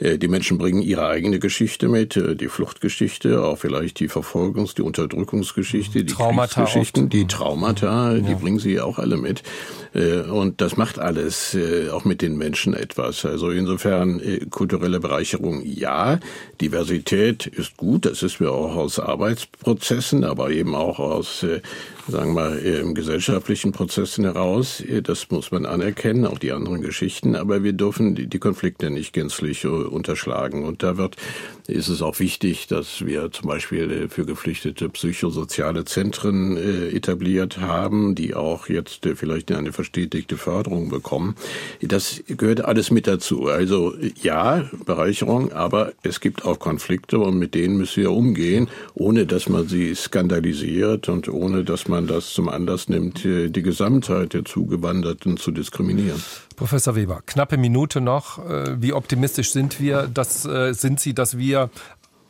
Die 0.00 0.28
Menschen 0.28 0.58
bringen 0.58 0.82
ihre 0.82 1.06
eigene 1.06 1.38
Geschichte 1.38 1.88
mit, 1.88 2.14
die 2.14 2.48
Fluchtgeschichte, 2.48 3.42
auch 3.42 3.58
vielleicht 3.58 4.00
die 4.00 4.08
Verfolgungs-, 4.08 4.74
die 4.74 4.82
Unterdrückungsgeschichte, 4.82 6.04
die 6.04 6.12
Traumata 6.12 6.62
Kriegsgeschichten, 6.62 7.08
die 7.08 7.26
Traumata, 7.26 8.14
ja. 8.14 8.20
die 8.20 8.34
bringen 8.34 8.58
sie 8.58 8.80
auch 8.80 8.98
alle 8.98 9.16
mit. 9.16 9.42
Und 9.94 10.60
das 10.60 10.76
macht 10.76 10.98
alles 10.98 11.56
auch 11.92 12.04
mit 12.04 12.22
den 12.22 12.36
Menschen 12.36 12.74
etwas. 12.74 13.24
Also 13.24 13.50
insofern 13.50 14.20
kulturelle 14.50 15.00
Bereicherung 15.00 15.62
ja, 15.64 16.20
Diversität 16.60 16.87
Diversität 16.88 17.46
ist 17.46 17.76
gut, 17.76 18.06
das 18.06 18.22
ist 18.22 18.40
mir 18.40 18.50
auch 18.50 18.74
aus 18.74 18.98
Arbeitsprozessen, 18.98 20.24
aber 20.24 20.50
eben 20.50 20.74
auch 20.74 20.98
aus 20.98 21.42
äh, 21.42 21.60
sagen 22.08 22.32
wir 22.34 22.62
im 22.80 22.94
gesellschaftlichen 22.94 23.72
Prozessen 23.72 24.24
heraus. 24.24 24.82
Das 25.02 25.30
muss 25.30 25.50
man 25.50 25.66
anerkennen, 25.66 26.26
auch 26.26 26.38
die 26.38 26.52
anderen 26.52 26.80
Geschichten. 26.80 27.36
Aber 27.36 27.62
wir 27.62 27.74
dürfen 27.74 28.14
die 28.14 28.38
Konflikte 28.38 28.90
nicht 28.90 29.12
gänzlich 29.12 29.64
äh, 29.64 29.68
unterschlagen. 29.68 30.64
Und 30.64 30.82
da 30.82 30.96
wird, 30.96 31.16
ist 31.68 31.88
es 31.88 32.00
auch 32.00 32.18
wichtig, 32.18 32.66
dass 32.66 33.04
wir 33.04 33.30
zum 33.30 33.46
Beispiel 33.48 33.90
äh, 33.90 34.08
für 34.08 34.24
Geflüchtete 34.24 34.88
psychosoziale 34.88 35.84
Zentren 35.84 36.56
äh, 36.56 36.88
etabliert 36.88 37.58
haben, 37.58 38.14
die 38.14 38.34
auch 38.34 38.68
jetzt 38.68 39.06
vielleicht 39.14 39.52
eine 39.52 39.72
verstetigte 39.72 40.38
Förderung 40.38 40.88
bekommen. 40.88 41.36
Das 41.82 42.22
gehört 42.26 42.64
alles 42.64 42.90
mit 42.90 43.06
dazu. 43.06 43.48
Also 43.48 43.94
ja, 44.22 44.68
Bereicherung, 44.86 45.52
aber 45.52 45.92
es 46.02 46.20
gibt 46.20 46.44
auch 46.46 46.58
Konflikte 46.58 47.18
und 47.18 47.38
mit 47.38 47.54
denen 47.54 47.76
müssen 47.76 48.02
wir 48.02 48.12
umgehen, 48.12 48.68
ohne 48.94 49.26
dass 49.26 49.48
man 49.48 49.68
sie 49.68 49.94
skandalisiert 49.94 51.08
und 51.10 51.28
ohne 51.28 51.64
dass 51.64 51.86
man 51.86 52.06
das 52.06 52.32
zum 52.32 52.48
Anlass 52.48 52.88
nimmt, 52.88 53.24
die 53.24 53.62
Gesamtheit 53.62 54.32
der 54.32 54.44
Zugewanderten 54.44 55.36
zu 55.36 55.50
diskriminieren. 55.50 56.22
Professor 56.58 56.96
Weber, 56.96 57.22
knappe 57.24 57.56
Minute 57.56 58.00
noch. 58.00 58.38
Äh, 58.38 58.82
wie 58.82 58.92
optimistisch 58.92 59.52
sind 59.52 59.78
wir? 59.78 60.08
Das 60.12 60.44
äh, 60.44 60.72
sind 60.74 60.98
Sie, 60.98 61.14
dass 61.14 61.38
wir 61.38 61.70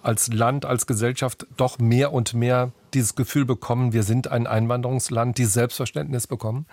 als 0.03 0.31
Land, 0.31 0.67
als 0.67 0.87
Gesellschaft 0.87 1.47
doch 1.57 1.79
mehr 1.79 2.13
und 2.13 2.35
mehr 2.35 2.73
dieses 2.93 3.15
Gefühl 3.15 3.47
bekommen, 3.47 3.95
wir 3.95 4.03
sind 4.03 4.31
ein 4.31 4.47
Einwanderungsland, 4.47 5.39
dieses 5.39 5.55
Selbstverständnis 5.55 6.27
bekommen? 6.27 6.67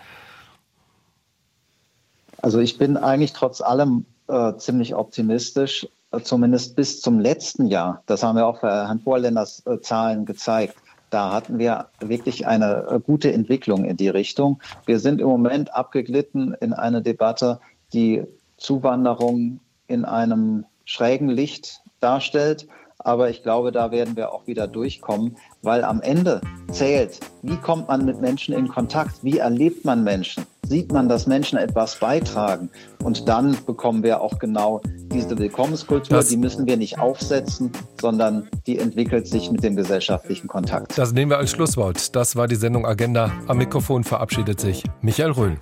Also 2.42 2.60
ich 2.60 2.76
bin 2.76 2.98
eigentlich 2.98 3.32
trotz 3.32 3.62
allem 3.62 4.04
äh, 4.28 4.54
ziemlich 4.58 4.94
optimistisch, 4.94 5.88
äh, 6.10 6.20
zumindest 6.20 6.76
bis 6.76 7.00
zum 7.00 7.18
letzten 7.18 7.68
Jahr. 7.68 8.02
Das 8.04 8.22
haben 8.22 8.36
wir 8.36 8.46
auch 8.46 8.60
Herrn 8.60 9.00
Vorländers 9.00 9.62
äh, 9.66 9.80
Zahlen 9.80 10.26
gezeigt. 10.26 10.76
Da 11.10 11.32
hatten 11.32 11.58
wir 11.58 11.88
wirklich 12.00 12.46
eine 12.46 12.86
äh, 12.90 13.00
gute 13.00 13.32
Entwicklung 13.32 13.84
in 13.84 13.96
die 13.96 14.08
Richtung. 14.08 14.60
Wir 14.86 14.98
sind 14.98 15.20
im 15.20 15.28
Moment 15.28 15.74
abgeglitten 15.74 16.54
in 16.60 16.72
eine 16.72 17.02
Debatte, 17.02 17.60
die 17.92 18.24
Zuwanderung 18.56 19.60
in 19.86 20.04
einem 20.04 20.64
schrägen 20.84 21.28
Licht 21.28 21.82
darstellt. 22.00 22.66
Aber 22.98 23.30
ich 23.30 23.42
glaube, 23.42 23.72
da 23.72 23.90
werden 23.90 24.16
wir 24.16 24.32
auch 24.32 24.46
wieder 24.46 24.66
durchkommen, 24.66 25.36
weil 25.66 25.84
am 25.84 26.00
Ende 26.00 26.40
zählt, 26.70 27.20
wie 27.42 27.56
kommt 27.56 27.88
man 27.88 28.04
mit 28.04 28.20
Menschen 28.20 28.54
in 28.54 28.68
Kontakt, 28.68 29.22
wie 29.22 29.38
erlebt 29.38 29.84
man 29.84 30.04
Menschen, 30.04 30.44
sieht 30.66 30.92
man, 30.92 31.08
dass 31.08 31.26
Menschen 31.26 31.58
etwas 31.58 31.98
beitragen. 31.98 32.70
Und 33.02 33.28
dann 33.28 33.56
bekommen 33.66 34.02
wir 34.02 34.20
auch 34.20 34.38
genau 34.38 34.80
diese 35.12 35.36
Willkommenskultur, 35.38 36.18
das, 36.18 36.28
die 36.28 36.36
müssen 36.36 36.66
wir 36.66 36.76
nicht 36.76 36.98
aufsetzen, 36.98 37.72
sondern 38.00 38.48
die 38.66 38.78
entwickelt 38.78 39.26
sich 39.26 39.50
mit 39.50 39.62
dem 39.62 39.76
gesellschaftlichen 39.76 40.48
Kontakt. 40.48 40.96
Das 40.96 41.12
nehmen 41.12 41.30
wir 41.30 41.38
als 41.38 41.50
Schlusswort. 41.50 42.14
Das 42.14 42.36
war 42.36 42.46
die 42.46 42.56
Sendung 42.56 42.86
Agenda. 42.86 43.32
Am 43.48 43.58
Mikrofon 43.58 44.04
verabschiedet 44.04 44.60
sich 44.60 44.84
Michael 45.02 45.32
Röhl. 45.32 45.56